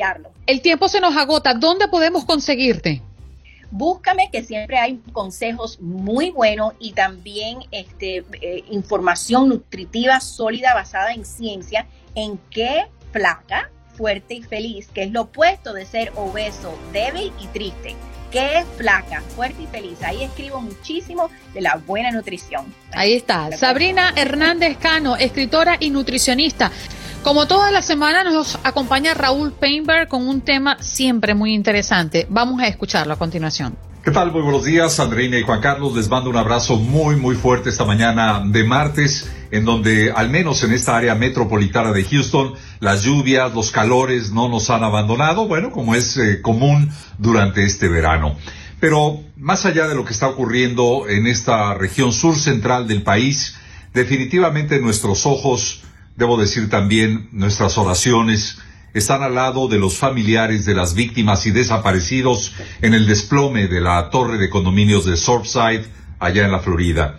el 0.47 0.61
tiempo 0.63 0.89
se 0.89 1.01
nos 1.01 1.17
agota. 1.17 1.55
¿Dónde 1.55 1.89
podemos 1.89 2.25
conseguirte? 2.25 3.03
búscame 3.71 4.31
que 4.31 4.43
siempre 4.43 4.79
hay 4.79 5.01
consejos 5.13 5.81
muy 5.81 6.31
buenos 6.31 6.75
y 6.79 6.93
también 6.93 7.59
este, 7.71 8.25
eh, 8.41 8.65
información 8.71 9.49
nutritiva 9.49 10.21
sólida 10.21 10.75
basada 10.75 11.13
en 11.13 11.25
ciencia 11.25 11.87
en 12.15 12.39
qué 12.51 12.87
flaca, 13.13 13.71
fuerte 13.95 14.35
y 14.35 14.43
feliz, 14.43 14.89
que 14.89 15.03
es 15.05 15.11
lo 15.11 15.23
opuesto 15.23 15.73
de 15.73 15.85
ser 15.85 16.13
obeso, 16.17 16.75
débil 16.93 17.33
y 17.41 17.47
triste 17.49 17.97
que 18.31 18.59
es 18.59 18.67
flaca, 18.77 19.23
fuerte 19.35 19.63
y 19.63 19.67
feliz. 19.67 20.03
Ahí 20.03 20.25
escribo 20.25 20.61
muchísimo 20.61 21.31
de 21.55 21.61
la 21.61 21.77
buena 21.77 22.11
nutrición. 22.11 22.73
Ahí 22.93 23.15
está. 23.15 23.57
Sabrina 23.57 24.13
Hernández 24.17 24.77
Cano, 24.79 25.17
escritora 25.17 25.77
y 25.81 25.91
nutricionista. 25.91 26.71
Como 27.23 27.49
toda 27.49 27.73
la 27.73 27.83
semana 27.83 28.23
nos 28.23 28.59
acompaña 28.63 29.13
Raúl 29.13 29.53
Painberg 29.53 30.09
con 30.09 30.29
un 30.29 30.43
tema 30.43 30.77
siempre 30.81 31.35
muy 31.35 31.55
interesante. 31.55 32.27
Vamos 32.31 32.61
a 32.61 32.69
escucharlo 32.69 33.15
a 33.15 33.19
continuación. 33.19 33.77
¿Qué 34.07 34.13
tal? 34.13 34.31
Muy 34.31 34.43
buenos 34.43 34.63
días, 34.63 35.01
Andreina 35.01 35.37
y 35.37 35.43
Juan 35.43 35.61
Carlos. 35.61 35.97
Les 35.97 36.09
mando 36.09 36.31
un 36.31 36.37
abrazo 36.37 36.77
muy, 36.77 37.17
muy 37.17 37.35
fuerte 37.35 37.71
esta 37.71 37.85
mañana 37.85 38.41
de 38.47 38.63
martes, 38.63 39.29
en 39.51 39.65
donde, 39.65 40.13
al 40.13 40.31
menos 40.31 40.63
en 40.63 40.71
esta 40.71 40.97
área 40.97 41.17
metropolitana 41.17 41.91
de 41.91 42.05
Houston, 42.05 42.55
las 42.79 43.03
lluvias, 43.03 43.53
los 43.53 43.73
calores 43.73 44.31
no 44.31 44.49
nos 44.49 44.71
han 44.71 44.85
abandonado, 44.85 45.49
bueno, 45.49 45.73
como 45.73 45.97
es 45.97 46.17
eh, 46.19 46.41
común 46.41 46.89
durante 47.19 47.65
este 47.65 47.89
verano. 47.89 48.37
Pero 48.79 49.25
más 49.37 49.67
allá 49.67 49.89
de 49.89 49.97
lo 49.97 50.05
que 50.05 50.13
está 50.13 50.29
ocurriendo 50.29 51.09
en 51.09 51.27
esta 51.27 51.75
región 51.75 52.13
sur 52.13 52.37
central 52.37 52.87
del 52.87 53.03
país, 53.03 53.57
definitivamente 53.93 54.79
nuestros 54.79 55.27
ojos, 55.27 55.83
debo 56.15 56.37
decir 56.37 56.71
también 56.71 57.29
nuestras 57.33 57.77
oraciones, 57.77 58.59
están 58.95 59.23
al 59.23 59.35
lado 59.35 59.69
de 59.69 59.79
los 59.79 59.99
familiares 59.99 60.65
de 60.65 60.75
las 60.75 60.95
víctimas 60.95 61.47
y 61.47 61.51
desaparecidos 61.51 62.55
en 62.83 62.95
el 62.95 63.07
desplome 63.07 63.69
de 63.69 63.81
la 63.81 64.11
torre 64.11 64.39
de 64.39 64.49
condominios 64.49 65.05
de 65.05 65.17
Surfside, 65.17 65.85
allá 66.19 66.45
en 66.45 66.53
la 66.53 66.61
Florida. 66.61 67.19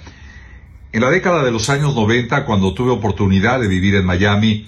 En 0.91 1.01
la 1.01 1.09
década 1.09 1.43
de 1.43 1.51
los 1.51 1.69
años 1.69 1.93
90, 1.95 2.45
cuando 2.45 2.73
tuve 2.73 2.91
oportunidad 2.91 3.59
de 3.59 3.67
vivir 3.67 3.95
en 3.95 4.05
Miami, 4.05 4.67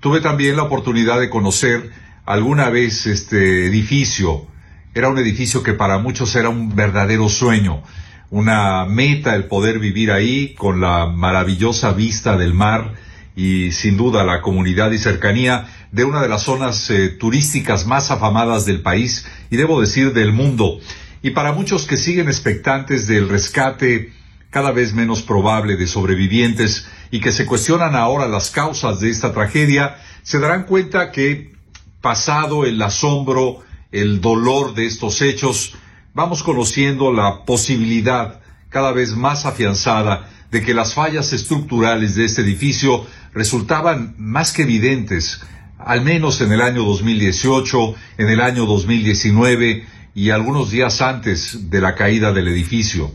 tuve 0.00 0.20
también 0.20 0.56
la 0.56 0.64
oportunidad 0.64 1.20
de 1.20 1.30
conocer 1.30 1.90
alguna 2.24 2.68
vez 2.68 3.06
este 3.06 3.66
edificio. 3.66 4.46
Era 4.94 5.08
un 5.08 5.18
edificio 5.18 5.62
que 5.62 5.74
para 5.74 5.98
muchos 5.98 6.34
era 6.34 6.48
un 6.48 6.74
verdadero 6.74 7.28
sueño, 7.28 7.82
una 8.30 8.84
meta 8.86 9.34
el 9.34 9.44
poder 9.44 9.78
vivir 9.78 10.10
ahí 10.10 10.54
con 10.54 10.80
la 10.80 11.06
maravillosa 11.06 11.92
vista 11.92 12.36
del 12.36 12.54
mar 12.54 12.94
y 13.36 13.70
sin 13.72 13.96
duda 13.96 14.24
la 14.24 14.40
comunidad 14.40 14.90
y 14.90 14.98
cercanía 14.98 15.66
de 15.92 16.04
una 16.04 16.20
de 16.20 16.28
las 16.28 16.42
zonas 16.42 16.90
eh, 16.90 17.08
turísticas 17.08 17.86
más 17.86 18.10
afamadas 18.10 18.66
del 18.66 18.82
país 18.82 19.26
y 19.50 19.56
debo 19.56 19.80
decir 19.80 20.12
del 20.12 20.32
mundo. 20.32 20.78
Y 21.22 21.30
para 21.30 21.52
muchos 21.52 21.86
que 21.86 21.96
siguen 21.96 22.28
expectantes 22.28 23.06
del 23.06 23.28
rescate 23.28 24.12
cada 24.50 24.72
vez 24.72 24.94
menos 24.94 25.22
probable 25.22 25.76
de 25.76 25.86
sobrevivientes 25.86 26.88
y 27.10 27.20
que 27.20 27.32
se 27.32 27.46
cuestionan 27.46 27.94
ahora 27.94 28.26
las 28.28 28.50
causas 28.50 29.00
de 29.00 29.10
esta 29.10 29.32
tragedia, 29.32 29.96
se 30.22 30.38
darán 30.38 30.64
cuenta 30.64 31.10
que 31.10 31.52
pasado 32.00 32.64
el 32.64 32.80
asombro, 32.80 33.60
el 33.92 34.20
dolor 34.20 34.74
de 34.74 34.86
estos 34.86 35.20
hechos, 35.22 35.74
vamos 36.14 36.42
conociendo 36.42 37.12
la 37.12 37.44
posibilidad 37.44 38.40
cada 38.68 38.92
vez 38.92 39.16
más 39.16 39.46
afianzada 39.46 40.28
de 40.50 40.62
que 40.62 40.74
las 40.74 40.94
fallas 40.94 41.32
estructurales 41.32 42.14
de 42.14 42.24
este 42.24 42.42
edificio 42.42 43.06
resultaban 43.32 44.14
más 44.18 44.52
que 44.52 44.62
evidentes, 44.62 45.42
al 45.78 46.02
menos 46.02 46.40
en 46.40 46.52
el 46.52 46.60
año 46.60 46.84
2018, 46.84 47.94
en 48.18 48.28
el 48.28 48.40
año 48.40 48.66
2019 48.66 49.86
y 50.14 50.30
algunos 50.30 50.70
días 50.70 51.00
antes 51.00 51.70
de 51.70 51.80
la 51.80 51.94
caída 51.94 52.32
del 52.32 52.48
edificio. 52.48 53.12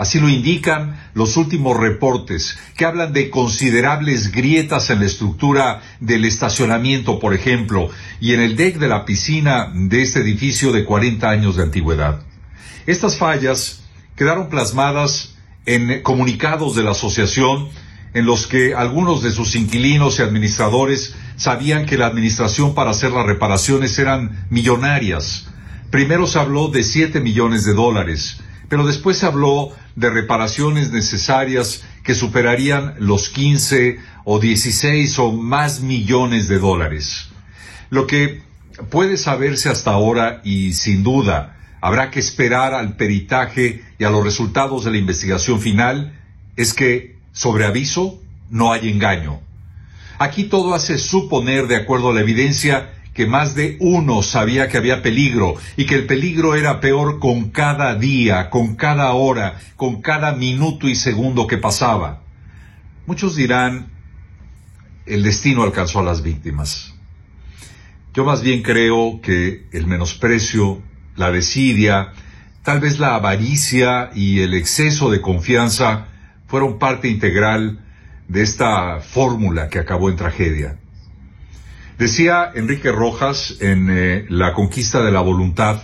Así 0.00 0.18
lo 0.18 0.30
indican 0.30 0.98
los 1.12 1.36
últimos 1.36 1.76
reportes 1.76 2.58
que 2.74 2.86
hablan 2.86 3.12
de 3.12 3.28
considerables 3.28 4.32
grietas 4.32 4.88
en 4.88 5.00
la 5.00 5.04
estructura 5.04 5.82
del 6.00 6.24
estacionamiento, 6.24 7.18
por 7.18 7.34
ejemplo, 7.34 7.90
y 8.18 8.32
en 8.32 8.40
el 8.40 8.56
deck 8.56 8.78
de 8.78 8.88
la 8.88 9.04
piscina 9.04 9.70
de 9.74 10.00
este 10.00 10.20
edificio 10.20 10.72
de 10.72 10.86
40 10.86 11.28
años 11.28 11.56
de 11.56 11.64
antigüedad. 11.64 12.22
Estas 12.86 13.18
fallas 13.18 13.82
quedaron 14.16 14.48
plasmadas 14.48 15.34
en 15.66 16.00
comunicados 16.02 16.74
de 16.76 16.82
la 16.82 16.92
asociación 16.92 17.68
en 18.14 18.26
los 18.26 18.46
que 18.46 18.74
algunos 18.74 19.22
de 19.22 19.30
sus 19.30 19.54
inquilinos 19.54 20.18
y 20.18 20.22
administradores 20.22 21.14
sabían 21.36 21.86
que 21.86 21.96
la 21.96 22.06
administración 22.06 22.74
para 22.74 22.90
hacer 22.90 23.12
las 23.12 23.26
reparaciones 23.26 23.98
eran 23.98 24.46
millonarias. 24.50 25.48
Primero 25.90 26.26
se 26.26 26.38
habló 26.38 26.68
de 26.68 26.82
7 26.82 27.20
millones 27.20 27.64
de 27.64 27.74
dólares, 27.74 28.40
pero 28.68 28.86
después 28.86 29.18
se 29.18 29.26
habló 29.26 29.72
de 29.96 30.10
reparaciones 30.10 30.92
necesarias 30.92 31.84
que 32.04 32.14
superarían 32.14 32.94
los 32.98 33.28
15 33.28 33.98
o 34.24 34.38
16 34.38 35.18
o 35.18 35.32
más 35.32 35.80
millones 35.80 36.48
de 36.48 36.58
dólares. 36.58 37.28
Lo 37.90 38.06
que 38.06 38.42
puede 38.90 39.16
saberse 39.16 39.68
hasta 39.68 39.90
ahora 39.90 40.40
y 40.44 40.72
sin 40.72 41.02
duda 41.02 41.56
habrá 41.80 42.10
que 42.10 42.20
esperar 42.20 42.74
al 42.74 42.96
peritaje 42.96 43.82
y 43.98 44.04
a 44.04 44.10
los 44.10 44.24
resultados 44.24 44.84
de 44.84 44.92
la 44.92 44.98
investigación 44.98 45.60
final 45.60 46.18
es 46.56 46.74
que 46.74 47.09
sobre 47.32 47.64
aviso 47.66 48.20
no 48.50 48.72
hay 48.72 48.88
engaño. 48.88 49.40
Aquí 50.18 50.44
todo 50.44 50.74
hace 50.74 50.98
suponer, 50.98 51.66
de 51.66 51.76
acuerdo 51.76 52.10
a 52.10 52.14
la 52.14 52.20
evidencia, 52.20 52.90
que 53.14 53.26
más 53.26 53.54
de 53.54 53.76
uno 53.80 54.22
sabía 54.22 54.68
que 54.68 54.76
había 54.76 55.02
peligro 55.02 55.54
y 55.76 55.86
que 55.86 55.94
el 55.94 56.06
peligro 56.06 56.54
era 56.54 56.80
peor 56.80 57.18
con 57.18 57.50
cada 57.50 57.94
día, 57.94 58.50
con 58.50 58.76
cada 58.76 59.12
hora, 59.12 59.58
con 59.76 60.00
cada 60.00 60.32
minuto 60.32 60.88
y 60.88 60.94
segundo 60.94 61.46
que 61.46 61.58
pasaba. 61.58 62.22
Muchos 63.06 63.34
dirán, 63.34 63.88
el 65.06 65.22
destino 65.22 65.62
alcanzó 65.62 66.00
a 66.00 66.04
las 66.04 66.22
víctimas. 66.22 66.94
Yo 68.14 68.24
más 68.24 68.42
bien 68.42 68.62
creo 68.62 69.20
que 69.22 69.66
el 69.72 69.86
menosprecio, 69.86 70.82
la 71.16 71.30
desidia, 71.30 72.12
tal 72.62 72.80
vez 72.80 72.98
la 72.98 73.14
avaricia 73.14 74.10
y 74.14 74.40
el 74.40 74.54
exceso 74.54 75.10
de 75.10 75.20
confianza 75.20 76.08
fueron 76.50 76.78
parte 76.78 77.08
integral 77.08 77.78
de 78.26 78.42
esta 78.42 79.00
fórmula 79.00 79.68
que 79.68 79.78
acabó 79.78 80.10
en 80.10 80.16
tragedia. 80.16 80.78
Decía 81.96 82.50
Enrique 82.54 82.90
Rojas 82.90 83.56
en 83.60 83.88
eh, 83.90 84.24
La 84.28 84.52
conquista 84.52 85.02
de 85.02 85.12
la 85.12 85.20
voluntad 85.20 85.82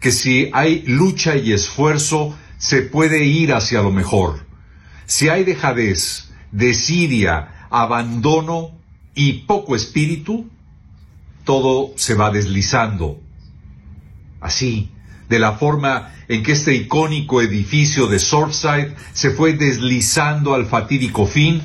que 0.00 0.10
si 0.10 0.50
hay 0.52 0.82
lucha 0.86 1.36
y 1.36 1.52
esfuerzo, 1.52 2.36
se 2.58 2.82
puede 2.82 3.24
ir 3.24 3.52
hacia 3.52 3.82
lo 3.82 3.92
mejor. 3.92 4.46
Si 5.06 5.28
hay 5.28 5.44
dejadez, 5.44 6.32
desidia, 6.50 7.66
abandono 7.70 8.72
y 9.14 9.44
poco 9.44 9.76
espíritu, 9.76 10.50
todo 11.44 11.92
se 11.96 12.14
va 12.14 12.32
deslizando. 12.32 13.20
Así, 14.40 14.90
de 15.32 15.38
la 15.38 15.52
forma 15.52 16.12
en 16.28 16.42
que 16.42 16.52
este 16.52 16.74
icónico 16.74 17.40
edificio 17.40 18.06
de 18.06 18.18
Surfside 18.18 18.94
se 19.14 19.30
fue 19.30 19.54
deslizando 19.54 20.52
al 20.52 20.66
fatídico 20.66 21.24
fin, 21.24 21.62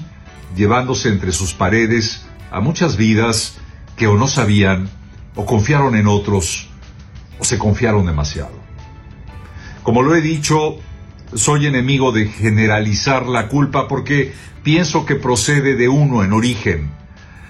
llevándose 0.56 1.10
entre 1.10 1.34
sus 1.34 1.54
paredes 1.54 2.26
a 2.50 2.62
muchas 2.62 2.96
vidas 2.96 3.58
que 3.98 4.08
o 4.08 4.16
no 4.16 4.30
sabían, 4.30 4.90
o 5.36 5.46
confiaron 5.46 5.98
en 5.98 6.08
otros, 6.08 6.70
o 7.40 7.44
se 7.44 7.58
confiaron 7.58 8.06
demasiado. 8.06 8.58
Como 9.84 10.02
lo 10.02 10.16
he 10.16 10.22
dicho, 10.22 10.78
soy 11.36 11.66
enemigo 11.66 12.14
de 12.14 12.28
generalizar 12.28 13.26
la 13.26 13.50
culpa 13.50 13.90
porque 13.90 14.32
pienso 14.64 15.06
que 15.06 15.16
procede 15.16 15.76
de 15.76 15.90
uno 15.90 16.24
en 16.24 16.32
origen. 16.32 16.90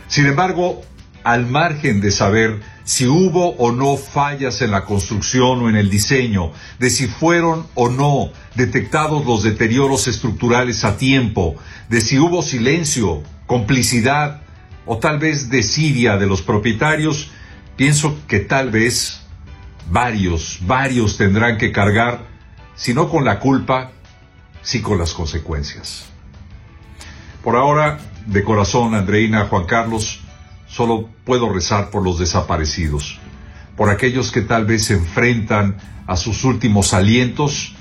Sin 0.08 0.26
embargo, 0.26 0.82
al 1.24 1.46
margen 1.46 2.02
de 2.02 2.10
saber 2.10 2.60
si 2.88 3.06
hubo 3.06 3.50
o 3.58 3.74
no 3.74 3.98
fallas 3.98 4.62
en 4.62 4.72
la 4.72 4.86
construcción 4.86 5.62
o 5.62 5.68
en 5.68 5.76
el 5.76 5.90
diseño, 5.90 6.54
de 6.80 6.90
si 6.90 7.08
fueron 7.08 7.68
o 7.76 7.90
no 7.90 8.30
detectados 8.56 9.26
los 9.26 9.44
deterioros 9.44 10.08
estructurales 10.08 10.86
a 10.86 10.96
tiempo, 10.96 11.58
de 11.90 12.00
si 12.00 12.18
hubo 12.18 12.42
silencio, 12.42 13.24
complicidad 13.46 14.40
o 14.86 15.00
tal 15.00 15.20
vez 15.20 15.50
desidia 15.50 16.16
de 16.16 16.28
los 16.28 16.42
propietarios, 16.42 17.30
pienso 17.76 18.18
que 18.26 18.40
tal 18.40 18.72
vez 18.72 19.20
varios, 19.92 20.60
varios 20.62 21.18
tendrán 21.18 21.58
que 21.58 21.74
cargar, 21.74 22.26
si 22.76 22.94
no 22.94 23.10
con 23.10 23.26
la 23.26 23.40
culpa, 23.40 23.92
sí 24.62 24.82
con 24.82 24.98
las 24.98 25.14
consecuencias. 25.14 26.06
Por 27.44 27.58
ahora, 27.58 28.00
de 28.26 28.46
corazón, 28.46 28.96
Andreina, 28.96 29.48
Juan 29.48 29.66
Carlos, 29.66 30.22
solo 30.78 31.10
puedo 31.26 31.52
rezar 31.52 31.90
por 31.90 32.04
los 32.04 32.20
desaparecidos, 32.20 33.20
por 33.76 33.90
aquellos 33.90 34.32
que 34.32 34.42
tal 34.42 34.66
vez 34.66 34.86
se 34.86 34.94
enfrentan 34.94 35.78
a 36.06 36.16
sus 36.16 36.44
últimos 36.44 36.94
alientos 36.94 37.76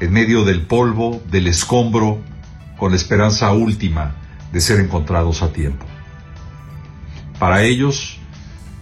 en 0.00 0.12
medio 0.12 0.44
del 0.44 0.62
polvo, 0.62 1.22
del 1.30 1.46
escombro, 1.46 2.18
con 2.76 2.90
la 2.90 2.96
esperanza 2.96 3.52
última 3.52 4.16
de 4.50 4.60
ser 4.60 4.80
encontrados 4.80 5.42
a 5.42 5.52
tiempo. 5.52 5.86
Para 7.38 7.62
ellos, 7.62 8.18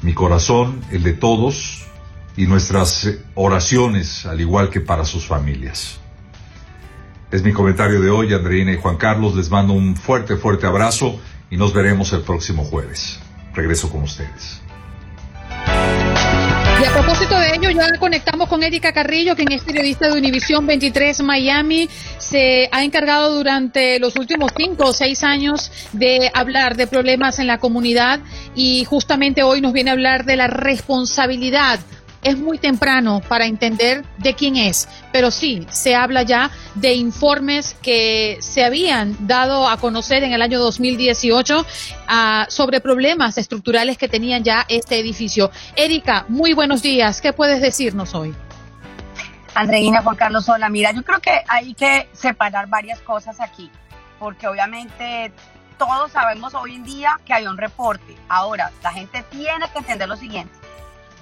mi 0.01 0.15
corazón, 0.15 0.81
el 0.91 1.03
de 1.03 1.13
todos, 1.13 1.85
y 2.39 2.47
nuestras 2.47 3.19
oraciones, 3.35 4.25
al 4.25 4.41
igual 4.41 4.71
que 4.71 4.81
para 4.81 5.05
sus 5.05 5.27
familias. 5.27 6.01
Es 7.31 7.43
mi 7.43 7.53
comentario 7.53 8.01
de 8.01 8.09
hoy, 8.09 8.33
Andreina 8.33 8.73
y 8.73 8.79
Juan 8.79 8.97
Carlos. 8.97 9.37
Les 9.37 9.51
mando 9.51 9.75
un 9.75 9.95
fuerte, 9.95 10.37
fuerte 10.37 10.67
abrazo 10.67 11.21
y 11.51 11.59
nos 11.59 11.75
veremos 11.75 12.15
el 12.15 12.23
próximo 12.23 12.65
jueves. 12.65 13.21
Regreso 13.55 13.91
con 13.91 14.03
ustedes. 14.03 14.61
Y 16.81 16.85
a 16.85 16.93
propósito 16.93 17.37
de 17.37 17.57
ello, 17.57 17.71
ya 17.71 17.99
conectamos 17.99 18.49
con 18.49 18.63
Erika 18.63 18.93
Carrillo, 18.93 19.35
quien 19.35 19.51
es 19.51 19.63
periodista 19.63 20.07
de 20.07 20.13
Univisión 20.13 20.65
23 20.65 21.23
Miami. 21.23 21.89
Se 22.19 22.69
ha 22.71 22.85
encargado 22.85 23.35
durante 23.35 23.99
los 23.99 24.15
últimos 24.15 24.53
cinco 24.57 24.87
o 24.87 24.93
seis 24.93 25.25
años 25.25 25.73
de 25.93 26.31
hablar 26.33 26.77
de 26.77 26.87
problemas 26.87 27.41
en 27.41 27.49
la 27.49 27.59
comunidad 27.59 28.21
y 28.55 28.85
justamente 28.85 29.43
hoy 29.43 29.61
nos 29.61 29.73
viene 29.73 29.91
a 29.91 29.95
hablar 29.95 30.25
de 30.25 30.37
la 30.37 30.47
responsabilidad 30.47 31.81
es 32.23 32.39
muy 32.39 32.59
temprano 32.59 33.21
para 33.29 33.47
entender 33.47 34.05
de 34.19 34.35
quién 34.35 34.57
es, 34.57 34.89
pero 35.13 35.31
sí 35.31 35.67
se 35.71 35.95
habla 35.95 36.23
ya 36.23 36.51
de 36.75 36.95
informes 36.95 37.77
que 37.83 38.39
se 38.41 38.65
habían 38.65 39.27
dado 39.27 39.69
a 39.69 39.77
conocer 39.77 40.25
en 40.25 40.33
el 40.33 40.43
año 40.43 40.59
2018 40.59 41.65
ah, 42.09 42.47
sobre 42.49 42.81
problemas 42.81 43.39
estructurales 43.39 43.99
que 43.99 44.09
tenían 44.09 44.43
ya 44.43 44.65
este 44.69 44.99
edificio. 44.99 45.51
Erika, 45.77 46.25
muy 46.29 46.55
buenos 46.55 46.83
días. 46.83 47.21
¿Qué 47.21 47.33
puedes 47.33 47.61
decirnos 47.61 48.15
hoy? 48.15 48.35
Andreina, 49.55 50.03
Juan 50.03 50.17
Carlos, 50.17 50.49
hola. 50.49 50.69
Mira, 50.69 50.93
yo 50.93 51.03
creo 51.03 51.21
que 51.21 51.43
hay 51.49 51.75
que 51.75 52.09
separar 52.13 52.69
varias 52.69 53.01
cosas 53.01 53.41
aquí, 53.41 53.71
porque 54.19 54.47
obviamente 54.47 55.33
todos 55.79 56.13
sabemos 56.13 56.55
hoy 56.55 56.75
en 56.75 56.85
día 56.85 57.19
que 57.25 57.33
hay 57.33 57.47
un 57.47 57.57
reporte. 57.57 58.17
Ahora, 58.29 58.71
la 58.83 58.93
gente 58.93 59.25
tiene 59.31 59.69
que 59.73 59.79
entender 59.79 60.09
lo 60.09 60.17
siguiente 60.17 60.58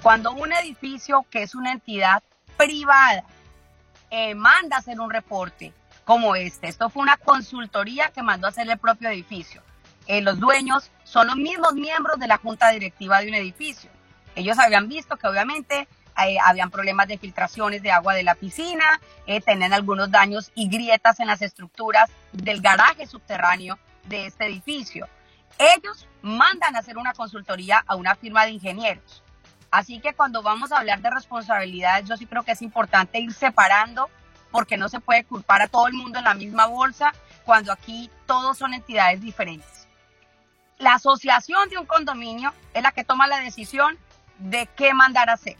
cuando 0.07 0.31
un 0.31 0.53
edificio 0.53 1.25
que 1.29 1.43
es 1.43 1.53
una 1.53 1.73
entidad 1.73 2.23
privada 2.55 3.25
eh, 4.09 4.35
manda 4.35 4.77
hacer 4.77 5.01
un 5.01 5.09
reporte 5.09 5.73
como 6.05 6.33
este, 6.37 6.69
esto 6.69 6.89
fue 6.89 7.03
una 7.03 7.17
consultoría 7.17 8.07
que 8.11 8.23
mandó 8.23 8.47
a 8.47 8.51
hacer 8.51 8.69
el 8.69 8.77
propio 8.77 9.09
edificio. 9.09 9.61
Eh, 10.05 10.21
los 10.21 10.39
dueños 10.39 10.91
son 11.03 11.27
los 11.27 11.35
mismos 11.35 11.73
miembros 11.73 12.17
de 12.19 12.27
la 12.27 12.37
junta 12.37 12.69
directiva 12.69 13.19
de 13.19 13.27
un 13.27 13.33
edificio. 13.33 13.89
Ellos 14.33 14.57
habían 14.59 14.87
visto 14.87 15.17
que 15.17 15.27
obviamente 15.27 15.89
eh, 16.25 16.37
habían 16.41 16.71
problemas 16.71 17.09
de 17.09 17.17
filtraciones 17.17 17.83
de 17.83 17.91
agua 17.91 18.13
de 18.13 18.23
la 18.23 18.35
piscina, 18.35 19.01
tenían 19.45 19.73
algunos 19.73 20.09
daños 20.09 20.53
y 20.55 20.69
grietas 20.69 21.19
en 21.19 21.27
las 21.27 21.41
estructuras 21.41 22.09
del 22.31 22.61
garaje 22.61 23.07
subterráneo 23.07 23.77
de 24.05 24.27
este 24.27 24.45
edificio. 24.45 25.09
Ellos 25.59 26.07
mandan 26.21 26.77
a 26.77 26.79
hacer 26.79 26.97
una 26.97 27.11
consultoría 27.11 27.83
a 27.85 27.95
una 27.97 28.15
firma 28.15 28.45
de 28.45 28.51
ingenieros. 28.51 29.21
Así 29.77 29.99
que 29.99 30.15
cuando 30.15 30.41
vamos 30.41 30.71
a 30.71 30.79
hablar 30.79 31.01
de 31.01 31.11
responsabilidades, 31.11 32.09
yo 32.09 32.17
sí 32.17 32.25
creo 32.25 32.41
que 32.41 32.53
es 32.53 32.63
importante 32.63 33.19
ir 33.19 33.31
separando 33.31 34.09
porque 34.49 34.75
no 34.75 34.89
se 34.89 34.99
puede 34.99 35.23
culpar 35.23 35.61
a 35.61 35.67
todo 35.67 35.85
el 35.85 35.93
mundo 35.93 36.17
en 36.17 36.25
la 36.25 36.33
misma 36.33 36.65
bolsa 36.65 37.13
cuando 37.45 37.71
aquí 37.71 38.09
todos 38.25 38.57
son 38.57 38.73
entidades 38.73 39.21
diferentes. 39.21 39.87
La 40.79 40.95
asociación 40.95 41.69
de 41.69 41.77
un 41.77 41.85
condominio 41.85 42.55
es 42.73 42.81
la 42.81 42.91
que 42.91 43.03
toma 43.03 43.27
la 43.27 43.37
decisión 43.37 43.99
de 44.39 44.67
qué 44.75 44.95
mandar 44.95 45.29
a 45.29 45.33
hacer. 45.33 45.57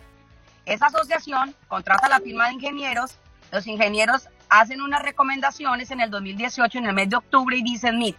Esa 0.65 0.87
asociación 0.87 1.53
contrata 1.67 2.09
la 2.09 2.19
firma 2.19 2.47
de 2.47 2.53
ingenieros, 2.53 3.19
los 3.51 3.67
ingenieros 3.67 4.29
hacen 4.49 4.81
unas 4.81 5.03
recomendaciones 5.03 5.91
en 5.91 6.01
el 6.01 6.09
2018, 6.09 6.79
en 6.79 6.87
el 6.87 6.93
mes 6.93 7.09
de 7.11 7.17
octubre, 7.17 7.55
y 7.55 7.61
dicen, 7.61 7.99
mire, 7.99 8.17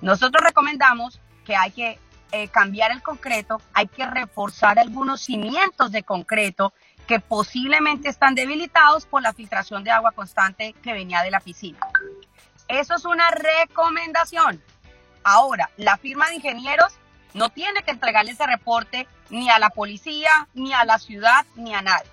nosotros 0.00 0.44
recomendamos 0.44 1.18
que 1.44 1.56
hay 1.56 1.72
que 1.72 1.98
eh, 2.32 2.48
cambiar 2.48 2.92
el 2.92 3.02
concreto, 3.02 3.60
hay 3.72 3.88
que 3.88 4.06
reforzar 4.06 4.78
algunos 4.78 5.20
cimientos 5.20 5.92
de 5.92 6.02
concreto 6.02 6.72
que 7.06 7.18
posiblemente 7.18 8.08
están 8.08 8.34
debilitados 8.34 9.06
por 9.06 9.22
la 9.22 9.32
filtración 9.32 9.82
de 9.82 9.90
agua 9.90 10.12
constante 10.12 10.74
que 10.82 10.92
venía 10.92 11.22
de 11.22 11.30
la 11.30 11.40
piscina. 11.40 11.80
Eso 12.68 12.94
es 12.94 13.04
una 13.04 13.30
recomendación. 13.30 14.62
Ahora, 15.24 15.70
la 15.76 15.96
firma 15.96 16.28
de 16.28 16.36
ingenieros 16.36 16.92
no 17.34 17.48
tiene 17.48 17.82
que 17.82 17.90
entregarle 17.90 18.32
ese 18.32 18.46
reporte 18.46 19.08
ni 19.28 19.50
a 19.50 19.58
la 19.58 19.70
policía, 19.70 20.48
ni 20.54 20.72
a 20.72 20.84
la 20.84 20.98
ciudad, 20.98 21.44
ni 21.56 21.74
a 21.74 21.82
nadie. 21.82 22.08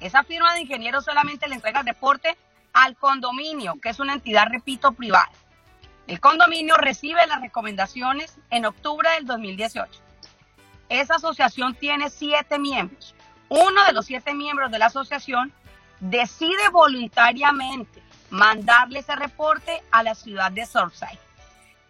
Esa 0.00 0.22
firma 0.22 0.54
de 0.54 0.60
ingenieros 0.60 1.04
solamente 1.04 1.48
le 1.48 1.56
entrega 1.56 1.80
el 1.80 1.86
reporte 1.86 2.36
al 2.72 2.96
condominio, 2.96 3.74
que 3.82 3.88
es 3.88 3.98
una 3.98 4.12
entidad, 4.12 4.46
repito, 4.48 4.92
privada. 4.92 5.30
El 6.08 6.20
condominio 6.20 6.74
recibe 6.76 7.26
las 7.26 7.42
recomendaciones 7.42 8.38
en 8.48 8.64
octubre 8.64 9.06
del 9.10 9.26
2018. 9.26 10.00
Esa 10.88 11.16
asociación 11.16 11.74
tiene 11.74 12.08
siete 12.08 12.58
miembros. 12.58 13.14
Uno 13.50 13.84
de 13.84 13.92
los 13.92 14.06
siete 14.06 14.32
miembros 14.32 14.70
de 14.70 14.78
la 14.78 14.86
asociación 14.86 15.52
decide 16.00 16.70
voluntariamente 16.72 18.02
mandarle 18.30 19.00
ese 19.00 19.16
reporte 19.16 19.82
a 19.90 20.02
la 20.02 20.14
ciudad 20.14 20.50
de 20.50 20.64
Surfside. 20.64 21.18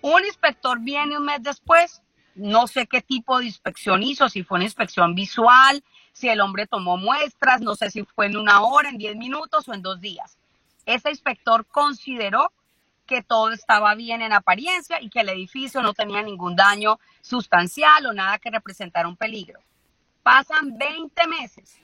Un 0.00 0.24
inspector 0.24 0.80
viene 0.80 1.16
un 1.16 1.24
mes 1.24 1.40
después, 1.40 2.02
no 2.34 2.66
sé 2.66 2.88
qué 2.88 3.00
tipo 3.00 3.38
de 3.38 3.46
inspección 3.46 4.02
hizo, 4.02 4.28
si 4.28 4.42
fue 4.42 4.56
una 4.56 4.64
inspección 4.64 5.14
visual, 5.14 5.84
si 6.12 6.28
el 6.28 6.40
hombre 6.40 6.66
tomó 6.66 6.96
muestras, 6.96 7.60
no 7.60 7.76
sé 7.76 7.88
si 7.92 8.02
fue 8.02 8.26
en 8.26 8.36
una 8.36 8.62
hora, 8.62 8.88
en 8.88 8.98
diez 8.98 9.14
minutos 9.14 9.68
o 9.68 9.74
en 9.74 9.82
dos 9.82 10.00
días. 10.00 10.38
Ese 10.86 11.10
inspector 11.10 11.64
consideró 11.66 12.52
que 13.08 13.22
todo 13.22 13.50
estaba 13.50 13.96
bien 13.96 14.22
en 14.22 14.32
apariencia 14.32 15.00
y 15.00 15.08
que 15.08 15.20
el 15.20 15.30
edificio 15.30 15.82
no 15.82 15.94
tenía 15.94 16.22
ningún 16.22 16.54
daño 16.54 17.00
sustancial 17.22 18.06
o 18.06 18.12
nada 18.12 18.38
que 18.38 18.50
representara 18.50 19.08
un 19.08 19.16
peligro. 19.16 19.58
Pasan 20.22 20.76
20 20.76 21.26
meses. 21.26 21.80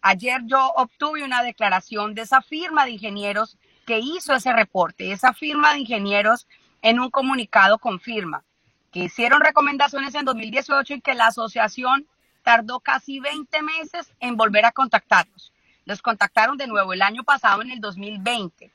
Ayer 0.00 0.40
yo 0.46 0.72
obtuve 0.76 1.24
una 1.24 1.42
declaración 1.42 2.14
de 2.14 2.22
esa 2.22 2.40
firma 2.40 2.84
de 2.84 2.92
ingenieros 2.92 3.58
que 3.84 3.98
hizo 3.98 4.34
ese 4.34 4.52
reporte. 4.52 5.12
Esa 5.12 5.34
firma 5.34 5.72
de 5.72 5.80
ingenieros 5.80 6.46
en 6.80 7.00
un 7.00 7.10
comunicado 7.10 7.78
confirma 7.78 8.44
que 8.92 9.00
hicieron 9.00 9.40
recomendaciones 9.40 10.14
en 10.14 10.24
2018 10.24 10.94
y 10.94 11.00
que 11.00 11.14
la 11.14 11.26
asociación 11.26 12.06
tardó 12.44 12.80
casi 12.80 13.18
20 13.18 13.62
meses 13.62 14.12
en 14.20 14.36
volver 14.36 14.64
a 14.64 14.72
contactarlos. 14.72 15.52
Los 15.84 16.02
contactaron 16.02 16.56
de 16.56 16.68
nuevo 16.68 16.92
el 16.92 17.02
año 17.02 17.24
pasado, 17.24 17.62
en 17.62 17.72
el 17.72 17.80
2020, 17.80 18.72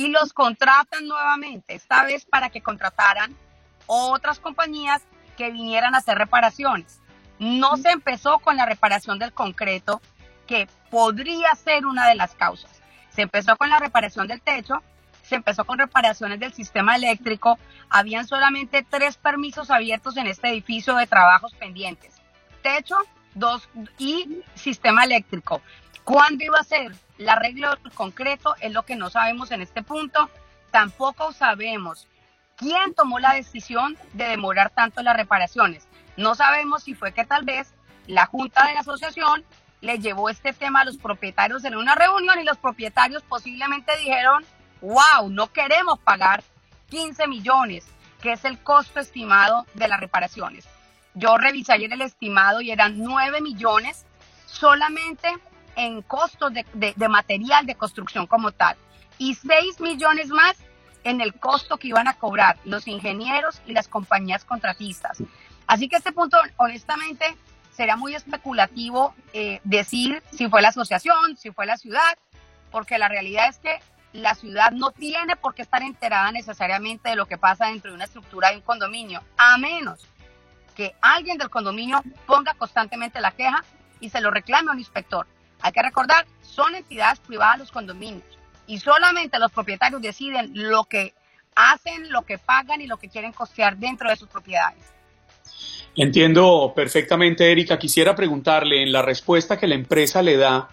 y 0.00 0.08
los 0.08 0.32
contratan 0.32 1.06
nuevamente, 1.06 1.74
esta 1.74 2.04
vez 2.04 2.24
para 2.24 2.48
que 2.48 2.62
contrataran 2.62 3.36
otras 3.84 4.40
compañías 4.40 5.02
que 5.36 5.50
vinieran 5.50 5.94
a 5.94 5.98
hacer 5.98 6.16
reparaciones. 6.16 7.00
No 7.38 7.76
se 7.76 7.90
empezó 7.90 8.38
con 8.38 8.56
la 8.56 8.64
reparación 8.64 9.18
del 9.18 9.34
concreto, 9.34 10.00
que 10.46 10.68
podría 10.90 11.54
ser 11.54 11.84
una 11.84 12.08
de 12.08 12.14
las 12.14 12.34
causas. 12.34 12.70
Se 13.10 13.20
empezó 13.20 13.58
con 13.58 13.68
la 13.68 13.78
reparación 13.78 14.26
del 14.26 14.40
techo, 14.40 14.82
se 15.22 15.34
empezó 15.34 15.66
con 15.66 15.78
reparaciones 15.78 16.40
del 16.40 16.54
sistema 16.54 16.96
eléctrico. 16.96 17.58
Habían 17.90 18.26
solamente 18.26 18.86
tres 18.88 19.18
permisos 19.18 19.70
abiertos 19.70 20.16
en 20.16 20.28
este 20.28 20.48
edificio 20.48 20.96
de 20.96 21.06
trabajos 21.08 21.52
pendientes. 21.56 22.14
Techo 22.62 22.96
dos, 23.34 23.68
y 23.98 24.42
sistema 24.54 25.04
eléctrico. 25.04 25.60
¿Cuándo 26.04 26.44
iba 26.44 26.58
a 26.58 26.64
ser 26.64 26.92
el 27.18 27.28
arreglo 27.28 27.68
concreto? 27.94 28.54
Es 28.60 28.72
lo 28.72 28.84
que 28.84 28.96
no 28.96 29.10
sabemos 29.10 29.50
en 29.50 29.62
este 29.62 29.82
punto. 29.82 30.30
Tampoco 30.70 31.32
sabemos 31.32 32.08
quién 32.56 32.94
tomó 32.94 33.18
la 33.18 33.34
decisión 33.34 33.96
de 34.12 34.24
demorar 34.24 34.70
tanto 34.70 35.02
las 35.02 35.16
reparaciones. 35.16 35.88
No 36.16 36.34
sabemos 36.34 36.84
si 36.84 36.94
fue 36.94 37.12
que 37.12 37.24
tal 37.24 37.44
vez 37.44 37.74
la 38.06 38.26
junta 38.26 38.66
de 38.66 38.74
la 38.74 38.80
asociación 38.80 39.44
le 39.80 39.98
llevó 39.98 40.28
este 40.28 40.52
tema 40.52 40.80
a 40.80 40.84
los 40.84 40.98
propietarios 40.98 41.64
en 41.64 41.76
una 41.76 41.94
reunión 41.94 42.38
y 42.38 42.44
los 42.44 42.58
propietarios 42.58 43.22
posiblemente 43.22 43.96
dijeron, 43.96 44.44
wow, 44.82 45.30
no 45.30 45.52
queremos 45.52 45.98
pagar 46.00 46.42
15 46.90 47.26
millones, 47.28 47.86
que 48.20 48.32
es 48.32 48.44
el 48.44 48.58
costo 48.62 49.00
estimado 49.00 49.66
de 49.74 49.88
las 49.88 50.00
reparaciones. 50.00 50.68
Yo 51.14 51.38
revisé 51.38 51.72
ayer 51.72 51.92
el 51.92 52.02
estimado 52.02 52.60
y 52.60 52.70
eran 52.70 52.98
9 52.98 53.40
millones 53.40 54.04
solamente 54.46 55.28
en 55.76 56.02
costos 56.02 56.52
de, 56.52 56.64
de 56.74 57.08
material 57.08 57.66
de 57.66 57.74
construcción 57.74 58.26
como 58.26 58.52
tal 58.52 58.76
y 59.18 59.34
6 59.34 59.80
millones 59.80 60.28
más 60.28 60.56
en 61.04 61.20
el 61.20 61.34
costo 61.34 61.76
que 61.76 61.88
iban 61.88 62.08
a 62.08 62.14
cobrar 62.14 62.58
los 62.64 62.86
ingenieros 62.88 63.60
y 63.66 63.72
las 63.72 63.88
compañías 63.88 64.44
contratistas. 64.44 65.22
Así 65.66 65.88
que 65.88 65.96
este 65.96 66.12
punto, 66.12 66.38
honestamente, 66.56 67.36
será 67.70 67.96
muy 67.96 68.14
especulativo 68.14 69.14
eh, 69.32 69.60
decir 69.64 70.22
si 70.32 70.48
fue 70.48 70.62
la 70.62 70.68
asociación, 70.68 71.36
si 71.36 71.50
fue 71.50 71.66
la 71.66 71.76
ciudad, 71.76 72.18
porque 72.70 72.98
la 72.98 73.08
realidad 73.08 73.48
es 73.48 73.58
que 73.58 73.78
la 74.12 74.34
ciudad 74.34 74.72
no 74.72 74.90
tiene 74.90 75.36
por 75.36 75.54
qué 75.54 75.62
estar 75.62 75.82
enterada 75.82 76.32
necesariamente 76.32 77.10
de 77.10 77.16
lo 77.16 77.26
que 77.26 77.38
pasa 77.38 77.66
dentro 77.66 77.90
de 77.90 77.94
una 77.94 78.04
estructura 78.04 78.50
de 78.50 78.56
un 78.56 78.62
condominio, 78.62 79.22
a 79.36 79.56
menos 79.56 80.06
que 80.74 80.94
alguien 81.00 81.38
del 81.38 81.50
condominio 81.50 82.02
ponga 82.26 82.54
constantemente 82.54 83.20
la 83.20 83.32
queja 83.32 83.64
y 84.00 84.10
se 84.10 84.20
lo 84.20 84.30
reclame 84.30 84.70
a 84.70 84.72
un 84.72 84.78
inspector. 84.78 85.26
Hay 85.62 85.72
que 85.72 85.82
recordar, 85.82 86.26
son 86.42 86.74
entidades 86.74 87.18
privadas 87.20 87.58
los 87.58 87.70
condominios 87.70 88.24
y 88.66 88.78
solamente 88.78 89.38
los 89.38 89.50
propietarios 89.52 90.00
deciden 90.00 90.50
lo 90.54 90.84
que 90.84 91.14
hacen, 91.54 92.10
lo 92.10 92.22
que 92.22 92.38
pagan 92.38 92.80
y 92.80 92.86
lo 92.86 92.98
que 92.98 93.08
quieren 93.08 93.32
costear 93.32 93.76
dentro 93.76 94.08
de 94.08 94.16
sus 94.16 94.28
propiedades. 94.28 94.84
Entiendo 95.96 96.72
perfectamente, 96.74 97.50
Erika. 97.50 97.78
Quisiera 97.78 98.14
preguntarle, 98.14 98.82
en 98.82 98.92
la 98.92 99.02
respuesta 99.02 99.58
que 99.58 99.66
la 99.66 99.74
empresa 99.74 100.22
le 100.22 100.36
da, 100.36 100.68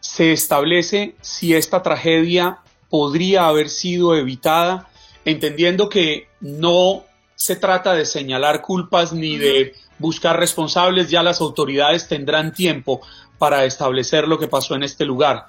¿se 0.00 0.32
establece 0.32 1.14
si 1.20 1.54
esta 1.54 1.82
tragedia 1.82 2.58
podría 2.88 3.46
haber 3.46 3.68
sido 3.68 4.16
evitada, 4.16 4.88
entendiendo 5.24 5.88
que 5.88 6.28
no 6.40 7.04
se 7.34 7.56
trata 7.56 7.94
de 7.94 8.06
señalar 8.06 8.62
culpas 8.62 9.12
ni 9.12 9.36
de 9.36 9.74
buscar 9.98 10.38
responsables, 10.38 11.10
ya 11.10 11.22
las 11.22 11.40
autoridades 11.40 12.08
tendrán 12.08 12.52
tiempo 12.52 13.00
para 13.38 13.64
establecer 13.64 14.28
lo 14.28 14.38
que 14.38 14.48
pasó 14.48 14.74
en 14.74 14.82
este 14.82 15.04
lugar? 15.04 15.46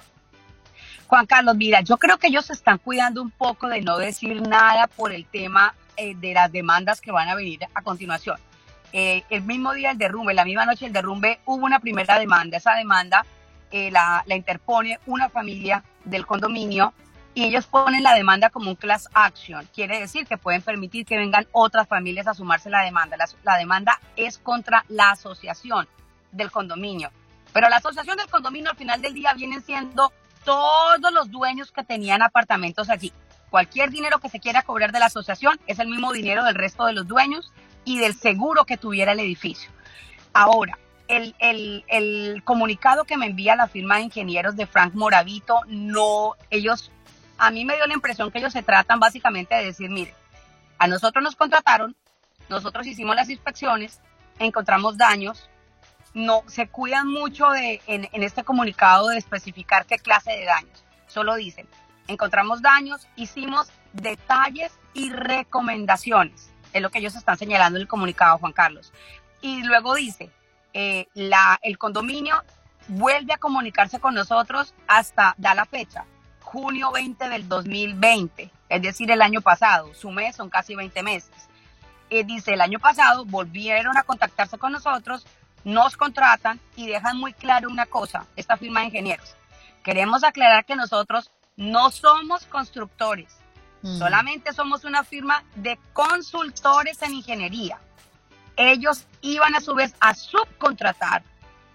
Juan 1.06 1.26
Carlos, 1.26 1.56
mira, 1.56 1.80
yo 1.82 1.96
creo 1.98 2.18
que 2.18 2.28
ellos 2.28 2.46
se 2.46 2.52
están 2.52 2.78
cuidando 2.78 3.22
un 3.22 3.30
poco 3.30 3.68
de 3.68 3.80
no 3.80 3.96
decir 3.96 4.42
nada 4.42 4.88
por 4.88 5.12
el 5.12 5.24
tema 5.26 5.74
eh, 5.96 6.14
de 6.16 6.34
las 6.34 6.50
demandas 6.50 7.00
que 7.00 7.12
van 7.12 7.28
a 7.28 7.34
venir 7.34 7.60
a 7.74 7.82
continuación. 7.82 8.36
Eh, 8.92 9.22
el 9.30 9.42
mismo 9.42 9.72
día 9.72 9.90
del 9.90 9.98
derrumbe, 9.98 10.34
la 10.34 10.44
misma 10.44 10.66
noche 10.66 10.86
del 10.86 10.92
derrumbe, 10.92 11.38
hubo 11.44 11.64
una 11.64 11.80
primera 11.80 12.18
demanda. 12.18 12.56
Esa 12.56 12.74
demanda 12.74 13.24
eh, 13.70 13.90
la, 13.90 14.24
la, 14.26 14.36
interpone 14.36 14.98
una 15.06 15.28
familia 15.28 15.84
del 16.04 16.26
condominio 16.26 16.92
y 17.36 17.44
ellos 17.44 17.66
ponen 17.66 18.02
la 18.02 18.14
demanda 18.14 18.48
como 18.48 18.70
un 18.70 18.76
class 18.76 19.10
action. 19.12 19.68
Quiere 19.74 20.00
decir 20.00 20.26
que 20.26 20.38
pueden 20.38 20.62
permitir 20.62 21.04
que 21.04 21.18
vengan 21.18 21.46
otras 21.52 21.86
familias 21.86 22.26
a 22.26 22.32
sumarse 22.32 22.70
a 22.70 22.72
la 22.72 22.82
demanda. 22.82 23.18
La, 23.44 23.58
demanda 23.58 24.00
es 24.16 24.38
contra 24.38 24.86
la 24.88 25.10
asociación 25.10 25.86
del 26.32 26.50
condominio. 26.50 27.10
Pero 27.52 27.68
la 27.68 27.76
asociación 27.76 28.16
del 28.16 28.30
condominio 28.30 28.70
al 28.70 28.76
final 28.78 29.02
del 29.02 29.12
día 29.12 29.34
vienen 29.34 29.62
siendo 29.62 30.14
todos 30.46 31.12
los 31.12 31.30
dueños 31.30 31.72
que 31.72 31.84
tenían 31.84 32.22
apartamentos 32.22 32.88
allí. 32.88 33.12
Cualquier 33.50 33.90
dinero 33.90 34.18
que 34.18 34.30
se 34.30 34.40
quiera 34.40 34.62
cobrar 34.62 34.90
de 34.90 35.00
la 35.00 35.06
asociación 35.06 35.60
es 35.66 35.78
el 35.78 35.88
mismo 35.88 36.14
dinero 36.14 36.42
del 36.42 36.54
resto 36.54 36.86
de 36.86 36.94
los 36.94 37.06
dueños 37.06 37.52
y 37.84 37.98
del 37.98 38.14
seguro 38.14 38.64
que 38.64 38.78
tuviera 38.78 39.12
el 39.12 39.20
edificio. 39.20 39.70
Ahora, 40.32 40.78
el, 41.06 41.34
el, 41.38 41.84
el, 41.88 42.42
comunicado 42.44 43.04
que 43.04 43.18
me 43.18 43.26
envía 43.26 43.56
la 43.56 43.68
firma 43.68 43.96
de 43.96 44.04
ingenieros 44.04 44.56
de 44.56 44.66
Frank 44.66 44.94
Moravito, 44.94 45.60
no, 45.66 46.32
ellos, 46.48 46.90
a 47.38 47.50
mí 47.50 47.64
me 47.64 47.76
dio 47.76 47.86
la 47.86 47.94
impresión 47.94 48.30
que 48.30 48.38
ellos 48.38 48.52
se 48.52 48.62
tratan 48.62 49.00
básicamente 49.00 49.54
de 49.54 49.64
decir, 49.64 49.90
mire, 49.90 50.14
a 50.78 50.86
nosotros 50.86 51.22
nos 51.22 51.36
contrataron, 51.36 51.96
nosotros 52.48 52.86
hicimos 52.86 53.16
las 53.16 53.28
inspecciones, 53.28 54.00
encontramos 54.38 54.96
daños, 54.96 55.48
no, 56.14 56.42
se 56.46 56.68
cuidan 56.68 57.08
mucho 57.08 57.50
de, 57.50 57.82
en, 57.86 58.22
este 58.22 58.44
comunicado 58.44 59.08
de 59.08 59.18
especificar 59.18 59.86
qué 59.86 59.98
clase 59.98 60.32
de 60.32 60.44
daños, 60.44 60.84
solo 61.06 61.34
dicen, 61.34 61.68
encontramos 62.08 62.62
daños, 62.62 63.06
hicimos 63.16 63.68
detalles 63.92 64.72
y 64.94 65.10
recomendaciones. 65.10 66.50
Es 66.72 66.82
lo 66.82 66.90
que 66.90 66.98
ellos 66.98 67.16
están 67.16 67.38
señalando 67.38 67.78
en 67.78 67.82
el 67.82 67.88
comunicado, 67.88 68.38
Juan 68.38 68.52
Carlos. 68.52 68.92
Y 69.40 69.62
luego 69.62 69.94
dice, 69.94 70.30
eh, 70.72 71.06
la, 71.14 71.58
el 71.62 71.78
condominio 71.78 72.42
vuelve 72.88 73.32
a 73.32 73.38
comunicarse 73.38 73.98
con 73.98 74.14
nosotros 74.14 74.74
hasta, 74.86 75.34
da 75.38 75.54
la 75.54 75.64
fecha, 75.64 76.04
junio 76.46 76.92
20 76.92 77.28
del 77.28 77.48
2020, 77.48 78.50
es 78.68 78.82
decir, 78.82 79.10
el 79.10 79.20
año 79.20 79.40
pasado. 79.40 79.92
Su 79.94 80.12
mes 80.12 80.36
son 80.36 80.48
casi 80.48 80.76
20 80.76 81.02
meses. 81.02 81.48
Eh, 82.08 82.22
dice, 82.22 82.54
el 82.54 82.60
año 82.60 82.78
pasado 82.78 83.24
volvieron 83.24 83.98
a 83.98 84.04
contactarse 84.04 84.56
con 84.56 84.70
nosotros, 84.70 85.26
nos 85.64 85.96
contratan 85.96 86.60
y 86.76 86.86
dejan 86.86 87.18
muy 87.18 87.32
claro 87.32 87.68
una 87.68 87.84
cosa, 87.86 88.26
esta 88.36 88.56
firma 88.56 88.80
de 88.80 88.86
ingenieros. 88.86 89.34
Queremos 89.82 90.22
aclarar 90.22 90.64
que 90.64 90.76
nosotros 90.76 91.32
no 91.56 91.90
somos 91.90 92.46
constructores, 92.46 93.36
mm. 93.82 93.98
solamente 93.98 94.52
somos 94.52 94.84
una 94.84 95.02
firma 95.02 95.42
de 95.56 95.80
consultores 95.92 97.02
en 97.02 97.14
ingeniería. 97.14 97.80
Ellos 98.56 99.04
iban 99.20 99.56
a 99.56 99.60
su 99.60 99.74
vez 99.74 99.96
a 99.98 100.14
subcontratar 100.14 101.24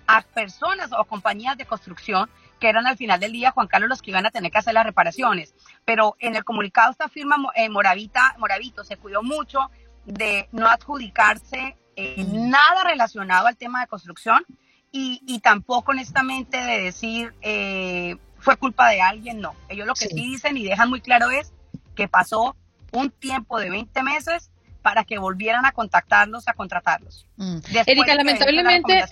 a 0.07 0.21
personas 0.21 0.91
o 0.97 1.03
compañías 1.03 1.57
de 1.57 1.65
construcción 1.65 2.29
que 2.61 2.69
eran 2.69 2.85
al 2.85 2.95
final 2.95 3.19
del 3.19 3.33
día, 3.33 3.51
Juan 3.51 3.67
Carlos, 3.67 3.89
los 3.89 4.01
que 4.01 4.11
iban 4.11 4.25
a 4.25 4.31
tener 4.31 4.51
que 4.51 4.59
hacer 4.59 4.75
las 4.75 4.85
reparaciones. 4.85 5.55
Pero 5.83 6.15
en 6.19 6.35
el 6.35 6.45
comunicado 6.45 6.91
esta 6.91 7.09
firma 7.09 7.35
eh, 7.55 7.67
Moravita, 7.69 8.35
Moravito 8.37 8.85
se 8.85 8.97
cuidó 8.97 9.23
mucho 9.23 9.71
de 10.05 10.47
no 10.51 10.67
adjudicarse 10.67 11.75
eh, 11.95 12.23
nada 12.31 12.83
relacionado 12.83 13.47
al 13.47 13.57
tema 13.57 13.81
de 13.81 13.87
construcción 13.87 14.45
y, 14.91 15.21
y 15.25 15.39
tampoco 15.39 15.91
honestamente 15.91 16.57
de 16.57 16.83
decir 16.83 17.33
eh, 17.41 18.15
fue 18.37 18.55
culpa 18.57 18.89
de 18.89 19.01
alguien, 19.01 19.41
no. 19.41 19.55
Ellos 19.67 19.87
lo 19.87 19.95
que 19.95 20.07
sí. 20.07 20.15
dicen 20.15 20.55
y 20.55 20.63
dejan 20.63 20.89
muy 20.89 21.01
claro 21.01 21.31
es 21.31 21.51
que 21.95 22.07
pasó 22.07 22.55
un 22.91 23.09
tiempo 23.09 23.59
de 23.59 23.71
20 23.71 24.03
meses 24.03 24.51
para 24.83 25.03
que 25.03 25.17
volvieran 25.17 25.65
a 25.65 25.71
contactarlos, 25.71 26.47
a 26.47 26.53
contratarlos. 26.53 27.25
Mm. 27.37 27.57
Erika, 27.87 28.15
lamentablemente, 28.15 29.03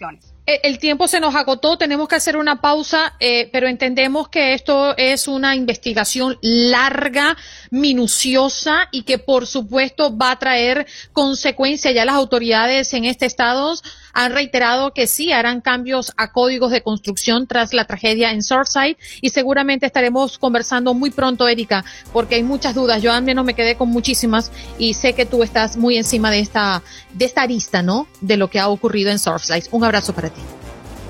el 0.46 0.80
tiempo 0.80 1.08
se 1.08 1.20
nos 1.20 1.36
agotó, 1.36 1.78
tenemos 1.78 2.08
que 2.08 2.16
hacer 2.16 2.36
una 2.36 2.60
pausa, 2.60 3.14
eh, 3.20 3.50
pero 3.52 3.68
entendemos 3.68 4.30
que 4.30 4.54
esto 4.54 4.98
es 4.98 5.28
una 5.28 5.56
investigación 5.56 6.38
larga, 6.42 7.38
minuciosa 7.70 8.88
y 8.92 9.04
que 9.04 9.20
por 9.20 9.46
supuesto 9.46 10.18
va 10.18 10.32
a 10.32 10.40
traer 10.40 10.88
consecuencias. 11.14 11.94
Ya 11.94 12.06
las 12.06 12.16
autoridades 12.16 12.94
en 12.94 13.06
este 13.06 13.26
estado 13.26 13.76
han 14.14 14.34
reiterado 14.34 14.94
que 14.94 15.08
sí 15.08 15.32
harán 15.32 15.62
cambios 15.62 16.12
a 16.18 16.32
códigos 16.32 16.72
de 16.72 16.82
construcción 16.82 17.48
tras 17.48 17.74
la 17.74 17.86
tragedia 17.86 18.32
en 18.32 18.44
Surfside 18.44 18.98
y 19.22 19.30
seguramente 19.30 19.86
estaremos 19.86 20.38
conversando 20.38 20.94
muy 20.94 21.12
pronto, 21.12 21.48
Erika, 21.48 21.86
porque 22.12 22.36
hay 22.36 22.44
muchas 22.44 22.76
dudas. 22.76 23.02
Yo 23.02 23.14
al 23.14 23.24
menos 23.24 23.46
me 23.46 23.54
quedé 23.54 23.76
con 23.76 23.90
muchísimas 23.90 24.52
y 24.78 24.94
sé 24.94 25.14
que 25.14 25.26
tú 25.26 25.44
estás 25.44 25.78
muy 25.78 25.98
encima 25.98 26.32
de 26.32 26.40
esta, 26.40 26.82
de 27.14 27.26
esta 27.26 27.44
arista, 27.44 27.82
¿no? 27.82 28.08
De 28.22 28.38
lo 28.38 28.50
que 28.50 28.60
ha 28.60 28.68
ocurrido 28.70 29.12
en 29.12 29.20
Surfside. 29.20 29.68
Un 29.72 29.84
abrazo 29.84 30.14
para 30.14 30.30
ti. 30.30 30.39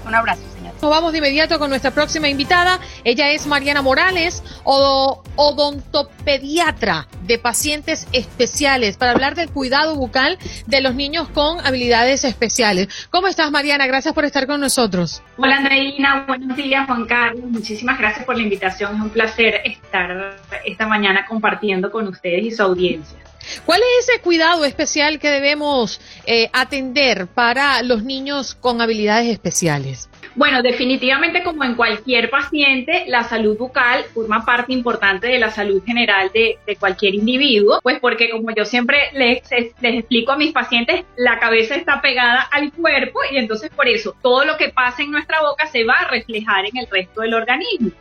Un 0.10 0.16
abrazo. 0.16 0.42
Nos 0.82 0.92
vamos 0.92 1.12
de 1.12 1.18
inmediato 1.18 1.60
con 1.60 1.70
nuestra 1.70 1.92
próxima 1.92 2.30
invitada. 2.30 2.80
Ella 3.04 3.32
es 3.32 3.46
Mariana 3.46 3.82
Morales, 3.82 4.42
odontopediatra 4.64 7.06
de 7.24 7.38
pacientes 7.38 8.08
especiales, 8.14 8.96
para 8.96 9.12
hablar 9.12 9.36
del 9.36 9.50
cuidado 9.50 9.96
bucal 9.96 10.38
de 10.68 10.80
los 10.80 10.96
niños 10.96 11.28
con 11.28 11.60
habilidades 11.66 12.24
especiales. 12.24 12.88
¿Cómo 13.10 13.28
estás, 13.28 13.52
Mariana? 13.52 13.88
Gracias 13.88 14.14
por 14.14 14.24
estar 14.24 14.48
con 14.48 14.62
nosotros. 14.62 15.22
Hola, 15.36 15.58
Andreina. 15.58 16.24
Buenos 16.26 16.56
días, 16.56 16.88
Juan 16.88 17.06
Carlos. 17.06 17.44
Muchísimas 17.44 18.00
gracias 18.00 18.26
por 18.26 18.38
la 18.38 18.44
invitación. 18.44 18.96
Es 18.96 19.02
un 19.02 19.10
placer 19.10 19.60
estar 19.66 20.38
esta 20.64 20.88
mañana 20.88 21.26
compartiendo 21.28 21.92
con 21.92 22.08
ustedes 22.08 22.46
y 22.46 22.52
su 22.52 22.64
audiencia. 22.64 23.20
¿Cuál 23.66 23.82
es 23.82 24.08
ese 24.08 24.22
cuidado 24.22 24.64
especial 24.66 25.20
que 25.20 25.30
debemos 25.30 26.02
eh, 26.26 26.50
atender 26.54 27.28
para 27.28 27.82
los 27.84 28.04
niños 28.04 28.56
con 28.56 28.82
habilidades 28.82 29.28
especiales? 29.28 30.09
Bueno, 30.36 30.62
definitivamente 30.62 31.44
como 31.44 31.64
en 31.64 31.76
cualquier 31.76 32.30
paciente, 32.30 33.06
la 33.08 33.24
salud 33.24 33.58
bucal 33.58 34.04
forma 34.14 34.46
parte 34.46 34.72
importante 34.74 35.28
de 35.28 35.40
la 35.40 35.50
salud 35.50 35.84
general 35.84 36.32
de, 36.34 36.60
cualquier 36.80 37.16
individuo, 37.16 37.80
pues 37.82 38.00
porque 38.00 38.30
como 38.30 38.52
yo 38.52 38.64
siempre 38.64 39.10
les, 39.14 39.42
explico 39.52 40.32
a 40.32 40.38
mis 40.38 40.52
pacientes, 40.52 41.04
la 41.18 41.40
cabeza 41.40 41.76
está 41.76 42.02
pegada 42.02 42.42
al 42.52 42.72
cuerpo 42.72 43.20
y 43.32 43.38
entonces 43.38 43.70
por 43.72 43.88
eso 43.88 44.16
todo 44.22 44.46
lo 44.46 44.56
que 44.58 44.70
pasa 44.70 45.02
en 45.02 45.12
nuestra 45.12 45.42
boca 45.42 45.66
se 45.66 45.84
va 45.84 45.94
a 45.94 46.08
reflejar 46.10 46.66
en 46.66 46.78
el 46.78 46.88
resto 46.90 47.22
del 47.22 47.34
organismo. 47.34 47.92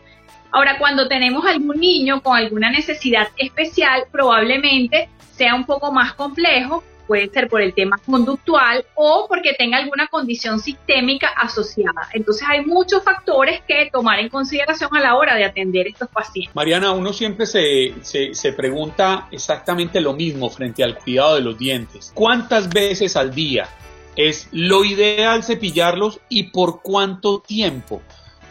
Ahora, 0.50 0.78
cuando 0.78 1.08
tenemos 1.08 1.44
algún 1.44 1.78
niño 1.78 2.22
con 2.22 2.36
alguna 2.36 2.70
necesidad 2.70 3.28
especial, 3.36 4.04
probablemente 4.10 5.08
sea 5.32 5.54
un 5.54 5.64
poco 5.64 5.92
más 5.92 6.14
complejo 6.14 6.82
puede 7.08 7.28
ser 7.30 7.48
por 7.48 7.62
el 7.62 7.74
tema 7.74 7.98
conductual 8.06 8.84
o 8.94 9.26
porque 9.26 9.54
tenga 9.54 9.78
alguna 9.78 10.06
condición 10.06 10.60
sistémica 10.60 11.28
asociada. 11.28 12.08
Entonces 12.12 12.46
hay 12.48 12.64
muchos 12.64 13.02
factores 13.02 13.62
que 13.66 13.88
tomar 13.90 14.20
en 14.20 14.28
consideración 14.28 14.94
a 14.94 15.00
la 15.00 15.16
hora 15.16 15.34
de 15.34 15.44
atender 15.44 15.88
estos 15.88 16.08
pacientes. 16.10 16.54
Mariana, 16.54 16.92
uno 16.92 17.12
siempre 17.12 17.46
se, 17.46 17.94
se, 18.02 18.34
se 18.34 18.52
pregunta 18.52 19.26
exactamente 19.32 20.00
lo 20.00 20.12
mismo 20.12 20.50
frente 20.50 20.84
al 20.84 20.98
cuidado 20.98 21.36
de 21.36 21.40
los 21.40 21.58
dientes. 21.58 22.12
¿Cuántas 22.14 22.68
veces 22.68 23.16
al 23.16 23.34
día 23.34 23.68
es 24.14 24.48
lo 24.52 24.84
ideal 24.84 25.42
cepillarlos 25.42 26.20
y 26.28 26.44
por 26.44 26.82
cuánto 26.82 27.40
tiempo? 27.40 28.02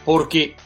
Porque 0.04 0.56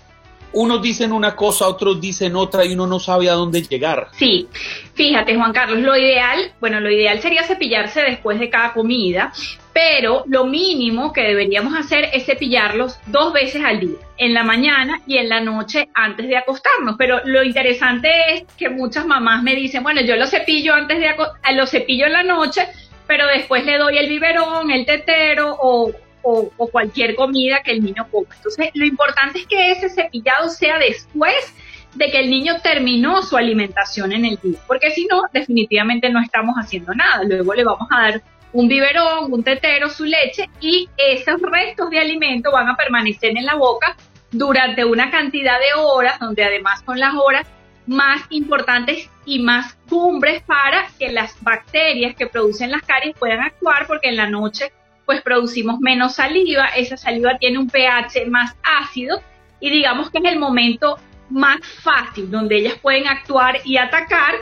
unos 0.55 0.82
dicen 0.82 1.12
una 1.12 1.34
cosa, 1.34 1.66
otros 1.66 2.00
dicen 2.00 2.36
otra 2.36 2.64
y 2.64 2.72
uno 2.72 2.86
no 2.86 2.98
sabe 2.98 3.28
a 3.28 3.34
dónde 3.34 3.62
llegar. 3.62 4.09
Sí, 4.12 4.48
fíjate 4.94 5.36
Juan 5.36 5.53
Carlos, 5.53 5.80
lo 5.80 5.96
ideal, 5.96 6.53
bueno, 6.61 6.80
lo 6.80 6.90
ideal 6.90 7.20
sería 7.20 7.44
cepillarse 7.44 8.03
después 8.03 8.38
de 8.38 8.50
cada 8.50 8.72
comida, 8.72 9.32
pero 9.72 10.24
lo 10.26 10.44
mínimo 10.44 11.12
que 11.12 11.22
deberíamos 11.22 11.74
hacer 11.74 12.11
es 12.12 12.26
cepillarlos 12.26 12.98
dos 13.07 13.32
veces 13.32 13.64
al 13.64 13.80
día, 13.80 13.98
en 14.18 14.34
la 14.34 14.44
mañana 14.44 15.00
y 15.07 15.16
en 15.16 15.28
la 15.28 15.40
noche 15.40 15.88
antes 15.94 16.28
de 16.28 16.36
acostarnos. 16.36 16.96
Pero 16.98 17.20
lo 17.24 17.42
interesante 17.42 18.11
es 18.34 18.44
que 18.57 18.68
muchas 18.68 19.07
mamás 19.07 19.42
me 19.42 19.55
dicen, 19.55 19.82
bueno, 19.82 20.03
yo 20.03 20.16
lo 20.16 20.26
cepillo 20.26 20.74
antes 20.74 20.98
de 20.98 21.14
lo 21.55 21.66
cepillo 21.66 22.07
en 22.07 22.12
la 22.12 22.22
noche, 22.22 22.66
pero 23.07 23.26
después 23.26 23.64
le 23.64 23.78
doy 23.78 23.98
el 23.98 24.09
biberón, 24.09 24.70
el 24.70 24.84
tetero 24.84 25.57
o, 25.61 25.92
o, 26.22 26.50
cualquier 26.70 27.14
comida 27.14 27.62
que 27.62 27.72
el 27.72 27.82
niño 27.82 28.06
coma. 28.10 28.34
Entonces, 28.36 28.70
lo 28.74 28.86
importante 28.86 29.40
es 29.40 29.46
que 29.46 29.72
ese 29.72 29.88
cepillado 29.90 30.48
sea 30.48 30.78
después 30.78 31.54
de 31.94 32.10
que 32.10 32.20
el 32.20 32.30
niño 32.30 32.60
terminó 32.62 33.22
su 33.22 33.36
alimentación 33.36 34.12
en 34.12 34.24
el 34.24 34.38
día, 34.42 34.58
porque 34.66 34.90
si 34.92 35.06
no, 35.06 35.22
definitivamente 35.32 36.08
no 36.08 36.22
estamos 36.22 36.54
haciendo 36.56 36.94
nada. 36.94 37.22
Luego 37.24 37.54
le 37.54 37.64
vamos 37.64 37.88
a 37.90 38.02
dar 38.02 38.22
un 38.52 38.68
biberón, 38.68 39.32
un 39.32 39.42
tetero, 39.42 39.88
su 39.88 40.04
leche 40.04 40.48
y 40.60 40.88
esos 40.96 41.40
restos 41.40 41.90
de 41.90 41.98
alimento 41.98 42.50
van 42.50 42.68
a 42.68 42.76
permanecer 42.76 43.36
en 43.36 43.44
la 43.44 43.54
boca 43.54 43.96
durante 44.30 44.84
una 44.84 45.10
cantidad 45.10 45.58
de 45.58 45.80
horas, 45.80 46.18
donde 46.18 46.44
además 46.44 46.82
son 46.84 46.98
las 46.98 47.14
horas 47.14 47.46
más 47.86 48.22
importantes 48.30 49.10
y 49.24 49.40
más 49.40 49.74
cumbres 49.88 50.42
para 50.42 50.86
que 50.98 51.10
las 51.10 51.36
bacterias 51.42 52.14
que 52.14 52.26
producen 52.26 52.70
las 52.70 52.82
caries 52.82 53.16
puedan 53.18 53.40
actuar, 53.40 53.86
porque 53.86 54.08
en 54.08 54.16
la 54.16 54.28
noche 54.28 54.72
pues 55.12 55.22
producimos 55.22 55.78
menos 55.80 56.14
saliva, 56.14 56.68
esa 56.74 56.96
saliva 56.96 57.36
tiene 57.38 57.58
un 57.58 57.68
pH 57.68 58.24
más 58.30 58.56
ácido 58.62 59.20
y 59.60 59.68
digamos 59.68 60.10
que 60.10 60.18
es 60.18 60.24
el 60.24 60.38
momento 60.38 60.98
más 61.28 61.58
fácil 61.82 62.30
donde 62.30 62.56
ellas 62.56 62.78
pueden 62.80 63.06
actuar 63.06 63.58
y 63.64 63.76
atacar 63.76 64.36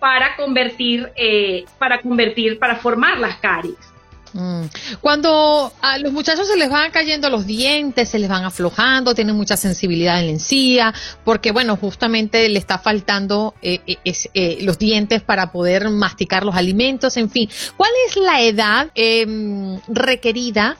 para 0.00 0.34
convertir, 0.34 1.12
eh, 1.14 1.64
para 1.78 2.00
convertir, 2.00 2.58
para 2.58 2.74
formar 2.74 3.18
las 3.18 3.36
caries. 3.36 3.76
Mm. 4.36 4.66
Cuando 5.00 5.72
a 5.80 5.98
los 5.98 6.12
muchachos 6.12 6.46
se 6.46 6.56
les 6.56 6.68
van 6.68 6.90
cayendo 6.90 7.30
los 7.30 7.46
dientes, 7.46 8.10
se 8.10 8.18
les 8.18 8.28
van 8.28 8.44
aflojando, 8.44 9.14
tienen 9.14 9.34
mucha 9.34 9.56
sensibilidad 9.56 10.20
en 10.20 10.26
la 10.26 10.32
encía, 10.32 10.94
porque 11.24 11.52
bueno, 11.52 11.76
justamente 11.76 12.46
le 12.50 12.58
está 12.58 12.78
faltando 12.78 13.54
eh, 13.62 13.80
eh, 13.86 14.12
eh, 14.34 14.58
los 14.60 14.78
dientes 14.78 15.22
para 15.22 15.52
poder 15.52 15.88
masticar 15.88 16.44
los 16.44 16.54
alimentos, 16.54 17.16
en 17.16 17.30
fin. 17.30 17.48
¿Cuál 17.78 17.90
es 18.08 18.16
la 18.16 18.42
edad 18.42 18.90
em, 18.94 19.80
requerida, 19.88 20.76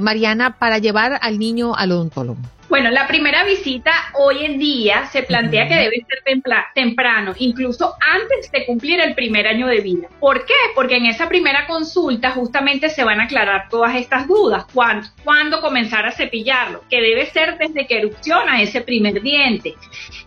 Mariana, 0.00 0.58
para 0.58 0.78
llevar 0.78 1.18
al 1.20 1.38
niño 1.38 1.74
al 1.74 1.92
odontólogo? 1.92 2.40
Bueno, 2.68 2.90
la 2.90 3.06
primera 3.06 3.44
visita 3.44 3.92
hoy 4.12 4.44
en 4.44 4.58
día 4.58 5.06
se 5.06 5.22
plantea 5.22 5.66
que 5.68 5.74
debe 5.74 6.04
ser 6.06 6.44
temprano, 6.74 7.32
incluso 7.38 7.94
antes 8.00 8.52
de 8.52 8.66
cumplir 8.66 9.00
el 9.00 9.14
primer 9.14 9.46
año 9.46 9.66
de 9.66 9.80
vida. 9.80 10.08
¿Por 10.20 10.44
qué? 10.44 10.52
Porque 10.74 10.96
en 10.96 11.06
esa 11.06 11.30
primera 11.30 11.66
consulta 11.66 12.32
justamente 12.32 12.90
se 12.90 13.04
van 13.04 13.20
a 13.20 13.24
aclarar 13.24 13.70
todas 13.70 13.96
estas 13.96 14.28
dudas. 14.28 14.66
¿Cuándo, 14.74 15.08
¿Cuándo 15.24 15.62
comenzar 15.62 16.04
a 16.04 16.12
cepillarlo? 16.12 16.84
Que 16.90 17.00
debe 17.00 17.24
ser 17.26 17.56
desde 17.56 17.86
que 17.86 17.98
erupciona 17.98 18.60
ese 18.60 18.82
primer 18.82 19.22
diente. 19.22 19.74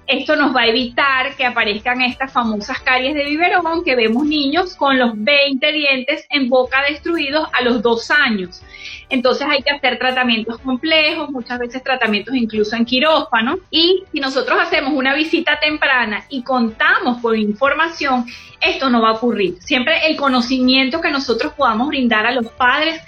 Esto 0.07 0.35
nos 0.35 0.55
va 0.55 0.61
a 0.61 0.67
evitar 0.67 1.35
que 1.35 1.45
aparezcan 1.45 2.01
estas 2.01 2.33
famosas 2.33 2.79
caries 2.81 3.13
de 3.13 3.23
biberón 3.23 3.83
que 3.83 3.95
vemos 3.95 4.25
niños 4.25 4.75
con 4.75 4.97
los 4.97 5.11
20 5.15 5.71
dientes 5.71 6.25
en 6.29 6.49
boca 6.49 6.83
destruidos 6.89 7.47
a 7.53 7.61
los 7.61 7.81
dos 7.81 8.11
años. 8.11 8.61
Entonces 9.09 9.47
hay 9.49 9.61
que 9.61 9.71
hacer 9.71 9.99
tratamientos 9.99 10.57
complejos, 10.59 11.29
muchas 11.29 11.59
veces 11.59 11.83
tratamientos 11.83 12.35
incluso 12.35 12.75
en 12.75 12.85
quirófano. 12.85 13.59
Y 13.69 14.03
si 14.11 14.19
nosotros 14.19 14.57
hacemos 14.59 14.93
una 14.93 15.13
visita 15.13 15.59
temprana 15.59 16.25
y 16.29 16.43
contamos 16.43 17.21
con 17.21 17.37
información, 17.37 18.25
esto 18.61 18.89
no 18.89 19.01
va 19.01 19.09
a 19.09 19.13
ocurrir. 19.13 19.57
Siempre 19.59 20.07
el 20.07 20.15
conocimiento 20.15 21.01
que 21.01 21.11
nosotros 21.11 21.53
podamos 21.53 21.89
brindar 21.89 22.25
a 22.25 22.31
los 22.31 22.47
padres 22.47 23.01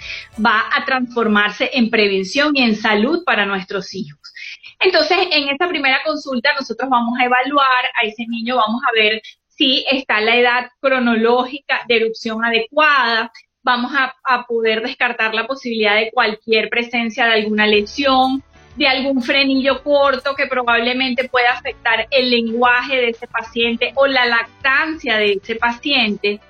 va 0.44 0.64
a 0.74 0.84
transformarse 0.84 1.70
en 1.72 1.90
prevención 1.90 2.52
y 2.54 2.62
en 2.62 2.76
salud 2.76 3.24
para 3.24 3.46
nuestros 3.46 3.94
hijos. 3.94 4.33
Entonces, 4.80 5.18
en 5.30 5.48
esta 5.48 5.68
primera 5.68 6.02
consulta 6.04 6.52
nosotros 6.54 6.88
vamos 6.88 7.18
a 7.18 7.24
evaluar 7.24 7.84
a 8.00 8.06
ese 8.06 8.26
niño, 8.26 8.56
vamos 8.56 8.80
a 8.88 8.92
ver 8.94 9.20
si 9.48 9.84
está 9.90 10.20
la 10.20 10.36
edad 10.36 10.70
cronológica 10.80 11.82
de 11.88 11.96
erupción 11.96 12.44
adecuada, 12.44 13.30
vamos 13.62 13.92
a, 13.96 14.44
poder 14.46 14.82
descartar 14.82 15.34
la 15.34 15.46
posibilidad 15.46 15.96
de 15.96 16.10
cualquier 16.12 16.68
presencia 16.68 17.24
de 17.26 17.32
alguna 17.32 17.66
lesión, 17.66 18.42
de 18.76 18.86
algún 18.86 19.22
frenillo 19.22 19.82
corto 19.82 20.34
que 20.34 20.46
probablemente 20.46 21.28
pueda 21.28 21.52
afectar 21.52 22.06
el 22.10 22.30
lenguaje 22.30 22.96
de 22.96 23.08
ese 23.10 23.26
paciente 23.26 23.92
o 23.94 24.06
la 24.06 24.26
lactancia 24.26 25.16
de 25.16 25.40
ese 25.42 25.54
paciente. 25.54 26.40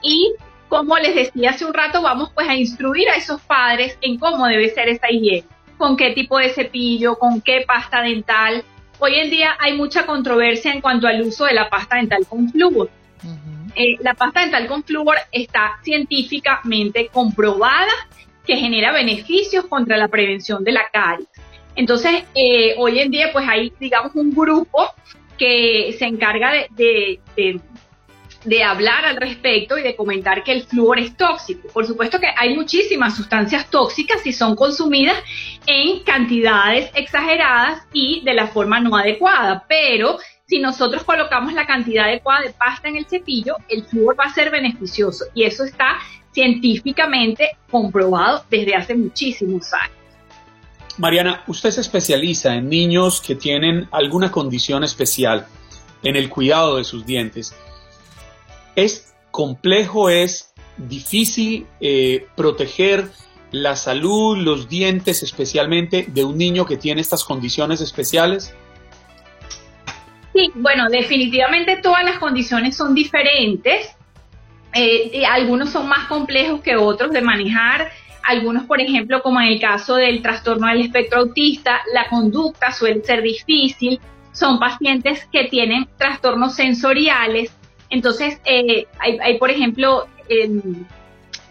Y 0.00 0.32
como 0.68 0.96
les 0.96 1.14
decía 1.14 1.50
hace 1.50 1.64
un 1.64 1.74
rato, 1.74 2.00
vamos 2.00 2.30
pues 2.34 2.48
a 2.48 2.54
instruir 2.54 3.08
a 3.10 3.16
esos 3.16 3.40
padres 3.42 3.98
en 4.00 4.18
cómo 4.18 4.46
debe 4.46 4.70
ser 4.70 4.88
esa 4.88 5.10
higiene, 5.10 5.46
con 5.78 5.96
qué 5.96 6.10
tipo 6.10 6.38
de 6.38 6.50
cepillo, 6.50 7.18
con 7.18 7.40
qué 7.40 7.64
pasta 7.66 8.02
dental. 8.02 8.64
Hoy 8.98 9.14
en 9.14 9.30
día 9.30 9.56
hay 9.58 9.76
mucha 9.76 10.04
controversia 10.04 10.72
en 10.72 10.80
cuanto 10.80 11.06
al 11.06 11.22
uso 11.22 11.44
de 11.44 11.54
la 11.54 11.70
pasta 11.70 11.96
dental 11.96 12.26
con 12.28 12.50
flúor. 12.50 12.90
Eh, 13.74 13.96
la 14.00 14.14
pasta 14.14 14.40
dental 14.40 14.66
con 14.66 14.82
flúor 14.82 15.16
está 15.30 15.78
científicamente 15.82 17.08
comprobada 17.12 17.92
que 18.44 18.56
genera 18.56 18.92
beneficios 18.92 19.66
contra 19.66 19.96
la 19.96 20.08
prevención 20.08 20.64
de 20.64 20.72
la 20.72 20.88
caries. 20.92 21.28
Entonces, 21.76 22.24
eh, 22.34 22.74
hoy 22.76 22.98
en 22.98 23.10
día, 23.10 23.30
pues 23.32 23.46
hay, 23.48 23.72
digamos, 23.78 24.12
un 24.16 24.34
grupo 24.34 24.90
que 25.38 25.94
se 25.96 26.06
encarga 26.06 26.52
de, 26.70 27.20
de 27.36 27.60
hablar 28.64 29.04
al 29.04 29.16
respecto 29.16 29.78
y 29.78 29.82
de 29.82 29.94
comentar 29.94 30.42
que 30.42 30.52
el 30.52 30.64
flúor 30.64 30.98
es 30.98 31.16
tóxico. 31.16 31.68
Por 31.68 31.86
supuesto 31.86 32.18
que 32.18 32.28
hay 32.36 32.54
muchísimas 32.54 33.16
sustancias 33.16 33.68
tóxicas 33.70 34.22
si 34.22 34.32
son 34.32 34.56
consumidas 34.56 35.16
en 35.66 36.00
cantidades 36.00 36.90
exageradas 36.94 37.82
y 37.92 38.22
de 38.24 38.34
la 38.34 38.48
forma 38.48 38.80
no 38.80 38.96
adecuada, 38.96 39.64
pero 39.68 40.18
si 40.46 40.58
nosotros 40.58 41.04
colocamos 41.04 41.52
la 41.52 41.66
cantidad 41.66 42.06
adecuada 42.06 42.42
de 42.42 42.50
pasta 42.50 42.88
en 42.88 42.96
el 42.96 43.06
cepillo, 43.06 43.56
el 43.68 43.84
flúor 43.84 44.18
va 44.18 44.24
a 44.24 44.32
ser 44.32 44.50
beneficioso 44.50 45.26
y 45.34 45.44
eso 45.44 45.64
está 45.64 45.98
científicamente 46.32 47.58
comprobado 47.70 48.44
desde 48.48 48.74
hace 48.74 48.94
muchísimos 48.94 49.72
años. 49.74 49.96
Mariana, 50.96 51.44
usted 51.46 51.70
se 51.70 51.80
especializa 51.80 52.54
en 52.54 52.68
niños 52.68 53.20
que 53.20 53.34
tienen 53.34 53.88
alguna 53.92 54.32
condición 54.32 54.82
especial 54.84 55.46
en 56.02 56.16
el 56.16 56.28
cuidado 56.28 56.76
de 56.76 56.84
sus 56.84 57.06
dientes. 57.06 57.54
¿Es 58.78 59.12
complejo, 59.32 60.08
es 60.08 60.54
difícil 60.76 61.66
eh, 61.80 62.28
proteger 62.36 63.10
la 63.50 63.74
salud, 63.74 64.38
los 64.38 64.68
dientes 64.68 65.24
especialmente 65.24 66.06
de 66.06 66.22
un 66.22 66.38
niño 66.38 66.64
que 66.64 66.76
tiene 66.76 67.00
estas 67.00 67.24
condiciones 67.24 67.80
especiales? 67.80 68.54
Sí, 70.32 70.52
bueno, 70.54 70.88
definitivamente 70.88 71.78
todas 71.78 72.04
las 72.04 72.20
condiciones 72.20 72.76
son 72.76 72.94
diferentes. 72.94 73.96
Eh, 74.72 75.26
algunos 75.26 75.70
son 75.70 75.88
más 75.88 76.06
complejos 76.06 76.60
que 76.60 76.76
otros 76.76 77.10
de 77.10 77.20
manejar. 77.20 77.90
Algunos, 78.22 78.62
por 78.66 78.80
ejemplo, 78.80 79.22
como 79.22 79.40
en 79.40 79.48
el 79.48 79.60
caso 79.60 79.96
del 79.96 80.22
trastorno 80.22 80.68
del 80.68 80.82
espectro 80.82 81.18
autista, 81.18 81.80
la 81.92 82.08
conducta 82.08 82.70
suele 82.70 83.02
ser 83.02 83.22
difícil. 83.22 83.98
Son 84.30 84.60
pacientes 84.60 85.26
que 85.32 85.48
tienen 85.48 85.88
trastornos 85.98 86.54
sensoriales. 86.54 87.57
Entonces, 87.90 88.40
eh, 88.44 88.86
hay, 88.98 89.38
por 89.38 89.50
ejemplo, 89.50 90.06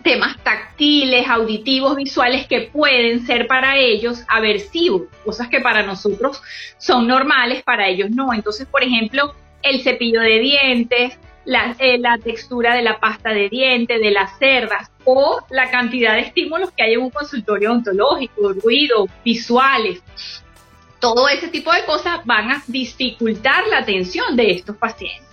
temas 0.08 0.38
táctiles, 0.42 1.28
auditivos, 1.28 1.98
visuales 1.98 2.48
que 2.48 2.62
pueden 2.62 3.26
ser 3.26 3.46
para 3.46 3.78
ellos 3.78 4.24
aversivos, 4.30 5.04
cosas 5.26 5.50
que 5.50 5.60
para 5.60 5.84
nosotros 5.84 6.42
son 6.78 7.08
normales, 7.08 7.62
para 7.64 7.90
ellos 7.90 8.10
no. 8.12 8.34
Entonces, 8.34 8.68
por 8.68 8.84
ejemplo, 8.84 9.36
el 9.64 9.82
cepillo 9.82 10.22
de 10.22 10.40
dientes, 10.40 11.20
la, 11.44 11.76
eh, 11.80 11.98
la, 11.98 12.18
textura 12.20 12.74
de 12.76 12.84
la 12.84 13.02
pasta 13.02 13.32
de 13.32 13.50
dientes, 13.50 14.00
de 14.00 14.12
las 14.12 14.38
cerdas 14.40 14.90
o 15.04 15.40
la 15.50 15.70
cantidad 15.70 16.14
de 16.14 16.22
estímulos 16.22 16.72
que 16.72 16.84
hay 16.84 16.94
en 16.94 17.02
un 17.02 17.10
consultorio 17.10 17.72
odontológico, 17.72 18.54
ruido, 18.54 19.08
visuales. 19.26 20.02
Todo 21.02 21.28
ese 21.28 21.50
tipo 21.50 21.72
de 21.74 21.84
cosas 21.84 22.26
van 22.26 22.52
a 22.52 22.64
dificultar 22.68 23.68
la 23.68 23.80
atención 23.80 24.38
de 24.38 24.52
estos 24.52 24.78
pacientes. 24.78 25.27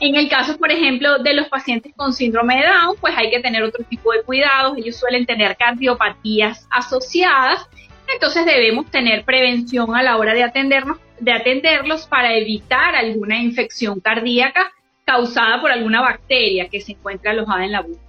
En 0.00 0.14
el 0.14 0.28
caso, 0.28 0.56
por 0.56 0.70
ejemplo, 0.70 1.18
de 1.18 1.34
los 1.34 1.48
pacientes 1.48 1.92
con 1.96 2.12
síndrome 2.12 2.56
de 2.56 2.66
Down, 2.68 2.96
pues 3.00 3.14
hay 3.16 3.30
que 3.30 3.40
tener 3.40 3.62
otro 3.64 3.84
tipo 3.84 4.12
de 4.12 4.22
cuidados. 4.22 4.78
Ellos 4.78 4.96
suelen 4.96 5.26
tener 5.26 5.56
cardiopatías 5.56 6.68
asociadas, 6.70 7.66
entonces 8.12 8.46
debemos 8.46 8.90
tener 8.90 9.24
prevención 9.24 9.94
a 9.96 10.02
la 10.02 10.16
hora 10.16 10.34
de, 10.34 10.44
atendernos, 10.44 10.98
de 11.18 11.32
atenderlos 11.32 12.06
para 12.06 12.34
evitar 12.34 12.94
alguna 12.94 13.38
infección 13.42 14.00
cardíaca 14.00 14.72
causada 15.04 15.60
por 15.60 15.72
alguna 15.72 16.00
bacteria 16.00 16.68
que 16.68 16.80
se 16.80 16.92
encuentra 16.92 17.32
alojada 17.32 17.64
en 17.64 17.72
la 17.72 17.80
boca. 17.82 18.00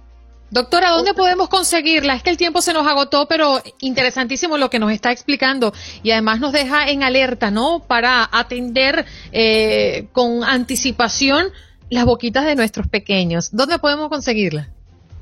Doctora, 0.50 0.90
¿dónde 0.90 1.14
podemos 1.14 1.48
conseguirla? 1.48 2.14
Es 2.14 2.24
que 2.24 2.30
el 2.30 2.36
tiempo 2.36 2.60
se 2.60 2.72
nos 2.72 2.86
agotó, 2.86 3.26
pero 3.28 3.62
interesantísimo 3.80 4.58
lo 4.58 4.68
que 4.68 4.80
nos 4.80 4.90
está 4.90 5.12
explicando 5.12 5.72
y 6.02 6.10
además 6.10 6.40
nos 6.40 6.52
deja 6.52 6.88
en 6.88 7.04
alerta, 7.04 7.52
¿no? 7.52 7.84
Para 7.86 8.28
atender 8.32 9.06
eh, 9.30 10.08
con 10.12 10.42
anticipación 10.42 11.52
las 11.90 12.04
boquitas 12.04 12.44
de 12.46 12.56
nuestros 12.56 12.88
pequeños. 12.88 13.50
¿Dónde 13.52 13.78
podemos 13.78 14.08
conseguirla? 14.08 14.68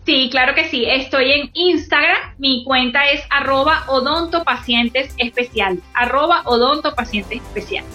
Sí, 0.07 0.29
claro 0.31 0.55
que 0.55 0.69
sí. 0.69 0.85
Estoy 0.87 1.33
en 1.33 1.51
Instagram. 1.53 2.35
Mi 2.39 2.65
cuenta 2.65 3.11
es 3.11 3.23
arroba 3.31 3.85
odontopacientes 3.89 5.13
especiales. 5.19 5.81
Arroba 5.95 6.43
odontopacientes 6.45 7.43
especiales. 7.43 7.91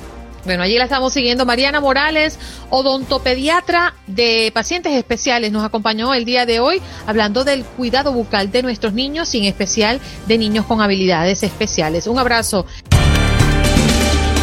Bueno, 0.45 0.63
allí 0.63 0.77
la 0.77 0.83
estamos 0.83 1.13
siguiendo. 1.13 1.45
Mariana 1.45 1.79
Morales, 1.79 2.37
odontopediatra 2.69 3.95
de 4.07 4.51
pacientes 4.53 4.93
especiales, 4.93 5.51
nos 5.51 5.63
acompañó 5.63 6.13
el 6.13 6.25
día 6.25 6.45
de 6.45 6.59
hoy 6.59 6.81
hablando 7.07 7.45
del 7.45 7.63
cuidado 7.63 8.11
bucal 8.11 8.51
de 8.51 8.61
nuestros 8.61 8.93
niños 8.93 9.33
y 9.35 9.39
en 9.39 9.45
especial 9.45 10.01
de 10.27 10.37
niños 10.37 10.65
con 10.65 10.81
habilidades 10.81 11.43
especiales. 11.43 12.07
Un 12.07 12.19
abrazo. 12.19 12.65